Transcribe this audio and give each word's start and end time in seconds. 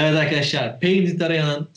Evet 0.00 0.16
arkadaşlar, 0.16 0.80
Painted 0.80 1.20
Araya'nın 1.20 1.68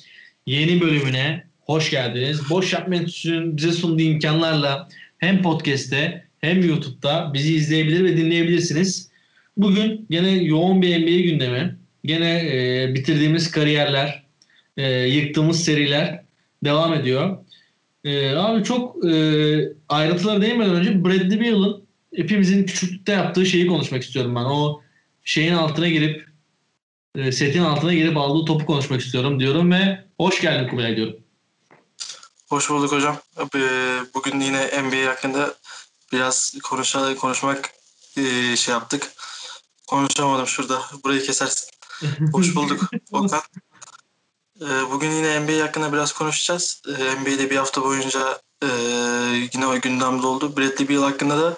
yeni 0.46 0.82
bölümüne 0.82 1.44
hoş 1.62 1.92
geldiniz. 1.92 2.50
Boş 2.50 2.74
Yapma 2.74 2.96
Enstitüsü'nün 2.96 3.58
bize 3.58 3.72
sunduğu 3.72 4.02
imkanlarla 4.02 4.88
hem 5.18 5.42
podcast'te 5.42 6.26
hem 6.42 6.62
YouTube'da 6.62 7.32
bizi 7.34 7.56
izleyebilir 7.56 8.04
ve 8.04 8.18
dinleyebilirsiniz. 8.18 9.10
Bugün 9.58 10.06
gene 10.10 10.30
yoğun 10.30 10.82
bir 10.82 11.00
NBA 11.00 11.32
gündemi. 11.32 11.76
Gene 12.06 12.42
e, 12.54 12.94
bitirdiğimiz 12.96 13.52
kariyerler, 13.52 14.24
e, 14.78 14.92
yıktığımız 14.92 15.64
seriler 15.64 16.24
devam 16.64 16.94
ediyor. 16.94 17.38
E, 18.06 18.36
abi 18.36 18.64
çok 18.64 19.06
e, 19.06 19.14
ayrıntılara 19.90 20.42
değinmeden 20.42 20.76
önce 20.76 21.06
Bradley 21.06 21.42
Beal'ın 21.42 21.84
hepimizin 22.16 22.64
küçüklükte 22.66 23.12
yaptığı 23.12 23.46
şeyi 23.46 23.68
konuşmak 23.68 24.04
istiyorum 24.04 24.36
ben. 24.36 24.44
O 24.44 24.82
şeyin 25.24 25.54
altına 25.54 25.90
girip 25.90 26.33
e, 27.16 27.32
setin 27.32 27.64
altına 27.64 27.94
girip 27.94 28.18
aldığı 28.18 28.46
topu 28.46 28.66
konuşmak 28.66 29.02
istiyorum 29.02 29.40
diyorum 29.40 29.72
ve 29.72 30.06
hoş 30.18 30.42
geldin 30.42 30.70
Kubilay 30.70 30.96
diyorum. 30.96 31.16
Hoş 32.50 32.70
bulduk 32.70 32.92
hocam. 32.92 33.18
Ee, 33.56 34.00
bugün 34.14 34.40
yine 34.40 34.84
NBA 34.84 35.10
hakkında 35.10 35.54
biraz 36.12 36.56
konuşarak 36.64 37.20
konuşmak 37.20 37.70
e, 38.18 38.56
şey 38.56 38.74
yaptık. 38.74 39.12
Konuşamadım 39.88 40.48
şurada. 40.48 40.82
Burayı 41.04 41.24
kesersin. 41.24 41.70
Hoş 42.32 42.56
bulduk 42.56 42.84
Okan. 43.12 43.42
Ee, 44.62 44.66
bugün 44.92 45.12
yine 45.12 45.40
NBA 45.40 45.64
hakkında 45.64 45.94
biraz 45.94 46.14
konuşacağız. 46.14 46.82
Ee, 46.88 47.22
NBA'de 47.22 47.50
bir 47.50 47.56
hafta 47.56 47.84
boyunca 47.84 48.42
e, 48.64 48.68
yine 49.54 49.68
o 49.68 49.82
gündemde 49.82 50.28
oldu. 50.28 50.58
Bradley 50.58 50.90
Beal 50.90 51.04
hakkında 51.04 51.42
da 51.42 51.58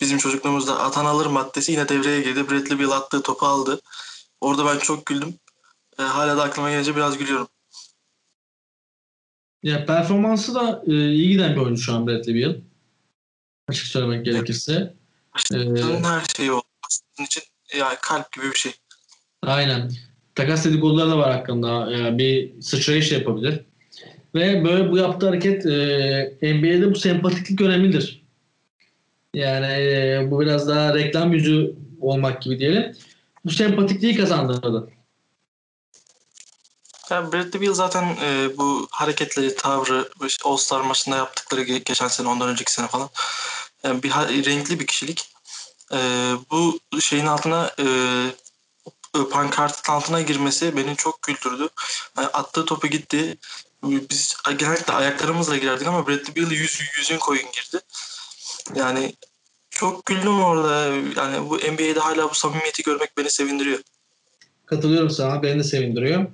bizim 0.00 0.18
çocukluğumuzda 0.18 0.80
atan 0.80 1.04
alır 1.04 1.26
maddesi 1.26 1.72
yine 1.72 1.88
devreye 1.88 2.20
girdi. 2.20 2.50
Bradley 2.50 2.78
Beal 2.78 2.90
attığı 2.90 3.22
topu 3.22 3.46
aldı. 3.46 3.80
Orada 4.44 4.66
ben 4.66 4.78
çok 4.78 5.06
güldüm. 5.06 5.34
E, 5.98 6.02
hala 6.02 6.36
da 6.36 6.42
aklıma 6.42 6.70
gelince 6.70 6.96
biraz 6.96 7.18
gülüyorum. 7.18 7.48
Ya 9.62 9.86
performansı 9.86 10.54
da 10.54 10.82
e, 10.86 10.92
iyi 10.92 11.28
giden 11.28 11.56
bir 11.56 11.60
oyuncu 11.60 11.82
şu 11.82 11.94
an 11.94 12.06
Bradley 12.06 12.34
Beal. 12.34 12.54
Açık 13.68 13.86
söylemek 13.86 14.24
gerekirse. 14.24 14.94
Ee, 15.54 15.56
her 16.02 16.24
şeyi 16.36 16.52
oldu. 16.52 16.62
Bunun 17.18 17.26
için 17.26 17.42
yani 17.74 17.96
kalp 18.02 18.32
gibi 18.32 18.50
bir 18.50 18.58
şey. 18.58 18.72
Aynen. 19.42 19.92
Takas 20.34 20.64
dedikoduları 20.64 21.10
da 21.10 21.18
var 21.18 21.32
hakkında. 21.32 21.90
Yani 21.90 22.18
bir 22.18 22.60
sıçrayış 22.60 23.12
yapabilir. 23.12 23.60
Ve 24.34 24.64
böyle 24.64 24.90
bu 24.90 24.98
yaptığı 24.98 25.26
hareket 25.26 25.66
e, 25.66 26.38
NBA'de 26.42 26.90
bu 26.90 26.94
sempatiklik 26.94 27.60
önemlidir. 27.60 28.24
Yani 29.34 29.66
e, 29.66 30.28
bu 30.30 30.40
biraz 30.40 30.68
daha 30.68 30.94
reklam 30.94 31.32
yüzü 31.32 31.74
olmak 32.00 32.42
gibi 32.42 32.58
diyelim. 32.58 32.96
Bu 33.44 33.50
sempatikliği 33.50 34.16
kazandırdı. 34.16 34.88
Yani 37.10 37.32
Bradley 37.32 37.60
Beal 37.60 37.74
zaten 37.74 38.16
e, 38.22 38.58
bu 38.58 38.88
hareketleri, 38.90 39.56
tavrı, 39.56 40.08
işte 40.26 40.48
All-Star 40.48 40.80
maçında 40.80 41.16
yaptıkları 41.16 41.62
geçen 41.62 42.08
sene, 42.08 42.28
ondan 42.28 42.48
önceki 42.48 42.72
sene 42.72 42.86
falan 42.86 43.08
yani 43.82 44.02
bir 44.02 44.10
renkli 44.44 44.80
bir 44.80 44.86
kişilik. 44.86 45.30
E, 45.92 45.98
bu 46.50 46.80
şeyin 47.00 47.26
altına 47.26 47.70
e, 47.78 47.86
pankartın 49.30 49.92
altına 49.92 50.20
girmesi 50.20 50.76
beni 50.76 50.96
çok 50.96 51.22
güldürdü. 51.22 51.68
Yani 52.16 52.26
attığı 52.26 52.64
topu 52.64 52.86
gitti. 52.86 53.38
Biz 53.82 54.36
genellikle 54.58 54.92
ayaklarımızla 54.92 55.56
girerdik 55.56 55.86
ama 55.86 56.06
Bradley 56.06 56.36
Beal 56.36 56.50
yüz, 56.50 56.80
yüzün 56.98 57.18
koyun 57.18 57.52
girdi. 57.52 57.80
Yani 58.74 59.14
çok 59.74 60.06
güldüm 60.06 60.40
orada. 60.40 60.86
Yani 61.16 61.50
bu 61.50 61.56
NBA'de 61.56 62.00
hala 62.00 62.30
bu 62.30 62.34
samimiyeti 62.34 62.82
görmek 62.82 63.18
beni 63.18 63.30
sevindiriyor. 63.30 63.78
Katılıyorum 64.66 65.10
sana. 65.10 65.42
Beni 65.42 65.58
de 65.58 65.64
sevindiriyor. 65.64 66.26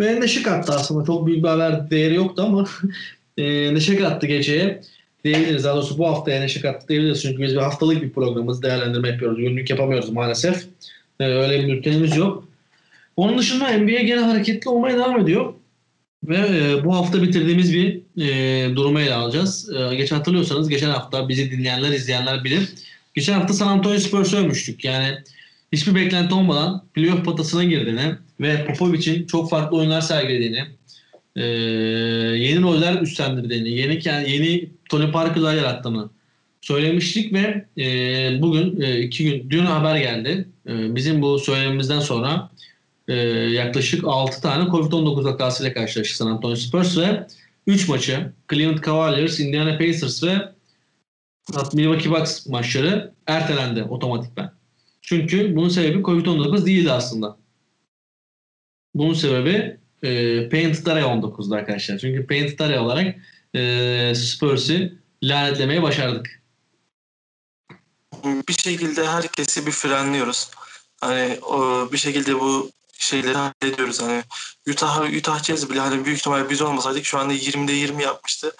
Ve 0.00 0.20
neşe 0.20 0.42
kattı 0.42 0.72
aslında. 0.72 1.04
Çok 1.06 1.26
büyük 1.26 1.44
bir 1.44 1.48
haber 1.48 1.90
değeri 1.90 2.14
yoktu 2.14 2.42
ama 2.46 2.68
e, 3.38 3.74
neşe 3.74 3.96
kattı 3.96 4.26
geceye. 4.26 4.82
Diyebiliriz. 5.24 5.64
Daha 5.64 5.76
doğrusu 5.76 5.98
bu 5.98 6.08
haftaya 6.08 6.40
neşe 6.40 6.60
kattı 6.60 6.88
diyebiliriz. 6.88 7.22
Çünkü 7.22 7.42
biz 7.42 7.54
bir 7.54 7.60
haftalık 7.60 8.02
bir 8.02 8.12
programımız 8.12 8.62
değerlendirme 8.62 9.08
yapıyoruz. 9.08 9.38
Günlük 9.38 9.70
yapamıyoruz 9.70 10.10
maalesef. 10.10 10.66
E, 11.20 11.24
öyle 11.24 11.66
bir 11.66 11.72
ülkemiz 11.72 12.16
yok. 12.16 12.48
Onun 13.16 13.38
dışında 13.38 13.78
NBA 13.78 14.00
gene 14.00 14.20
hareketli 14.20 14.70
olmaya 14.70 14.98
devam 14.98 15.20
ediyor. 15.20 15.54
Ve 16.24 16.36
e, 16.36 16.84
bu 16.84 16.96
hafta 16.96 17.22
bitirdiğimiz 17.22 17.74
bir 17.74 18.01
e, 18.18 18.26
durumu 18.76 19.00
ele 19.00 19.14
alacağız. 19.14 19.70
E, 19.74 19.94
geçen 19.94 20.16
hatırlıyorsanız 20.16 20.68
geçen 20.68 20.90
hafta 20.90 21.28
bizi 21.28 21.50
dinleyenler, 21.50 21.90
izleyenler 21.90 22.44
bilir. 22.44 22.68
Geçen 23.14 23.32
hafta 23.32 23.54
San 23.54 23.68
Antonio 23.68 23.98
Spurs'u 23.98 24.36
övmüştük. 24.36 24.84
Yani 24.84 25.18
hiçbir 25.72 25.94
beklenti 25.94 26.34
olmadan 26.34 26.84
playoff 26.94 27.24
potasına 27.24 27.64
girdiğini 27.64 28.14
ve 28.40 28.64
Popovic'in 28.64 29.26
çok 29.26 29.50
farklı 29.50 29.76
oyunlar 29.76 30.00
sergilediğini, 30.00 30.64
e, 31.36 31.42
yeni 32.36 32.62
roller 32.62 33.00
üstlendirdiğini, 33.00 33.70
yeni 33.70 34.00
yeni 34.32 34.68
Tony 34.88 35.10
Parker'lar 35.10 35.54
yarattığını 35.54 36.10
söylemiştik 36.60 37.32
ve 37.32 37.64
e, 37.78 38.42
bugün 38.42 38.80
e, 38.80 39.00
iki 39.00 39.24
gün 39.24 39.50
dün 39.50 39.64
haber 39.64 39.96
geldi. 39.96 40.48
E, 40.68 40.94
bizim 40.94 41.22
bu 41.22 41.38
söylemimizden 41.38 42.00
sonra 42.00 42.50
e, 43.08 43.14
yaklaşık 43.50 44.04
6 44.04 44.42
tane 44.42 44.64
Covid-19 44.64 45.24
vakasıyla 45.24 45.72
karşılaştı 45.72 46.16
San 46.16 46.26
Antonio 46.26 46.56
Spurs 46.56 46.98
ve 46.98 47.26
3 47.66 47.88
maçı 47.88 48.32
Cleveland 48.50 48.78
Cavaliers, 48.78 49.40
Indiana 49.40 49.78
Pacers 49.78 50.24
ve 50.24 50.52
Milwaukee 51.74 52.10
Bucks 52.10 52.46
maçları 52.46 53.14
ertelendi 53.26 53.82
otomatikman. 53.82 54.54
Çünkü 55.02 55.56
bunun 55.56 55.68
sebebi 55.68 55.98
Covid-19 55.98 56.66
değildi 56.66 56.92
aslında. 56.92 57.38
Bunun 58.94 59.14
sebebi 59.14 59.80
e, 60.02 60.48
Painted 60.48 60.86
Area 60.86 61.06
19'da 61.06 61.56
arkadaşlar. 61.56 61.98
Çünkü 61.98 62.26
Painted 62.26 62.58
Area 62.58 62.84
olarak 62.84 63.16
e, 63.54 64.12
Spurs'ı 64.14 64.98
lanetlemeye 65.22 65.82
başardık. 65.82 66.42
Bir 68.48 68.54
şekilde 68.54 69.06
herkesi 69.06 69.66
bir 69.66 69.72
frenliyoruz. 69.72 70.50
Hani 71.00 71.38
o, 71.42 71.88
bir 71.92 71.98
şekilde 71.98 72.40
bu 72.40 72.70
şeyleri 72.92 73.38
hallediyoruz. 73.38 74.02
Hani 74.02 74.24
Utah, 74.68 75.02
Utah 75.18 75.42
Jazz 75.42 75.70
bile 75.70 75.80
hani 75.80 76.04
büyük 76.04 76.18
ihtimalle 76.18 76.50
biz 76.50 76.62
olmasaydık 76.62 77.04
şu 77.04 77.18
anda 77.18 77.34
20'de 77.34 77.72
20 77.72 78.02
yapmıştı. 78.02 78.56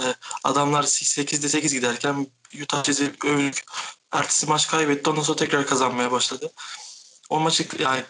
Ee, 0.00 0.14
adamlar 0.44 0.82
8'de 0.82 1.48
8 1.48 1.72
giderken 1.72 2.26
Utah 2.62 2.84
Jazz'i 2.84 3.12
övdük. 3.24 3.64
Ertesi 4.12 4.46
maç 4.46 4.68
kaybetti. 4.68 5.10
Ondan 5.10 5.22
sonra 5.22 5.36
tekrar 5.36 5.66
kazanmaya 5.66 6.12
başladı. 6.12 6.52
O 7.30 7.40
maçı 7.40 7.66
yani 7.78 8.04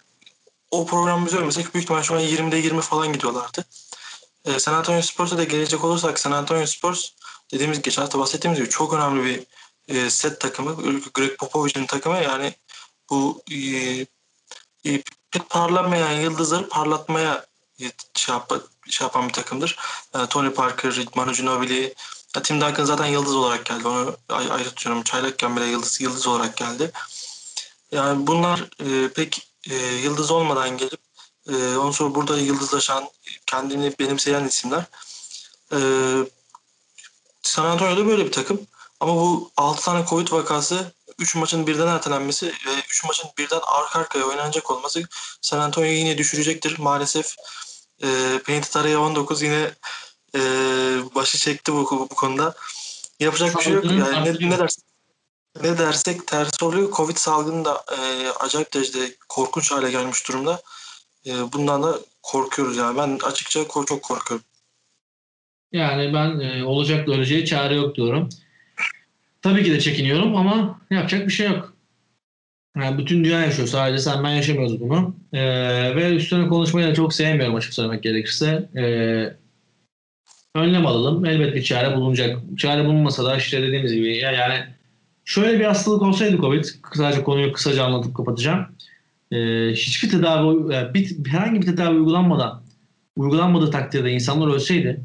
o 0.71 0.87
programı 0.87 1.27
biz 1.27 1.34
ölmesek 1.34 1.75
büyük 1.75 1.84
ihtimalle 1.84 2.04
şu 2.04 2.15
an 2.15 2.21
20'de 2.21 2.56
20 2.56 2.81
falan 2.81 3.12
gidiyorlardı. 3.12 3.65
Ee, 4.44 4.60
San 4.60 4.75
Antonio 4.75 5.03
Spurs'a 5.03 5.39
da 5.39 5.44
gelecek 5.44 5.84
olursak 5.84 6.19
San 6.19 6.33
Antonio 6.33 6.66
Spurs 6.66 7.10
dediğimiz 7.53 7.83
geçen 7.83 8.03
hafta 8.03 8.19
bahsettiğimiz 8.19 8.59
gibi 8.60 8.71
çok 8.71 8.93
önemli 8.93 9.25
bir 9.25 9.47
e, 9.89 10.10
set 10.10 10.41
takımı. 10.41 11.00
Greg 11.15 11.37
Popovich'in 11.39 11.87
takımı 11.87 12.22
yani 12.22 12.54
bu 13.10 13.43
e, 13.50 14.06
e, 15.37 15.38
parlamayan 15.38 16.12
yıldızları 16.12 16.69
parlatmaya 16.69 17.47
şey, 18.15 18.34
şey 18.91 19.04
yapan 19.04 19.28
bir 19.28 19.32
takımdır. 19.32 19.76
E, 20.15 20.26
Tony 20.26 20.50
Parker, 20.50 21.04
Manu 21.15 21.32
Ginobili, 21.32 21.94
Tim 22.41 22.60
Duncan 22.60 22.84
zaten 22.84 23.06
yıldız 23.06 23.34
olarak 23.34 23.65
geldi. 23.65 23.88
Onu 23.88 24.16
ayrı 24.28 24.69
tutuyorum. 24.69 25.03
Çaylakken 25.03 25.56
bile 25.56 25.65
yıldız, 25.65 26.00
yıldız 26.00 26.26
olarak 26.26 26.56
geldi. 26.56 26.91
Yani 27.92 28.26
bunlar 28.26 28.71
e, 28.81 29.09
pek 29.09 29.48
e, 29.71 29.75
yıldız 29.76 30.31
olmadan 30.31 30.78
gelip 30.78 31.00
e, 31.48 31.76
ondan 31.76 31.91
sonra 31.91 32.15
burada 32.15 32.38
yıldızlaşan, 32.38 33.09
kendini 33.47 33.94
benimseyen 33.98 34.44
isimler. 34.44 34.84
E, 35.72 35.78
San 37.42 37.65
Antonio'da 37.65 38.06
böyle 38.06 38.26
bir 38.26 38.32
takım. 38.32 38.60
Ama 39.00 39.15
bu 39.15 39.50
6 39.56 39.84
tane 39.84 40.06
Covid 40.06 40.32
vakası 40.32 40.92
3 41.18 41.36
maçın 41.36 41.66
birden 41.66 41.86
ertelenmesi 41.86 42.46
ve 42.46 42.70
3 42.88 43.04
maçın 43.04 43.30
birden 43.38 43.60
arka 43.66 43.98
arkaya 43.98 44.24
oynanacak 44.24 44.70
olması 44.70 45.03
San 45.41 45.59
Antonio'yu 45.59 45.98
yine 45.98 46.18
düşürecektir. 46.18 46.78
Maalesef 46.78 47.34
e, 48.03 48.38
Painted 48.47 48.74
Area 48.74 49.00
19 49.00 49.42
yine 49.42 49.70
e, 50.34 50.41
başı 51.14 51.38
çekti 51.38 51.72
bu, 51.72 51.91
bu 51.91 52.09
konuda. 52.09 52.54
Yapacak 53.20 53.59
bir 53.59 53.62
şey 53.62 53.72
yok. 53.72 53.84
Yani 53.84 54.38
ne, 54.41 54.50
ne 54.50 54.59
dersek, 54.59 54.84
ne 55.62 55.78
dersek 55.78 56.26
ters 56.26 56.62
oluyor. 56.62 56.92
Covid 56.92 57.16
salgını 57.16 57.65
da 57.65 57.84
e, 57.92 58.28
acayip 58.30 58.74
derecede 58.74 59.16
korkunç 59.28 59.72
hale 59.72 59.91
gelmiş 59.91 60.28
durumda. 60.28 60.62
E, 61.26 61.53
bundan 61.53 61.82
da 61.82 61.98
korkuyoruz 62.22 62.76
yani. 62.76 62.98
Ben 62.98 63.18
açıkça 63.22 63.65
çok 63.65 64.03
korkuyorum. 64.03 64.44
Yani 65.72 66.15
ben 66.15 66.41
e, 66.41 66.65
olacak 66.65 67.06
da 67.06 67.12
öleceği 67.12 67.47
çare 67.47 67.74
yok 67.74 67.94
diyorum. 67.94 68.28
Tabii 69.42 69.65
ki 69.65 69.72
de 69.72 69.80
çekiniyorum 69.80 70.36
ama 70.36 70.80
yapacak 70.91 71.27
bir 71.27 71.33
şey 71.33 71.47
yok. 71.47 71.77
Yani 72.77 72.98
bütün 72.98 73.24
dünya 73.24 73.41
yaşıyor. 73.41 73.68
Sadece 73.68 73.98
sen 73.98 74.24
ben 74.24 74.30
yaşamıyoruz 74.30 74.80
bunu. 74.80 75.16
Ee, 75.33 75.97
ve 75.97 76.16
üstüne 76.16 76.48
konuşmayı 76.48 76.86
da 76.86 76.94
çok 76.94 77.15
sevmiyorum 77.15 77.54
açık 77.54 77.74
söylemek 77.74 78.03
gerekirse. 78.03 78.68
Ee, 78.77 79.36
önlem 80.54 80.86
alalım. 80.86 81.24
Elbette 81.24 81.54
bir 81.54 81.62
çare 81.62 81.97
bulunacak. 81.97 82.41
Çare 82.59 82.84
bulunmasa 82.84 83.24
da 83.24 83.36
işte 83.36 83.62
dediğimiz 83.62 83.92
gibi 83.92 84.16
yani 84.16 84.65
şöyle 85.24 85.60
bir 85.60 85.65
hastalık 85.65 86.03
olsaydı 86.03 86.36
Covid, 86.36 86.65
sadece 86.94 87.22
konuyu 87.22 87.53
kısaca 87.53 87.84
anlatıp 87.84 88.16
kapatacağım. 88.16 88.66
e, 89.33 89.36
hiçbir 89.72 90.10
tedavi 90.10 90.74
e, 90.74 90.94
bir, 90.94 91.16
herhangi 91.27 91.60
bir 91.60 91.66
tedavi 91.66 91.98
uygulanmadan 91.98 92.62
uygulanmadığı 93.16 93.71
takdirde 93.71 94.10
insanlar 94.10 94.54
ölseydi 94.54 95.00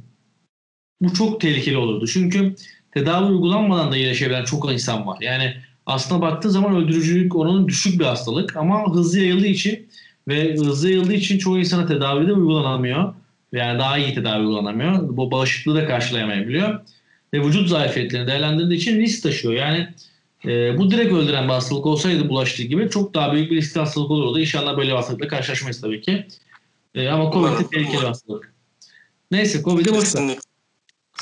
bu 1.02 1.14
çok 1.14 1.42
tehlikeli 1.42 1.78
olurdu. 1.78 2.08
Çünkü 2.08 2.56
tedavi 3.00 3.26
uygulanmadan 3.26 3.92
da 3.92 3.98
iyileşebilen 3.98 4.44
çok 4.44 4.74
insan 4.74 5.08
var. 5.08 5.18
Yani 5.22 5.54
aslında 5.86 6.22
baktığı 6.22 6.52
zaman 6.52 6.76
öldürücülük 6.76 7.36
oranı 7.36 7.68
düşük 7.68 8.00
bir 8.00 8.06
hastalık 8.06 8.58
ama 8.58 8.94
hızlı 8.94 9.20
yayıldığı 9.20 9.48
için 9.48 9.88
ve 10.28 10.56
hızlı 10.56 10.90
yayıldığı 10.90 11.14
için 11.14 11.38
çoğu 11.38 11.60
insana 11.60 11.86
tedavide 11.86 12.34
uygulanamıyor. 12.34 13.14
Yani 13.52 13.80
daha 13.80 13.98
iyi 13.98 14.14
tedavi 14.14 14.40
uygulanamıyor. 14.40 15.18
Bu 15.18 15.32
bağışıklığı 15.32 15.76
da 15.76 15.88
karşılayamayabiliyor. 15.88 16.80
Ve 17.34 17.42
vücut 17.42 17.70
zayıfiyetlerini 17.70 18.28
değerlendirdiği 18.28 18.80
için 18.80 19.00
risk 19.00 19.24
taşıyor. 19.24 19.54
Yani 19.54 19.88
e, 20.46 20.78
bu 20.78 20.92
direkt 20.92 21.14
öldüren 21.14 21.44
bir 21.44 21.54
hastalık 21.54 21.86
olsaydı 21.86 22.30
bulaştığı 22.30 22.64
gibi 22.64 22.90
çok 22.90 23.14
daha 23.14 23.34
büyük 23.34 23.52
bir 23.52 23.56
riskli 23.56 23.80
hastalık 23.80 24.12
olurdu. 24.12 24.40
İnşallah 24.40 24.78
böyle 24.78 24.90
bir 24.90 24.96
hastalıkla 24.96 25.28
karşılaşmayız 25.28 25.82
tabii 25.82 26.02
ki. 26.02 26.28
E, 26.96 27.10
ama 27.10 27.32
Covid 27.32 27.66
de 27.66 27.70
tehlikeli 27.70 28.02
bir 28.02 28.08
hastalık. 28.08 28.54
Neyse 29.32 29.62
Covid'i 29.64 29.94
boş 29.94 30.16
ver. 30.16 30.38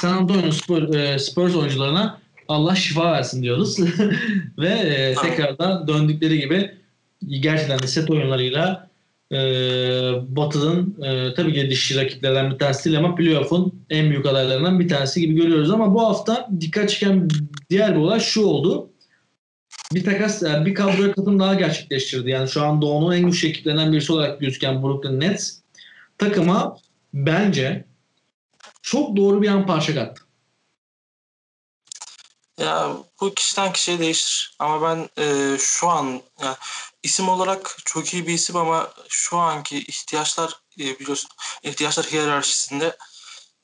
San 0.01 0.17
Antonio 0.17 0.51
Spurs, 0.51 0.95
e, 0.95 1.19
Spurs 1.19 1.55
oyuncularına 1.55 2.19
Allah 2.47 2.75
şifa 2.75 3.11
versin 3.11 3.43
diyoruz. 3.43 3.79
Ve 4.57 4.69
e, 4.69 5.15
tekrardan 5.15 5.87
döndükleri 5.87 6.39
gibi 6.39 6.71
gerçekten 7.29 7.79
de 7.79 7.87
set 7.87 8.09
oyunlarıyla 8.09 8.89
e, 9.31 9.37
Batı'nın 10.27 11.03
e, 11.03 11.33
tabii 11.33 11.53
ki 11.53 11.69
dişli 11.69 12.01
rakiplerden 12.01 12.51
bir 12.51 12.57
tanesi 12.57 12.85
değil 12.85 12.97
ama 12.97 13.15
playoff'un 13.15 13.85
en 13.89 14.09
büyük 14.09 14.25
adaylarından 14.25 14.79
bir 14.79 14.89
tanesi 14.89 15.21
gibi 15.21 15.35
görüyoruz. 15.35 15.71
Ama 15.71 15.93
bu 15.93 16.01
hafta 16.01 16.49
dikkat 16.61 16.89
çeken 16.89 17.29
diğer 17.69 17.95
bir 17.95 17.99
olay 17.99 18.19
şu 18.19 18.45
oldu. 18.45 18.89
Bir 19.93 20.03
takas, 20.03 20.43
yani 20.43 20.65
bir 20.65 20.73
kadroya 20.73 21.11
katım 21.11 21.39
daha 21.39 21.53
gerçekleştirdi. 21.53 22.29
Yani 22.29 22.49
şu 22.49 22.61
an 22.61 22.81
Doğu'nun 22.81 23.15
en 23.15 23.25
güçlü 23.25 23.47
ekiplerinden 23.47 23.93
birisi 23.93 24.13
olarak 24.13 24.39
gözüken 24.39 24.83
Brooklyn 24.83 25.19
Nets 25.19 25.59
takıma 26.17 26.77
bence 27.13 27.85
çok 28.85 29.17
doğru 29.17 29.41
bir 29.41 29.49
an 29.49 29.65
parça 29.65 29.93
kattı. 29.93 30.23
Ya 32.57 32.97
bu 33.21 33.33
kişiden 33.33 33.73
kişiye 33.73 33.99
değişir. 33.99 34.55
Ama 34.59 34.81
ben 34.81 35.23
e, 35.23 35.57
şu 35.59 35.89
an 35.89 36.21
yani 36.41 36.55
isim 37.03 37.29
olarak 37.29 37.77
çok 37.85 38.13
iyi 38.13 38.27
bir 38.27 38.33
isim 38.33 38.55
ama 38.55 38.93
şu 39.09 39.37
anki 39.37 39.77
ihtiyaçlar 39.77 40.59
e, 40.79 40.99
biliyorsun 40.99 41.29
ihtiyaçlar 41.63 42.05
hiyerarşisinde 42.05 42.97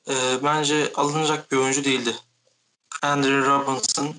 e, 0.08 0.14
bence 0.42 0.92
alınacak 0.96 1.52
bir 1.52 1.56
oyuncu 1.56 1.84
değildi. 1.84 2.16
Andrew 3.02 3.50
Robinson 3.50 4.14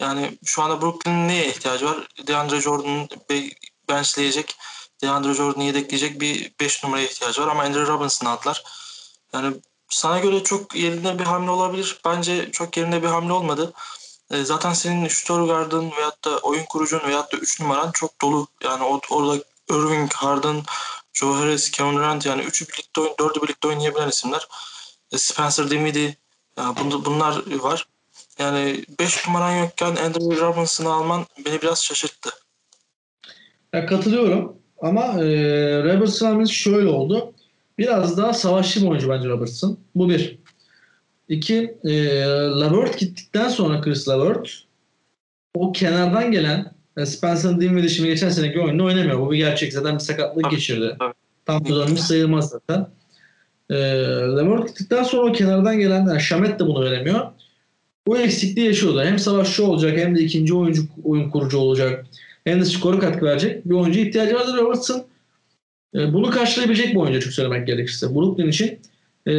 yani 0.00 0.38
şu 0.44 0.62
anda 0.62 0.82
Brooklyn'in 0.82 1.28
neye 1.28 1.48
ihtiyacı 1.48 1.86
var? 1.86 2.08
DeAndre 2.26 2.60
Jordan'ı 2.60 3.08
benchleyecek, 3.88 4.56
DeAndre 5.02 5.34
Jordan'ı 5.34 5.64
yedekleyecek 5.64 6.20
bir 6.20 6.52
5 6.60 6.84
numaraya 6.84 7.06
ihtiyacı 7.06 7.42
var 7.42 7.48
ama 7.48 7.62
Andrew 7.62 7.92
Robinson'ı 7.92 8.30
aldılar. 8.30 8.64
Yani 9.32 9.54
sana 9.90 10.18
göre 10.18 10.44
çok 10.44 10.76
yerinde 10.76 11.18
bir 11.18 11.24
hamle 11.24 11.50
olabilir. 11.50 12.00
Bence 12.04 12.50
çok 12.52 12.76
yerinde 12.76 13.02
bir 13.02 13.08
hamle 13.08 13.32
olmadı. 13.32 13.72
E, 14.30 14.44
zaten 14.44 14.72
senin 14.72 15.08
Stuttgart'ın 15.08 15.90
veyahut 15.96 16.24
da 16.24 16.38
oyun 16.38 16.64
kurucun 16.64 17.00
veyahut 17.08 17.32
da 17.32 17.36
3 17.36 17.60
numaran 17.60 17.90
çok 17.92 18.20
dolu. 18.20 18.46
Yani 18.64 18.84
orada 19.10 19.44
Irving, 19.70 20.12
Harden, 20.12 20.62
Joe 21.12 21.34
Harris, 21.34 21.70
Kevin 21.70 21.96
Durant 21.96 22.26
yani 22.26 22.42
3'ü 22.42 22.68
birlikte 22.68 23.00
oyun, 23.00 23.12
4'ü 23.12 23.42
birlikte 23.42 23.68
oynayabilen 23.68 24.08
isimler. 24.08 24.48
E, 25.12 25.18
Spencer 25.18 25.70
Dinwiddie 25.70 26.16
yani 26.58 26.76
bunlar 27.04 27.62
var. 27.62 27.86
Yani 28.38 28.84
5 28.98 29.26
numaran 29.26 29.56
yokken 29.56 29.96
Andrew 29.96 30.40
Robinson'ı 30.40 30.92
alman 30.92 31.26
beni 31.46 31.62
biraz 31.62 31.84
şaşırttı. 31.84 32.30
Ya 33.72 33.86
katılıyorum 33.86 34.56
ama 34.82 35.02
e, 35.24 36.26
alması 36.26 36.52
şöyle 36.52 36.88
oldu. 36.88 37.34
Biraz 37.80 38.18
daha 38.18 38.32
savaşçı 38.32 38.82
bir 38.82 38.86
oyuncu 38.86 39.10
bence 39.10 39.28
Robertson. 39.28 39.78
Bu 39.94 40.08
bir. 40.08 40.38
İki, 41.28 41.74
e, 41.84 42.20
Lavert 42.34 42.98
gittikten 42.98 43.48
sonra 43.48 43.80
Chris 43.80 44.08
Lavert 44.08 44.62
o 45.54 45.72
kenardan 45.72 46.32
gelen 46.32 46.72
yani 46.96 47.06
Spencer 47.06 47.60
Dinwiddie 47.60 47.88
şimdi 47.88 48.08
geçen 48.08 48.28
seneki 48.28 48.60
oyunu 48.60 48.84
oynamıyor. 48.84 49.20
Bu 49.20 49.30
bir 49.30 49.36
gerçek. 49.36 49.72
Zaten 49.72 49.94
bir 49.94 49.98
sakatlık 49.98 50.44
tabii, 50.44 50.54
geçirdi. 50.54 50.96
Tabii. 50.98 51.12
Tam 51.46 51.64
dönmüş 51.64 52.00
sayılmaz 52.00 52.48
zaten. 52.48 52.86
E, 53.70 53.76
Lavert 54.10 54.68
gittikten 54.68 55.02
sonra 55.02 55.30
o 55.30 55.32
kenardan 55.32 55.78
gelen 55.78 56.06
yani 56.06 56.20
Şamet 56.20 56.60
de 56.60 56.66
bunu 56.66 56.84
veremiyor. 56.84 57.26
Bu 58.06 58.18
eksikliği 58.18 58.66
yaşıyordu. 58.66 59.02
Hem 59.02 59.18
savaşçı 59.18 59.66
olacak 59.66 59.98
hem 59.98 60.16
de 60.16 60.20
ikinci 60.20 60.54
oyuncu 60.54 60.82
oyun 61.04 61.30
kurucu 61.30 61.58
olacak. 61.58 62.06
Hem 62.44 62.60
de 62.60 62.64
skoru 62.64 62.98
katkı 62.98 63.24
verecek. 63.24 63.68
Bir 63.68 63.74
oyuncu 63.74 64.00
ihtiyacı 64.00 64.34
vardır 64.34 64.56
Robertson. 64.56 65.04
E, 65.94 66.12
bunu 66.12 66.30
karşılayabilecek 66.30 66.90
bir 66.90 66.96
oyuncu 66.96 67.18
açık 67.18 67.32
söylemek 67.32 67.66
gerekirse. 67.66 68.14
Brooklyn 68.14 68.48
için 68.48 68.78
e, 69.26 69.32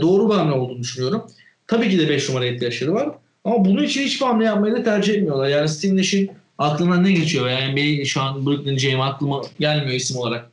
doğru 0.00 0.30
bir 0.30 0.34
hamle 0.34 0.52
olduğunu 0.52 0.80
düşünüyorum. 0.80 1.26
Tabii 1.66 1.90
ki 1.90 1.98
de 1.98 2.08
5 2.08 2.28
numara 2.28 2.46
ihtiyaçları 2.46 2.94
var. 2.94 3.08
Ama 3.44 3.64
bunun 3.64 3.82
için 3.82 4.02
hiçbir 4.02 4.26
hamle 4.26 4.44
yapmayı 4.44 4.74
da 4.74 4.82
tercih 4.82 5.14
etmiyorlar. 5.14 5.48
Yani 5.48 5.68
Steve 5.68 5.96
Nash'in 5.96 6.30
aklına 6.58 6.96
ne 6.96 7.12
geçiyor? 7.12 7.48
Yani 7.48 7.76
benim 7.76 8.06
şu 8.06 8.22
an 8.22 8.46
Brooklyn 8.46 8.78
James 8.78 9.00
aklıma 9.00 9.42
gelmiyor 9.60 9.92
isim 9.92 10.16
olarak. 10.16 10.50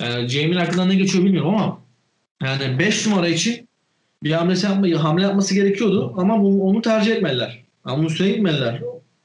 Yani 0.00 0.28
James'in 0.28 0.60
aklından 0.60 0.88
ne 0.88 0.94
geçiyor 0.94 1.24
bilmiyorum 1.24 1.54
ama 1.54 1.78
yani 2.42 2.78
5 2.78 3.06
numara 3.06 3.28
için 3.28 3.68
bir 4.22 4.32
hamle, 4.32 4.54
yapmayı, 4.62 4.96
hamle 4.96 5.22
yapması 5.22 5.54
gerekiyordu 5.54 6.14
ama 6.16 6.42
bunu, 6.42 6.62
onu 6.62 6.82
tercih 6.82 7.12
etmediler. 7.12 7.62
Ama 7.84 7.98
bunu 7.98 8.08
gitmediler. 8.08 8.80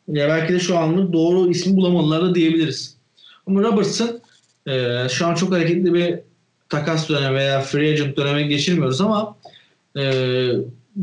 Ya 0.07 0.30
belki 0.30 0.54
de 0.54 0.60
şu 0.60 0.78
anlık 0.78 1.13
doğru 1.13 1.50
ismi 1.50 1.75
bulamadılar 1.75 2.22
da 2.22 2.36
diyebiliriz. 2.36 2.98
Ama 3.48 3.62
Robertson 3.62 4.19
e, 4.67 5.07
şu 5.09 5.27
an 5.27 5.35
çok 5.35 5.51
hareketli 5.51 5.93
bir 5.93 6.19
takas 6.69 7.09
dönemi 7.09 7.35
veya 7.35 7.61
free 7.61 7.91
agent 7.91 8.17
dönemi 8.17 8.47
geçirmiyoruz 8.47 9.01
ama 9.01 9.37
e, 9.97 10.03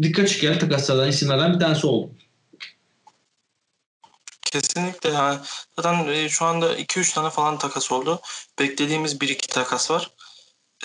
dikkat 0.03 0.29
çeken 0.29 0.59
takaslardan 0.59 1.09
isimlerden 1.09 1.55
bir 1.55 1.61
tanesi 1.61 1.87
oldu. 1.87 2.11
Kesinlikle 4.43 5.11
yani 5.11 5.39
zaten 5.77 6.09
e, 6.09 6.29
şu 6.29 6.45
anda 6.45 6.79
2-3 6.79 7.15
tane 7.15 7.31
falan 7.31 7.59
takas 7.59 7.93
oldu. 7.93 8.21
Beklediğimiz 8.59 9.15
1-2 9.15 9.47
takas 9.47 9.91
var. 9.91 10.11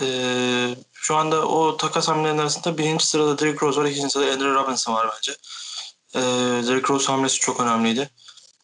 Ee, 0.01 0.75
şu 0.93 1.15
anda 1.15 1.47
o 1.47 1.77
takas 1.77 2.07
hamlelerinin 2.07 2.41
arasında 2.41 2.77
birinci 2.77 3.05
sırada 3.05 3.39
Derrick 3.39 3.65
Rose 3.65 3.81
var, 3.81 3.85
ikinci 3.85 4.09
sırada 4.09 4.31
Andrew 4.31 4.53
Robinson 4.53 4.93
var 4.93 5.09
bence. 5.15 5.37
Ee, 6.15 6.19
Derrick 6.67 6.93
Rose 6.93 7.05
hamlesi 7.05 7.39
çok 7.39 7.59
önemliydi. 7.59 8.09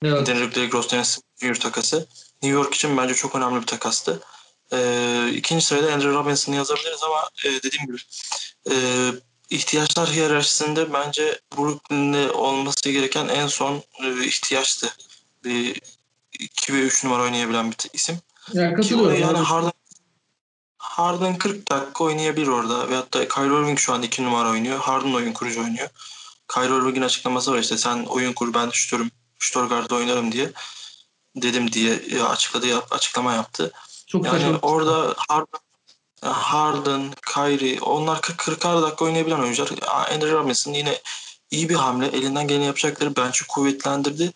Evet. 0.04 0.28
Derrick, 0.28 0.56
Derrick 0.56 0.78
Rose 0.78 0.90
Dennis 0.90 1.20
Weir 1.40 1.56
takası. 1.56 2.08
New 2.44 2.60
York 2.60 2.74
için 2.74 2.98
bence 2.98 3.14
çok 3.14 3.36
önemli 3.36 3.62
bir 3.62 3.68
takastı. 3.68 4.22
Ee, 4.74 5.32
ikinci 5.34 5.66
sırada 5.66 5.94
Andrew 5.94 6.14
Robinson'ı 6.14 6.56
yazabiliriz 6.56 7.04
ama 7.04 7.30
e, 7.46 7.64
dediğim 7.64 7.86
gibi 7.86 7.98
e, 8.72 8.76
ihtiyaçlar 9.50 10.10
hiyerarşisinde 10.10 10.94
bence 10.94 11.40
Brooklyn'de 11.58 12.32
olması 12.32 12.90
gereken 12.90 13.28
en 13.28 13.48
son 13.48 13.84
e, 14.04 14.26
ihtiyaçtı. 14.26 14.94
Bir 15.44 15.82
2 16.40 16.74
ve 16.74 16.80
3 16.80 17.04
numara 17.04 17.24
oynayabilen 17.24 17.72
bir 17.72 17.78
isim. 17.94 18.20
Ya, 18.54 18.74
katılıyorum. 18.74 19.22
Yani 19.22 19.38
Harden, 19.38 19.72
Harden 20.78 21.38
40 21.38 21.72
dakika 21.72 22.04
oynayabilir 22.04 22.48
orada. 22.48 22.90
Veyahut 22.90 23.14
da 23.14 23.28
Kyrie 23.28 23.48
Irving 23.48 23.80
şu 23.80 23.94
an 23.94 24.02
2 24.02 24.24
numara 24.24 24.50
oynuyor. 24.50 24.80
Harden 24.80 25.14
oyun 25.14 25.34
kurucu 25.34 25.62
oynuyor. 25.62 25.90
Kyrie 26.54 26.78
Irving'in 26.78 27.02
açıklaması 27.02 27.52
var 27.52 27.60
işte 27.60 27.78
sen 27.78 28.04
oyun 28.06 28.34
kur 28.34 28.54
ben 28.54 28.70
şutörüm, 28.70 29.12
Stuttgart'da 29.40 29.96
oynarım 29.96 30.32
diye 30.32 30.52
dedim 31.36 31.72
diye 31.72 32.00
açıkladı 32.30 32.68
açıklama 32.92 33.34
yaptı. 33.34 33.72
Çok 34.08 34.26
yani 34.26 34.42
saçma. 34.42 34.60
orada 34.62 35.16
Harden, 35.18 35.60
Harden, 36.22 37.14
Kyrie 37.34 37.80
onlar 37.80 38.18
40-40 38.18 38.82
dakika 38.82 39.06
oynayabilen 39.06 39.40
oyuncular. 39.40 39.70
Andrew 40.14 40.32
Robinson 40.32 40.74
yine 40.74 40.98
iyi 41.52 41.70
bir 41.70 41.76
hamle. 41.76 42.08
Elinden 42.08 42.48
geleni 42.48 42.66
yapacakları 42.66 43.16
bence 43.16 43.40
kuvvetlendirdi. 43.50 44.32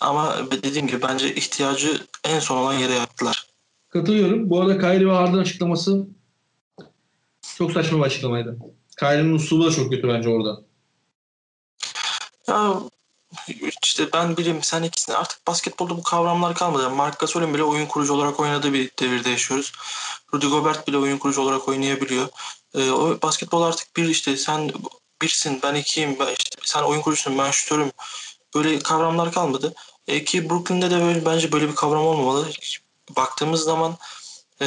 Ama 0.00 0.36
dediğim 0.50 0.86
gibi 0.86 1.02
bence 1.02 1.34
ihtiyacı 1.34 2.06
en 2.24 2.40
son 2.40 2.56
olan 2.56 2.74
yere 2.74 2.92
yaptılar. 2.92 3.46
Katılıyorum. 3.88 4.50
Bu 4.50 4.60
arada 4.60 4.78
Kyrie 4.78 5.06
ve 5.06 5.12
Harden 5.12 5.38
açıklaması 5.38 6.06
çok 7.58 7.72
saçma 7.72 7.98
bir 7.98 8.04
açıklamaydı. 8.04 8.58
Kyrie'nin 8.98 9.34
uslubu 9.34 9.66
da 9.66 9.70
çok 9.70 9.90
kötü 9.90 10.08
bence 10.08 10.28
orada. 10.28 10.60
Ya 12.48 12.74
işte 13.82 14.12
ben 14.12 14.36
birim 14.36 14.62
sen 14.62 14.82
ikisini 14.82 15.16
artık 15.16 15.46
basketbolda 15.46 15.96
bu 15.96 16.02
kavramlar 16.02 16.54
kalmadı. 16.54 16.90
Mark 16.90 17.18
Gasol'ün 17.18 17.54
bile 17.54 17.62
oyun 17.62 17.86
kurucu 17.86 18.14
olarak 18.14 18.40
oynadığı 18.40 18.72
bir 18.72 18.90
devirde 18.98 19.30
yaşıyoruz. 19.30 19.72
Rudy 20.34 20.46
Gobert 20.46 20.88
bile 20.88 20.98
oyun 20.98 21.18
kurucu 21.18 21.42
olarak 21.42 21.68
oynayabiliyor. 21.68 22.28
Ee, 22.74 22.90
o 22.90 23.18
basketbol 23.22 23.62
artık 23.62 23.96
bir 23.96 24.08
işte 24.08 24.36
sen 24.36 24.72
birsin 25.22 25.60
ben 25.62 25.74
ikiyim 25.74 26.16
ben 26.18 26.34
işte 26.38 26.56
sen 26.64 26.82
oyun 26.82 27.00
kurucusun 27.00 27.38
ben 27.38 27.50
şutörüm. 27.50 27.92
Böyle 28.54 28.78
kavramlar 28.78 29.32
kalmadı. 29.32 29.74
E, 30.08 30.24
ki 30.24 30.50
Brooklyn'de 30.50 30.90
de 30.90 31.00
böyle 31.00 31.24
bence 31.24 31.52
böyle 31.52 31.68
bir 31.68 31.74
kavram 31.74 32.06
olmamalı. 32.06 32.50
Baktığımız 33.16 33.60
zaman 33.60 33.96
e, 34.62 34.66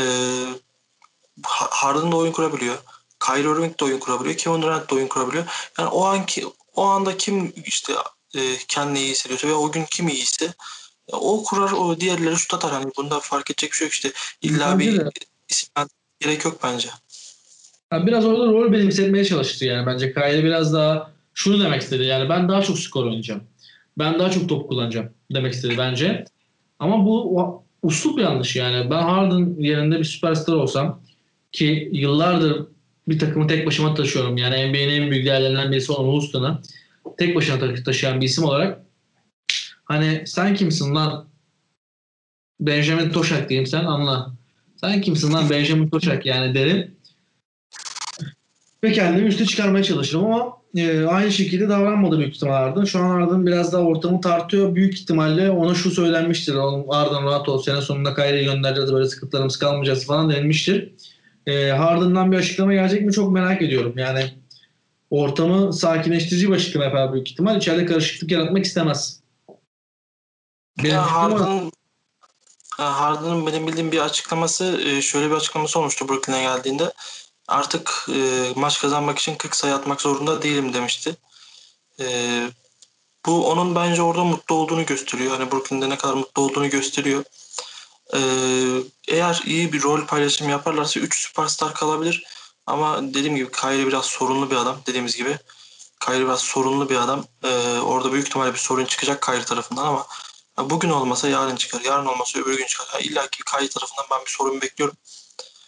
Harden 1.43 2.11
da 2.11 2.15
oyun 2.15 2.31
kurabiliyor. 2.31 2.77
Kyrie 3.19 3.51
Irving 3.51 3.79
de 3.79 3.85
oyun 3.85 3.99
kurabiliyor. 3.99 4.37
Kevin 4.37 4.61
Durant 4.61 4.89
da 4.91 4.95
oyun 4.95 5.07
kurabiliyor. 5.07 5.45
Yani 5.77 5.89
o 5.89 6.05
anki 6.05 6.45
o 6.75 6.85
anda 6.85 7.17
kim 7.17 7.53
işte 7.65 7.93
e, 8.35 8.39
kendini 8.67 8.99
iyi 8.99 9.11
hissediyorsa 9.11 9.47
ve 9.47 9.53
o 9.53 9.71
gün 9.71 9.85
kim 9.91 10.07
iyiyse 10.07 10.45
Ya 11.11 11.17
o 11.19 11.43
kurar 11.43 11.71
o 11.71 11.99
diğerleri 11.99 12.35
şut 12.35 12.53
atar. 12.53 12.71
Hani 12.71 12.91
bunda 12.97 13.19
fark 13.19 13.51
edecek 13.51 13.71
bir 13.71 13.75
şey 13.75 13.85
yok 13.85 13.93
işte. 13.93 14.11
İlla 14.41 14.79
Bence 14.79 14.91
bir 14.91 14.99
de. 14.99 15.09
isim 15.49 15.69
gerek 16.19 16.45
yok 16.45 16.59
bence. 16.63 16.89
Ha, 17.89 18.07
biraz 18.07 18.25
orada 18.25 18.45
rol 18.45 18.71
benimsetmeye 18.71 19.25
çalıştı 19.25 19.65
yani. 19.65 19.85
Bence 19.85 20.13
Kyrie 20.13 20.43
biraz 20.43 20.73
daha 20.73 21.11
şunu 21.33 21.63
demek 21.63 21.81
istedi. 21.81 22.03
Yani 22.03 22.29
ben 22.29 22.49
daha 22.49 22.61
çok 22.61 22.79
skor 22.79 23.05
oynayacağım. 23.05 23.43
Ben 23.97 24.19
daha 24.19 24.31
çok 24.31 24.49
top 24.49 24.69
kullanacağım 24.69 25.09
demek 25.33 25.53
istedi 25.53 25.75
bence. 25.77 26.25
Ama 26.79 27.05
bu 27.05 27.39
o- 27.39 27.63
uslup 27.83 28.19
yanlış 28.19 28.55
yani. 28.55 28.89
Ben 28.89 29.01
Harden 29.03 29.55
yerinde 29.59 29.99
bir 29.99 30.03
süperstar 30.05 30.53
olsam 30.53 31.01
ki 31.51 31.89
yıllardır 31.93 32.67
bir 33.07 33.19
takımı 33.19 33.47
tek 33.47 33.67
başıma 33.67 33.93
taşıyorum. 33.93 34.37
Yani 34.37 34.55
NBA'nin 34.55 35.01
en 35.01 35.11
büyük 35.11 35.25
değerlerinden 35.25 35.71
birisi 35.71 35.91
olan 35.91 36.07
Houston'ı 36.07 36.61
tek 37.17 37.35
başına 37.35 37.59
ta- 37.59 37.83
taşıyan 37.83 38.21
bir 38.21 38.25
isim 38.25 38.43
olarak 38.43 38.81
hani 39.85 40.23
sen 40.25 40.55
kimsin 40.55 40.95
lan 40.95 41.27
Benjamin 42.59 43.09
Toşak 43.09 43.49
diyeyim 43.49 43.67
sen 43.67 43.85
anla. 43.85 44.31
Sen 44.81 45.01
kimsin 45.01 45.33
lan 45.33 45.49
Benjamin 45.49 45.89
Toşak 45.89 46.25
yani 46.25 46.55
derim. 46.55 46.97
Ve 48.83 48.91
kendimi 48.91 49.27
üste 49.27 49.45
çıkarmaya 49.45 49.83
çalışırım 49.83 50.25
ama 50.25 50.57
e, 50.75 51.03
aynı 51.03 51.31
şekilde 51.31 51.69
davranmadı 51.69 52.19
büyük 52.19 52.35
ihtimal 52.35 52.53
Arden. 52.53 52.83
Şu 52.83 52.99
an 52.99 53.09
Arden 53.09 53.45
biraz 53.45 53.73
daha 53.73 53.81
ortamı 53.81 54.21
tartıyor. 54.21 54.75
Büyük 54.75 54.93
ihtimalle 54.93 55.51
ona 55.51 55.75
şu 55.75 55.91
söylenmiştir. 55.91 56.55
Arden 56.89 57.23
rahat 57.23 57.49
ol. 57.49 57.61
Sene 57.61 57.81
sonunda 57.81 58.15
Kyrie'yi 58.15 58.45
göndereceğiz. 58.45 58.93
Böyle 58.93 59.07
sıkıntılarımız 59.07 59.57
kalmayacağız 59.57 60.05
falan 60.05 60.29
denilmiştir. 60.29 60.91
E, 61.47 61.69
Harden'dan 61.69 62.31
bir 62.31 62.37
açıklama 62.37 62.73
gelecek 62.73 63.05
mi 63.05 63.13
çok 63.13 63.31
merak 63.31 63.61
ediyorum. 63.61 63.93
Yani 63.97 64.23
ortamı 65.09 65.73
sakinleştirici 65.73 66.49
bir 66.49 66.55
açıklama 66.55 66.85
yapar 66.85 67.13
büyük 67.13 67.31
ihtimal. 67.31 67.57
İçeride 67.57 67.85
karışıklık 67.85 68.31
yaratmak 68.31 68.65
istemez. 68.65 69.19
Benim 70.83 70.95
Ya 72.79 73.01
Harden'ın 73.01 73.47
benim 73.47 73.67
bildiğim 73.67 73.91
bir 73.91 73.99
açıklaması 73.99 74.81
e, 74.81 75.01
şöyle 75.01 75.29
bir 75.29 75.35
açıklaması 75.35 75.79
olmuştu 75.79 76.09
Brooklyn'e 76.09 76.41
geldiğinde. 76.41 76.93
Artık 77.47 78.07
e, 78.09 78.49
maç 78.55 78.81
kazanmak 78.81 79.19
için 79.19 79.35
40 79.35 79.55
sayı 79.55 79.73
atmak 79.73 80.01
zorunda 80.01 80.41
değilim 80.41 80.73
demişti. 80.73 81.15
E, 81.99 82.05
bu 83.25 83.47
onun 83.47 83.75
bence 83.75 84.01
orada 84.01 84.23
mutlu 84.23 84.55
olduğunu 84.55 84.85
gösteriyor. 84.85 85.37
Hani 85.37 85.51
Brooklyn'de 85.51 85.89
ne 85.89 85.97
kadar 85.97 86.13
mutlu 86.13 86.41
olduğunu 86.41 86.69
gösteriyor. 86.69 87.23
E, 88.13 88.19
eğer 89.07 89.41
iyi 89.45 89.73
bir 89.73 89.83
rol 89.83 90.05
paylaşımı 90.05 90.51
yaparlarsa 90.51 90.99
3 90.99 91.17
süperstar 91.17 91.73
kalabilir. 91.73 92.25
Ama 92.67 93.01
dediğim 93.03 93.35
gibi 93.35 93.51
Kyrie 93.51 93.87
biraz 93.87 94.05
sorunlu 94.05 94.51
bir 94.51 94.55
adam. 94.55 94.77
Dediğimiz 94.87 95.15
gibi 95.15 95.37
Kyrie 95.99 96.25
biraz 96.25 96.39
sorunlu 96.39 96.89
bir 96.89 96.95
adam. 96.95 97.25
E, 97.43 97.79
orada 97.79 98.13
büyük 98.13 98.27
ihtimalle 98.27 98.53
bir 98.53 98.59
sorun 98.59 98.85
çıkacak 98.85 99.21
Kyrie 99.21 99.45
tarafından 99.45 99.85
ama 99.85 100.07
bugün 100.59 100.89
olmasa 100.89 101.29
yarın 101.29 101.55
çıkar. 101.55 101.81
Yarın 101.81 102.05
olmasa 102.05 102.39
öbür 102.39 102.57
gün 102.57 102.65
çıkar. 102.65 102.87
Ya 102.93 102.99
İlla 102.99 103.27
ki 103.27 103.43
Kyrie 103.43 103.69
tarafından 103.69 104.05
ben 104.11 104.25
bir 104.25 104.31
sorun 104.31 104.61
bekliyorum. 104.61 104.95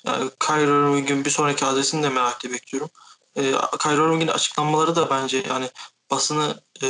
Yani 0.06 0.29
Kyrie 0.39 0.63
Irving'in 0.63 1.25
bir 1.25 1.29
sonraki 1.29 1.65
adresini 1.65 2.03
de 2.03 2.10
merakla 2.10 2.51
bekliyorum. 2.51 2.89
E, 3.36 3.41
Kyrie 3.79 3.96
Irving'in 3.96 4.27
açıklamaları 4.27 4.96
da 4.96 5.10
bence 5.10 5.44
yani 5.50 5.70
basını 6.12 6.62
e, 6.84 6.88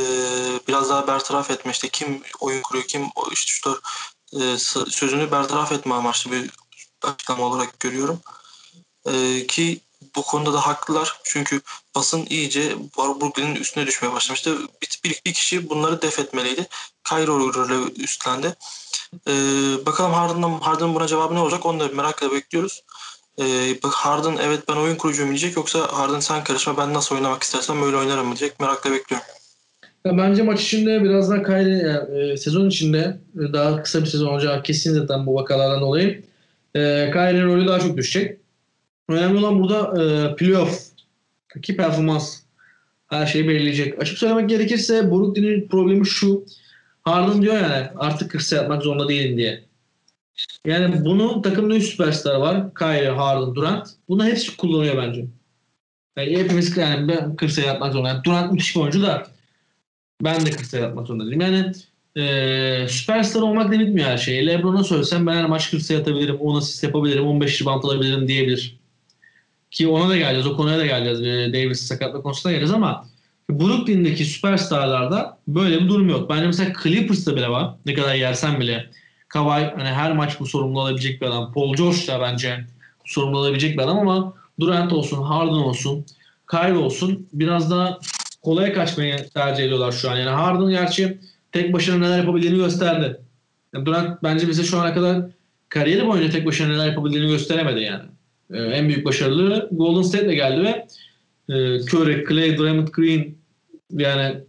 biraz 0.68 0.90
daha 0.90 1.06
bertaraf 1.06 1.50
etme 1.50 1.72
işte 1.72 1.88
kim 1.88 2.22
oyun 2.40 2.62
kuruyor 2.62 2.84
kim 2.84 3.06
işte 3.32 3.52
şutör 3.52 3.80
e, 4.32 4.58
sözünü 4.88 5.30
bertaraf 5.30 5.72
etme 5.72 5.94
amaçlı 5.94 6.30
bir 6.30 6.50
açıklama 7.02 7.44
olarak 7.44 7.80
görüyorum. 7.80 8.20
E, 9.06 9.46
ki 9.46 9.80
bu 10.16 10.22
konuda 10.22 10.52
da 10.52 10.66
haklılar. 10.66 11.20
Çünkü 11.24 11.60
basın 11.94 12.26
iyice 12.30 12.74
Brooklyn'in 12.98 13.54
üstüne 13.54 13.86
düşmeye 13.86 14.12
başlamıştı. 14.12 14.58
Bir, 14.82 15.00
bir, 15.04 15.20
bir 15.26 15.32
kişi 15.32 15.70
bunları 15.70 16.02
def 16.02 16.18
etmeliydi. 16.18 16.66
Kyrie 17.08 17.30
o 17.30 17.54
rolü 17.54 17.94
üstlendi. 18.02 18.54
Ee, 19.28 19.32
bakalım 19.86 20.12
Harden'ın 20.60 20.94
buna 20.94 21.06
cevabı 21.06 21.34
ne 21.34 21.40
olacak 21.40 21.66
onu 21.66 21.80
da 21.80 21.88
merakla 21.88 22.32
bekliyoruz. 22.32 22.82
Ee, 23.40 23.82
bak 23.82 23.92
Harden 23.92 24.36
evet 24.42 24.60
ben 24.68 24.76
oyun 24.76 24.96
kurucuyum 24.96 25.30
diyecek 25.30 25.56
yoksa 25.56 25.78
Harden 25.92 26.20
sen 26.20 26.44
karışma 26.44 26.76
ben 26.76 26.94
nasıl 26.94 27.14
oynamak 27.16 27.42
istersem 27.42 27.82
böyle 27.82 27.96
oynarım 27.96 28.26
mı 28.26 28.36
diyecek 28.36 28.60
merakla 28.60 28.92
bekliyorum. 28.92 29.26
Ya 30.04 30.18
bence 30.18 30.42
maç 30.42 30.62
içinde 30.62 31.04
biraz 31.04 31.30
daha 31.30 31.42
Kyrie 31.42 31.76
yani, 31.76 32.32
e, 32.32 32.36
sezon 32.36 32.68
içinde 32.68 33.18
e, 33.34 33.52
daha 33.52 33.82
kısa 33.82 34.00
bir 34.00 34.06
sezon 34.06 34.26
olacağı 34.26 34.62
kesin 34.62 34.94
zaten 34.94 35.26
bu 35.26 35.34
vakalardan 35.34 35.80
dolayı. 35.80 36.24
E, 36.74 36.80
Kyrie'nin 37.12 37.46
rolü 37.46 37.68
daha 37.68 37.80
çok 37.80 37.96
düşecek. 37.96 38.40
Önemli 39.10 39.38
olan 39.38 39.62
burada 39.62 40.02
e, 40.02 40.36
playoff 40.36 40.90
ki 41.62 41.76
performans 41.76 42.40
her 43.08 43.26
şeyi 43.26 43.48
belirleyecek. 43.48 44.02
Açık 44.02 44.18
söylemek 44.18 44.48
gerekirse 44.48 45.10
Brooklyn'in 45.10 45.68
problemi 45.68 46.06
şu. 46.06 46.44
Harden 47.02 47.42
diyor 47.42 47.54
yani 47.54 47.88
artık 47.96 48.30
40 48.30 48.42
sayı 48.42 48.62
atmak 48.62 48.82
zorunda 48.82 49.08
değilim 49.08 49.36
diye. 49.36 49.64
Yani 50.66 51.04
bunu 51.04 51.42
takımda 51.42 51.76
3 51.76 51.84
süperstar 51.84 52.34
var. 52.34 52.74
Kyrie, 52.74 53.08
Harden, 53.08 53.54
Durant. 53.54 53.88
Bunu 54.08 54.24
hepsi 54.24 54.56
kullanıyor 54.56 54.96
bence. 54.96 55.26
Yani 56.16 56.38
hepimiz 56.38 56.76
yani 56.76 57.08
ben 57.08 57.36
40 57.36 57.50
sayı 57.50 57.70
atmak 57.70 57.92
zorundayım. 57.92 58.22
Durant 58.24 58.52
müthiş 58.52 58.76
bir 58.76 58.80
oyuncu 58.80 59.02
da 59.02 59.26
ben 60.22 60.46
de 60.46 60.50
40 60.50 60.66
sayı 60.66 60.86
atmak 60.86 61.06
zorundayım. 61.06 61.40
Yani 61.40 61.72
e, 62.16 62.88
süperstar 62.88 63.40
olmak 63.40 63.72
da 63.72 63.78
bitmiyor 63.78 64.08
her 64.08 64.18
şey. 64.18 64.46
Lebron'a 64.46 64.84
söylesem 64.84 65.26
ben 65.26 65.36
her 65.36 65.46
maç 65.46 65.70
40 65.70 65.82
sayı 65.82 66.00
atabilirim, 66.00 66.36
10 66.36 66.56
asist 66.56 66.84
yapabilirim, 66.84 67.26
15 67.26 67.62
rebound 67.62 67.84
alabilirim 67.84 68.28
diyebilir. 68.28 68.79
Ki 69.70 69.88
ona 69.88 70.08
da 70.08 70.16
geleceğiz, 70.16 70.46
o 70.46 70.56
konuya 70.56 70.78
da 70.78 70.86
geleceğiz. 70.86 71.20
E, 71.20 71.52
Davis 71.52 71.80
sakatlık 71.80 72.22
konusuna 72.22 72.52
geleceğiz 72.52 72.72
ama 72.72 73.06
Brooklyn'deki 73.50 74.24
süperstarlarda 74.24 75.38
böyle 75.48 75.80
bir 75.80 75.88
durum 75.88 76.08
yok. 76.08 76.30
Bence 76.30 76.46
mesela 76.46 76.72
Clippers'ta 76.82 77.36
bile 77.36 77.48
var. 77.48 77.74
Ne 77.86 77.94
kadar 77.94 78.14
yersen 78.14 78.60
bile. 78.60 78.90
Kawhi 79.28 79.70
hani 79.76 79.88
her 79.88 80.12
maç 80.12 80.40
bu 80.40 80.46
sorumlu 80.46 80.80
olabilecek 80.80 81.20
bir 81.20 81.26
adam. 81.26 81.52
Paul 81.52 81.74
George 81.74 82.06
da 82.06 82.20
bence 82.20 82.64
sorumlu 83.04 83.38
olabilecek 83.38 83.78
bir 83.78 83.82
adam 83.82 83.98
ama 83.98 84.34
Durant 84.60 84.92
olsun, 84.92 85.22
Harden 85.22 85.52
olsun, 85.52 86.06
Kyrie 86.50 86.76
olsun 86.76 87.28
biraz 87.32 87.70
daha 87.70 87.98
kolaya 88.42 88.72
kaçmayı 88.72 89.28
tercih 89.34 89.64
ediyorlar 89.64 89.92
şu 89.92 90.10
an. 90.10 90.16
Yani 90.16 90.30
Harden 90.30 90.70
gerçi 90.70 91.18
tek 91.52 91.72
başına 91.72 91.98
neler 91.98 92.18
yapabildiğini 92.18 92.56
gösterdi. 92.56 93.20
Yani 93.74 93.86
Durant 93.86 94.22
bence 94.22 94.48
bize 94.48 94.64
şu 94.64 94.80
ana 94.80 94.94
kadar 94.94 95.22
kariyeri 95.68 96.06
boyunca 96.06 96.30
tek 96.30 96.46
başına 96.46 96.68
neler 96.68 96.86
yapabildiğini 96.86 97.28
gösteremedi 97.28 97.80
yani. 97.80 98.02
Ee, 98.52 98.58
en 98.58 98.88
büyük 98.88 99.04
başarılı 99.04 99.68
Golden 99.72 100.02
State'le 100.02 100.34
geldi 100.34 100.62
ve 100.62 100.86
e, 101.54 101.80
Curry, 101.80 102.24
Clay, 102.28 102.58
Draymond 102.58 102.88
Green 102.88 103.34
yani 103.92 104.40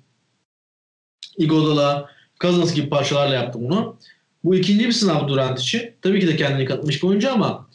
Iguodala, 1.37 2.09
Cousins 2.39 2.73
gibi 2.73 2.89
parçalarla 2.89 3.35
yaptı 3.35 3.59
bunu. 3.61 3.97
Bu 4.43 4.55
ikinci 4.55 4.87
bir 4.87 4.91
sınav 4.91 5.27
Durant 5.27 5.59
için. 5.59 5.91
Tabii 6.01 6.19
ki 6.19 6.27
de 6.27 6.35
kendini 6.35 6.65
katmış 6.65 7.03
bir 7.03 7.07
oyuncu 7.07 7.31
ama 7.31 7.67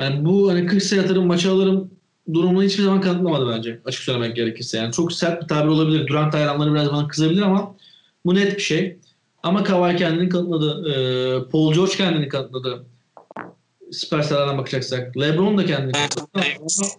yani 0.00 0.24
bu 0.24 0.50
hani 0.50 0.66
40 0.66 0.82
sayı 0.82 1.02
atarım, 1.02 1.26
maçı 1.26 1.50
alırım 1.50 1.90
durumunu 2.34 2.62
hiçbir 2.62 2.82
zaman 2.82 3.00
kanıtlamadı 3.00 3.50
bence. 3.56 3.80
Açık 3.84 4.02
söylemek 4.02 4.36
gerekirse. 4.36 4.78
Yani 4.78 4.92
çok 4.92 5.12
sert 5.12 5.42
bir 5.42 5.48
tabir 5.48 5.68
olabilir. 5.68 6.06
Durant 6.06 6.34
hayranları 6.34 6.74
biraz 6.74 6.92
bana 6.92 7.08
kızabilir 7.08 7.42
ama 7.42 7.76
bu 8.26 8.34
net 8.34 8.56
bir 8.56 8.62
şey. 8.62 8.96
Ama 9.42 9.64
Kawhi 9.64 9.96
kendini 9.96 10.28
kanıtladı. 10.28 10.90
Ee, 10.90 11.50
Paul 11.50 11.74
George 11.74 11.92
kendini 11.96 12.28
kanıtladı. 12.28 12.84
Süperstarlardan 13.92 14.58
bakacaksak. 14.58 15.16
LeBron 15.16 15.58
da 15.58 15.66
kendini 15.66 15.92
kanıtladı. 15.92 16.28
Davis. 16.34 16.96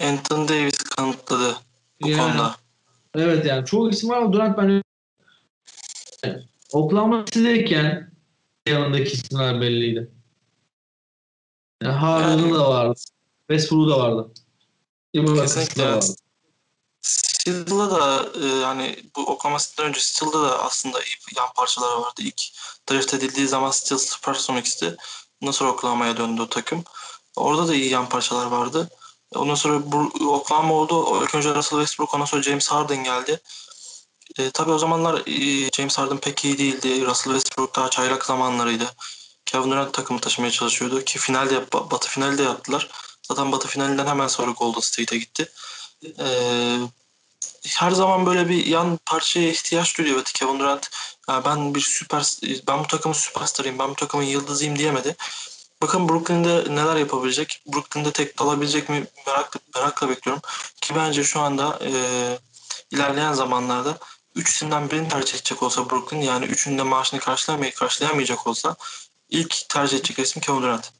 Anthony 0.00 0.48
Davis 0.48 0.78
kanıtladı 0.78 1.56
bu 2.02 2.08
Yani, 2.08 2.20
konuda. 2.32 2.56
Evet 3.14 3.46
yani 3.46 3.66
çoğu 3.66 3.90
isim 3.90 4.08
var 4.08 4.16
ama 4.16 4.32
Durant 4.32 4.58
bence 4.58 4.82
Oklahoma 6.72 7.24
City'deyken 7.24 8.12
yanındaki 8.66 9.12
isimler 9.12 9.60
belliydi. 9.60 10.10
Yani 11.82 11.94
Harden'ın 11.94 12.38
Yani- 12.42 12.54
da 12.54 12.70
vardı. 12.70 13.00
Westbrook 13.50 13.90
da 13.90 13.98
vardı. 13.98 14.30
Kesinlikle 15.14 15.82
da 15.82 15.92
vardı. 15.96 16.06
Steel'da 17.00 17.90
da 17.90 18.30
e, 18.40 18.64
hani 18.64 18.96
bu 19.16 19.26
Oklahoma 19.26 19.58
City'den 19.58 19.86
önce 19.88 20.00
Steel'da 20.00 20.42
da 20.42 20.62
aslında 20.62 21.00
iyi 21.02 21.16
yan 21.36 21.48
parçalar 21.56 21.96
vardı. 21.96 22.20
İlk 22.22 22.40
draft 22.90 23.14
edildiği 23.14 23.46
zaman 23.46 23.70
Steel 23.70 23.98
Supersonics'ti. 23.98 24.96
Sonra 25.50 25.70
Oklahoma'ya 25.70 26.16
döndü 26.16 26.42
o 26.42 26.48
takım. 26.48 26.84
Orada 27.36 27.68
da 27.68 27.74
iyi 27.74 27.90
yan 27.90 28.08
parçalar 28.08 28.46
vardı. 28.46 28.90
Ondan 29.34 29.54
sonra 29.54 29.92
bu, 29.92 30.12
Oklahoma 30.28 30.74
oldu. 30.74 31.20
Önce 31.34 31.54
Russell 31.54 31.78
Westbrook 31.78 32.14
ondan 32.14 32.24
sonra 32.24 32.42
James 32.42 32.68
Harden 32.68 33.04
geldi. 33.04 33.40
E, 34.38 34.50
tabii 34.50 34.70
o 34.70 34.78
zamanlar 34.78 35.22
e, 35.26 35.70
James 35.76 35.98
Harden 35.98 36.18
pek 36.18 36.44
iyi 36.44 36.58
değildi. 36.58 37.06
Russell 37.06 37.32
Westbrook 37.32 37.76
daha 37.76 37.90
çaylak 37.90 38.24
zamanlarıydı. 38.24 38.94
Kevin 39.46 39.70
Durant 39.70 39.94
takımı 39.94 40.20
taşımaya 40.20 40.50
çalışıyordu 40.50 41.04
ki 41.04 41.18
finalde 41.18 41.54
Ba- 41.54 41.90
Batı 41.90 42.08
finalde 42.08 42.42
yaptılar. 42.42 42.90
Zaten 43.28 43.52
Batı 43.52 43.68
finalinden 43.68 44.06
hemen 44.06 44.28
sonra 44.28 44.50
Golden 44.50 44.80
State'e 44.80 45.18
gitti. 45.18 45.52
Ee, 46.18 46.78
her 47.76 47.90
zaman 47.90 48.26
böyle 48.26 48.48
bir 48.48 48.66
yan 48.66 48.98
parçaya 49.06 49.48
ihtiyaç 49.48 49.98
duyuyor 49.98 50.16
evet 50.16 50.32
Kevin 50.32 50.58
Durant. 50.58 50.90
"Ya 51.28 51.44
ben 51.44 51.74
bir 51.74 51.80
süper 51.80 52.24
ben 52.68 52.78
bu 52.78 52.86
takımın 52.86 53.14
süperstarıyım, 53.14 53.78
ben 53.78 53.90
bu 53.90 53.94
takımın 53.94 54.24
yıldızıyım 54.24 54.78
diyemedi. 54.78 55.16
Bakın 55.82 56.08
Brooklyn'de 56.08 56.64
neler 56.74 56.96
yapabilecek? 56.96 57.62
Brooklyn'de 57.74 58.12
tek 58.12 58.36
kalabilecek 58.36 58.88
mi? 58.88 59.04
Merakla, 59.26 59.60
merakla 59.74 60.08
bekliyorum. 60.08 60.42
Ki 60.80 60.94
bence 60.96 61.24
şu 61.24 61.40
anda 61.40 61.78
e, 61.84 61.90
ilerleyen 62.90 63.32
zamanlarda 63.32 63.98
üçünden 64.34 64.90
birini 64.90 65.08
tercih 65.08 65.34
edecek 65.34 65.62
olsa 65.62 65.90
Brooklyn 65.90 66.20
yani 66.20 66.44
üçünün 66.44 66.86
maaşını 66.86 67.20
karşılayamayacak, 67.20 67.78
karşılayamayacak 67.78 68.46
olsa 68.46 68.76
ilk 69.30 69.68
tercih 69.68 69.98
edecek 69.98 70.18
isim 70.18 70.42
Kevin 70.42 70.62
Durant. 70.62 70.92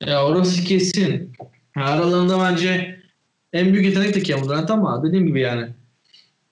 Ya 0.00 0.24
orası 0.24 0.64
kesin. 0.64 1.32
Aralarında 1.76 2.40
bence 2.40 3.03
en 3.54 3.72
büyük 3.72 3.86
yetenek 3.86 4.14
de 4.14 4.22
Kevin 4.22 4.44
Durant 4.44 4.70
ama 4.70 5.02
dediğim 5.04 5.26
gibi 5.26 5.40
yani. 5.40 5.68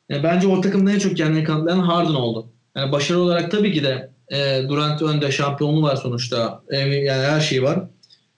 yani 0.09 0.23
bence 0.23 0.49
o 0.49 0.61
takımda 0.61 0.93
en 0.93 0.99
çok 0.99 1.17
kendini 1.17 1.45
kanıtlayan 1.45 1.79
Harden 1.79 2.15
oldu. 2.15 2.47
Yani 2.77 2.93
başarı 2.93 3.19
olarak 3.19 3.51
tabii 3.51 3.73
ki 3.73 3.85
de 3.85 4.11
e, 4.33 4.69
Durant 4.69 5.03
önde 5.03 5.33
şampiyonluğu 5.33 5.83
var 5.83 5.97
sonuçta. 5.97 6.63
E, 6.71 6.79
yani 6.79 7.23
her 7.23 7.41
şey 7.41 7.63
var. 7.63 7.81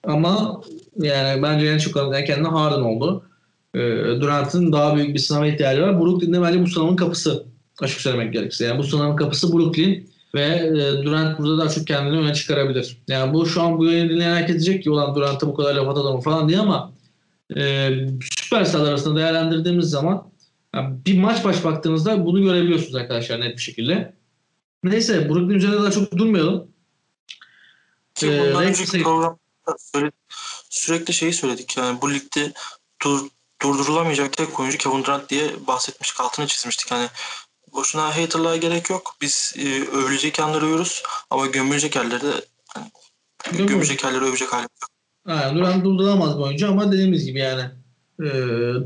Ama 0.03 0.61
yani 0.99 1.43
bence 1.43 1.67
en 1.67 1.77
çok 1.77 1.93
kanıtlayan 1.93 2.25
kendine 2.25 2.47
Harden 2.47 2.81
oldu. 2.81 3.23
E, 3.75 3.79
Durant'ın 4.21 4.71
daha 4.71 4.95
büyük 4.95 5.13
bir 5.13 5.19
sınava 5.19 5.47
ihtiyacı 5.47 5.81
var. 5.81 5.99
Brooklyn'de 5.99 6.41
bence 6.41 6.61
bu 6.61 6.67
sınavın 6.67 6.95
kapısı. 6.95 7.45
Açık 7.81 8.01
söylemek 8.01 8.33
gerekirse. 8.33 8.65
Yani 8.65 8.77
bu 8.77 8.83
sınavın 8.83 9.15
kapısı 9.15 9.53
Brooklyn 9.53 10.09
ve 10.35 10.45
e, 10.45 11.03
Durant 11.03 11.39
burada 11.39 11.57
daha 11.57 11.69
çok 11.69 11.87
kendini 11.87 12.17
öne 12.17 12.33
çıkarabilir. 12.33 12.97
Yani 13.07 13.33
bu 13.33 13.45
şu 13.45 13.61
an 13.61 13.77
bu 13.77 13.85
yayını 13.85 14.09
dinleyen 14.09 14.35
herkes 14.35 14.55
diyecek 14.55 14.83
ki 14.83 14.89
ulan 14.89 15.15
Durant'a 15.15 15.47
bu 15.47 15.55
kadar 15.55 15.75
laf 15.75 15.87
atalım 15.87 16.21
falan 16.21 16.49
diye 16.49 16.59
ama 16.59 16.94
e, 17.55 17.89
süperstar 18.21 18.87
arasında 18.87 19.19
değerlendirdiğimiz 19.19 19.89
zaman 19.89 20.31
yani 20.75 21.05
bir 21.05 21.19
maç 21.19 21.43
baş 21.43 21.63
baktığınızda 21.63 22.25
bunu 22.25 22.41
görebiliyorsunuz 22.41 22.95
arkadaşlar 22.95 23.39
net 23.39 23.57
bir 23.57 23.61
şekilde. 23.61 24.13
Neyse 24.83 25.29
Brooklyn 25.29 25.55
üzerinde 25.55 25.77
daha 25.77 25.91
çok 25.91 26.17
durmayalım. 26.17 26.71
Ki 28.15 28.27
Ee, 28.27 28.39
bundan 28.39 28.63
önceki 28.63 29.03
programda 29.03 29.37
sürekli 30.69 31.13
şeyi 31.13 31.33
söyledik 31.33 31.77
yani 31.77 32.01
bu 32.01 32.13
ligde 32.13 32.53
dur, 33.03 33.27
durdurulamayacak 33.61 34.37
tek 34.37 34.59
oyuncu 34.59 34.77
Kevin 34.77 35.03
Durant 35.03 35.29
diye 35.29 35.67
bahsetmiştik 35.67 36.21
altını 36.21 36.47
çizmiştik 36.47 36.91
hani 36.91 37.07
boşuna 37.73 38.17
haterlığa 38.17 38.55
gerek 38.57 38.89
yok 38.89 39.15
biz 39.21 39.53
e, 39.57 39.83
övülecek 39.83 40.39
yanları 40.39 40.65
övüyoruz 40.65 41.03
ama 41.29 41.45
gömülecek 41.45 41.95
yerleri 41.95 42.21
de 42.21 42.45
Gömüyoruz. 43.45 43.71
gömülecek 43.71 44.03
yerleri 44.03 44.23
övecek 44.23 44.53
halim 44.53 44.69
yok. 44.81 44.94
Yani 45.27 45.55
Durant 45.59 45.85
durduramaz 45.85 46.37
bir 46.37 46.43
oyuncu 46.43 46.69
ama 46.69 46.91
dediğimiz 46.91 47.25
gibi 47.25 47.39
yani 47.39 47.61
e, 48.19 48.27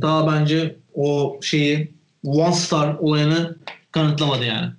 daha 0.01 0.27
bence 0.27 0.79
o 0.93 1.39
şeyi 1.41 1.93
one 2.23 2.53
star 2.53 2.95
olayını 2.99 3.55
kanıtlamadı 3.91 4.45
yani. 4.45 4.71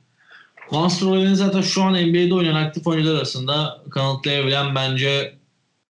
One 0.70 0.90
star 0.90 1.06
olayını 1.06 1.36
zaten 1.36 1.60
şu 1.60 1.82
an 1.82 1.92
NBA'de 1.92 2.34
oynayan 2.34 2.54
aktif 2.54 2.86
oyuncular 2.86 3.16
arasında 3.16 3.82
kanıtlayabilen 3.90 4.74
bence 4.74 5.38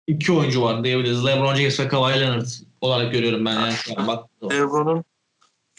iki 0.07 0.31
oyuncu 0.31 0.61
var 0.61 0.83
diyebiliriz. 0.83 1.25
LeBron 1.25 1.55
James 1.55 1.79
ve 1.79 1.87
Kawhi 1.87 2.19
Leonard 2.19 2.47
olarak 2.81 3.11
görüyorum 3.11 3.45
ben 3.45 3.53
yani 3.53 3.73
şu 3.73 3.99
an 3.99 4.07
bak. 4.07 4.29
Lebron'un 4.51 5.03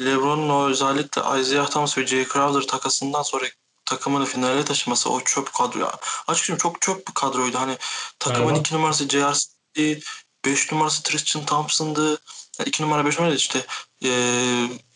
Lebron'un 0.00 0.49
o 0.49 0.66
özellikle 0.69 1.23
Isaiah 1.40 1.66
Thomas 1.66 1.99
ve 1.99 2.07
Jay 2.07 2.25
Crowder 2.25 2.66
takasından 2.66 3.23
sonra 3.23 3.45
takımını 3.85 4.25
finale 4.25 4.64
taşıması 4.64 5.11
o 5.11 5.21
çöp 5.21 5.52
kadro 5.52 5.78
ya. 5.81 5.93
Açıkçası 6.26 6.59
çok 6.59 6.83
çöp 6.83 7.09
bir 7.09 7.14
kadroydu. 7.14 7.59
Hani 7.59 7.76
takımın 8.19 8.47
Galiba. 8.49 8.61
iki 8.61 8.75
numarası 8.75 9.09
J.R.'di, 9.76 10.00
beş 10.45 10.73
numarası 10.73 11.02
Tristan 11.02 11.45
Thompson'dı. 11.45 12.09
Yani 12.59 12.68
iki 12.68 12.83
numara 12.83 13.04
beş 13.04 13.18
numara 13.18 13.30
değil 13.30 13.40
işte 13.40 13.66
e, 14.04 14.09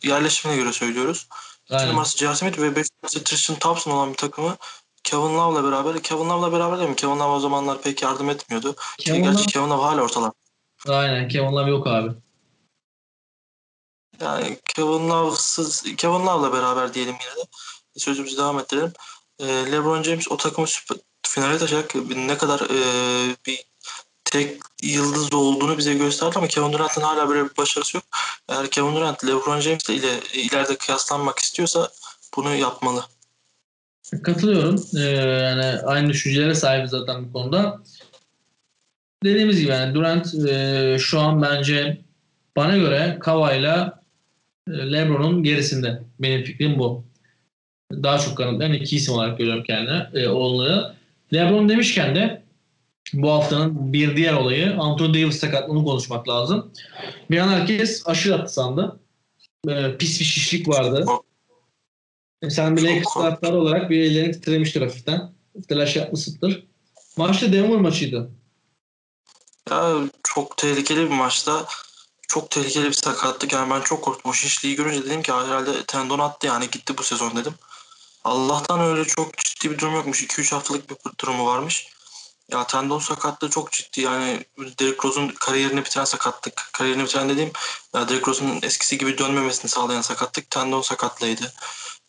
yerleşimine 0.02 0.56
göre 0.56 0.72
söylüyoruz. 0.72 1.28
İki 1.64 1.75
Aynen. 1.76 1.88
numarası 1.88 2.18
J.R. 2.18 2.34
Smith 2.34 2.58
ve 2.58 2.76
beş 2.76 2.87
numarası 2.92 3.25
Tristan 3.25 3.58
Thompson 3.58 3.90
olan 3.90 4.10
bir 4.12 4.16
takımı 4.16 4.56
Kevin 5.04 5.38
Love'la 5.38 5.64
beraber 5.64 6.02
Kevin 6.02 6.28
Love'la 6.28 6.52
beraber 6.52 6.78
değil 6.78 6.90
mi? 6.90 6.96
Kevin 6.96 7.18
Love 7.18 7.32
o 7.32 7.40
zamanlar 7.40 7.82
pek 7.82 8.02
yardım 8.02 8.30
etmiyordu. 8.30 8.76
Kevin 8.99 9.22
gerçi 9.22 9.38
Love, 9.38 9.46
Kevin 9.46 9.70
Love 9.70 9.82
hala 9.82 10.02
ortalar. 10.02 10.32
aynen 10.88 11.28
Kevin 11.28 11.52
Love 11.52 11.70
yok 11.70 11.87
abi. 11.87 12.10
Yani 14.20 14.58
Kevin 14.64 15.08
Love'sız, 15.08 15.82
Kevin 15.96 16.26
Love'la 16.26 16.52
beraber 16.52 16.94
diyelim 16.94 17.14
yine 17.20 17.44
de. 17.44 17.50
Sözümüzü 17.96 18.37
devam 18.37 18.58
ettirelim. 18.58 18.92
Ee, 19.38 19.46
LeBron 19.46 20.02
James 20.02 20.30
o 20.30 20.37
takımı 20.37 20.66
süper, 20.66 20.96
finale 21.22 21.58
taşıyacak 21.58 21.94
ne 22.16 22.38
kadar 22.38 22.60
e, 22.60 23.37
bir 23.46 23.69
tek 24.30 24.56
yıldız 24.82 25.32
olduğunu 25.32 25.78
bize 25.78 25.95
gösterdi 25.95 26.34
ama 26.36 26.47
Kevin 26.47 26.73
Durant'ın 26.73 27.00
hala 27.00 27.28
böyle 27.28 27.45
bir 27.45 27.56
başarısı 27.56 27.97
yok. 27.97 28.04
Eğer 28.49 28.71
Kevin 28.71 28.97
Durant 28.97 29.25
LeBron 29.25 29.60
James 29.60 29.88
ile 29.88 30.21
ileride 30.34 30.76
kıyaslanmak 30.76 31.38
istiyorsa 31.38 31.88
bunu 32.36 32.54
yapmalı. 32.54 33.04
Katılıyorum. 34.23 34.84
Ee, 34.97 35.00
yani 35.00 35.64
aynı 35.64 36.08
düşüncelere 36.08 36.54
sahibiz 36.54 36.90
zaten 36.90 37.28
bu 37.28 37.32
konuda. 37.32 37.80
Dediğimiz 39.25 39.60
gibi 39.60 39.71
yani 39.71 39.95
Durant 39.95 40.34
e, 40.34 40.97
şu 41.00 41.21
an 41.21 41.43
bence 41.43 42.00
bana 42.56 42.76
göre 42.76 43.16
Kawhi'la 43.21 44.02
e, 44.69 44.93
LeBron'un 44.93 45.43
gerisinde. 45.43 46.02
Benim 46.19 46.45
fikrim 46.45 46.78
bu. 46.78 47.04
Daha 47.93 48.19
çok 48.19 48.36
kanıtlayan 48.36 48.73
iki 48.73 48.97
isim 48.97 49.14
olarak 49.14 49.38
görüyorum 49.38 49.64
kendine. 49.64 50.10
E, 50.14 50.28
onları. 50.28 50.95
LeBron 51.32 51.69
demişken 51.69 52.14
de 52.14 52.39
bu 53.12 53.30
haftanın 53.30 53.92
bir 53.92 54.16
diğer 54.16 54.32
olayı 54.32 54.76
Anthony 54.78 55.14
Davis 55.14 55.40
sakatlığını 55.40 55.84
konuşmak 55.84 56.28
lazım. 56.28 56.73
Bir 57.30 57.38
an 57.38 57.49
herkes 57.49 58.02
aşırı 58.06 58.34
attı 58.34 58.52
sandı. 58.52 59.00
E, 59.68 59.96
pis 59.99 60.20
bir 60.20 60.25
şişlik 60.25 60.68
vardı. 60.68 61.06
E, 62.42 62.50
Sen 62.50 62.76
Çok 62.76 62.84
Lakers 62.84 63.14
taraftarı 63.14 63.56
olarak 63.56 63.90
bir 63.90 64.00
ellerini 64.00 64.32
titremiştir 64.32 64.82
hafiften. 64.82 65.32
Telaş 65.68 65.96
yapmışsındır. 65.96 66.66
Maçta 67.16 67.52
Denver 67.52 67.80
maçıydı. 67.80 68.30
Ya 69.70 69.94
çok 70.23 70.56
tehlikeli 70.56 71.00
bir 71.00 71.14
maçta 71.14 71.66
çok 72.28 72.50
tehlikeli 72.50 72.84
bir 72.84 72.92
sakatlık. 72.92 73.52
Yani 73.52 73.70
ben 73.70 73.80
çok 73.80 74.02
korktum. 74.02 74.30
O 74.30 74.34
şişliği 74.34 74.76
görünce 74.76 75.04
dedim 75.04 75.23
ki 75.23 75.32
herhalde 75.32 75.82
tendon 75.86 76.18
attı 76.18 76.46
yani 76.46 76.70
gitti 76.70 76.99
bu 76.99 77.02
sezon 77.02 77.36
dedim. 77.36 77.54
Allah'tan 78.25 78.80
öyle 78.80 79.04
çok 79.04 79.38
ciddi 79.38 79.70
bir 79.70 79.78
durum 79.78 79.94
yokmuş. 79.94 80.23
2-3 80.23 80.54
haftalık 80.54 80.90
bir 80.90 80.96
durumu 81.20 81.46
varmış. 81.46 81.88
Ya 82.52 82.67
tendon 82.67 82.99
sakatlığı 82.99 83.50
çok 83.50 83.73
ciddi. 83.73 84.00
Yani 84.00 84.45
Derrick 84.58 85.08
Rose'un 85.08 85.28
kariyerini 85.28 85.84
bitiren 85.84 86.04
sakatlık. 86.04 86.69
Kariyerini 86.73 87.04
bitiren 87.04 87.28
dediğim 87.28 87.50
Derrick 87.95 88.26
Rose'un 88.26 88.58
eskisi 88.63 88.99
gibi 88.99 89.19
dönmemesini 89.19 89.71
sağlayan 89.71 90.00
sakatlık 90.00 90.50
tendon 90.50 90.82
sakatlığıydı. 90.82 91.52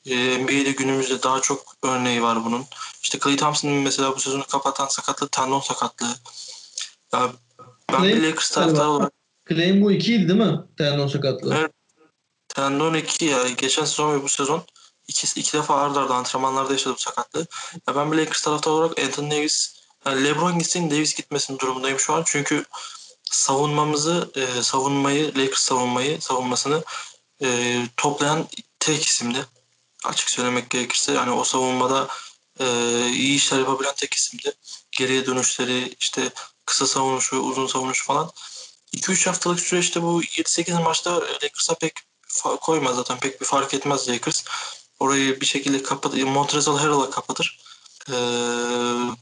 Ee, 0.05 0.43
NBA'de 0.43 0.71
günümüzde 0.71 1.23
daha 1.23 1.41
çok 1.41 1.75
örneği 1.83 2.23
var 2.23 2.45
bunun. 2.45 2.65
İşte 3.03 3.19
Klay 3.19 3.35
Thompson'ın 3.35 3.73
mesela 3.73 4.15
bu 4.15 4.19
sezonu 4.19 4.43
kapatan 4.43 4.87
sakatlığı 4.87 5.27
tendon 5.27 5.59
sakatlığı. 5.59 6.15
Ya 7.13 7.31
ben 7.91 7.99
Klay- 7.99 8.15
bir 8.15 8.23
Lakers 8.23 8.49
taraftarı 8.51 8.89
olarak 8.89 9.13
Claim 9.49 9.81
bu 9.81 9.91
ikiydi 9.91 10.27
değil 10.29 10.39
mi? 10.39 10.59
Tendon 10.77 11.07
sakatlığı. 11.07 11.55
Evet. 11.55 11.71
tendon 12.47 12.93
2 12.93 13.25
ya 13.25 13.49
geçen 13.49 13.85
sezon 13.85 14.13
ve 14.19 14.23
bu 14.23 14.29
sezon 14.29 14.63
iki, 15.07 15.39
iki 15.39 15.53
defa 15.53 15.75
arda 15.75 15.99
arda 15.99 16.15
antrenmanlarda 16.15 16.71
yaşadı 16.71 16.93
bu 16.93 16.99
sakatlığı. 16.99 17.47
Ya 17.87 17.95
ben 17.95 18.11
bir 18.11 18.17
Lakers 18.17 18.41
taraftarı 18.41 18.73
olarak 18.73 18.99
Anthony 18.99 19.31
Davis 19.31 19.80
yani 20.05 20.23
LeBron 20.23 20.59
gitsin 20.59 20.91
Davis 20.91 21.15
gitmesin 21.15 21.59
durumundayım 21.59 21.99
şu 21.99 22.13
an. 22.13 22.23
Çünkü 22.25 22.65
savunmamızı 23.23 24.31
e, 24.35 24.63
savunmayı 24.63 25.27
Lakers 25.37 25.61
savunmayı 25.61 26.21
savunmasını 26.21 26.83
e, 27.41 27.77
toplayan 27.97 28.47
tek 28.79 29.05
isimdi. 29.05 29.45
Açık 30.05 30.29
söylemek 30.29 30.69
gerekirse 30.69 31.13
yani 31.13 31.31
o 31.31 31.43
savunmada 31.43 32.07
e, 32.59 32.65
iyi 33.09 33.35
işler 33.35 33.59
yapabilen 33.59 33.95
tek 33.95 34.13
isimdi. 34.13 34.53
Geriye 34.91 35.25
dönüşleri 35.25 35.95
işte 35.99 36.29
kısa 36.65 36.87
savunuşu, 36.87 37.37
uzun 37.37 37.67
savunuşu 37.67 38.05
falan. 38.05 38.31
2-3 38.93 39.25
haftalık 39.25 39.59
süreçte 39.59 40.01
bu 40.01 40.23
7-8 40.23 40.83
maçta 40.83 41.21
Lakers'a 41.21 41.75
pek 41.75 41.93
koymaz 42.61 42.95
zaten 42.95 43.19
pek 43.19 43.41
bir 43.41 43.45
fark 43.45 43.73
etmez 43.73 44.09
Lakers. 44.09 44.43
Orayı 44.99 45.41
bir 45.41 45.45
şekilde 45.45 45.83
kapatır. 45.83 46.23
Montrezl 46.23 46.71
Harrell'a 46.71 47.09
kapatır. 47.09 47.59
Ee, 48.09 48.13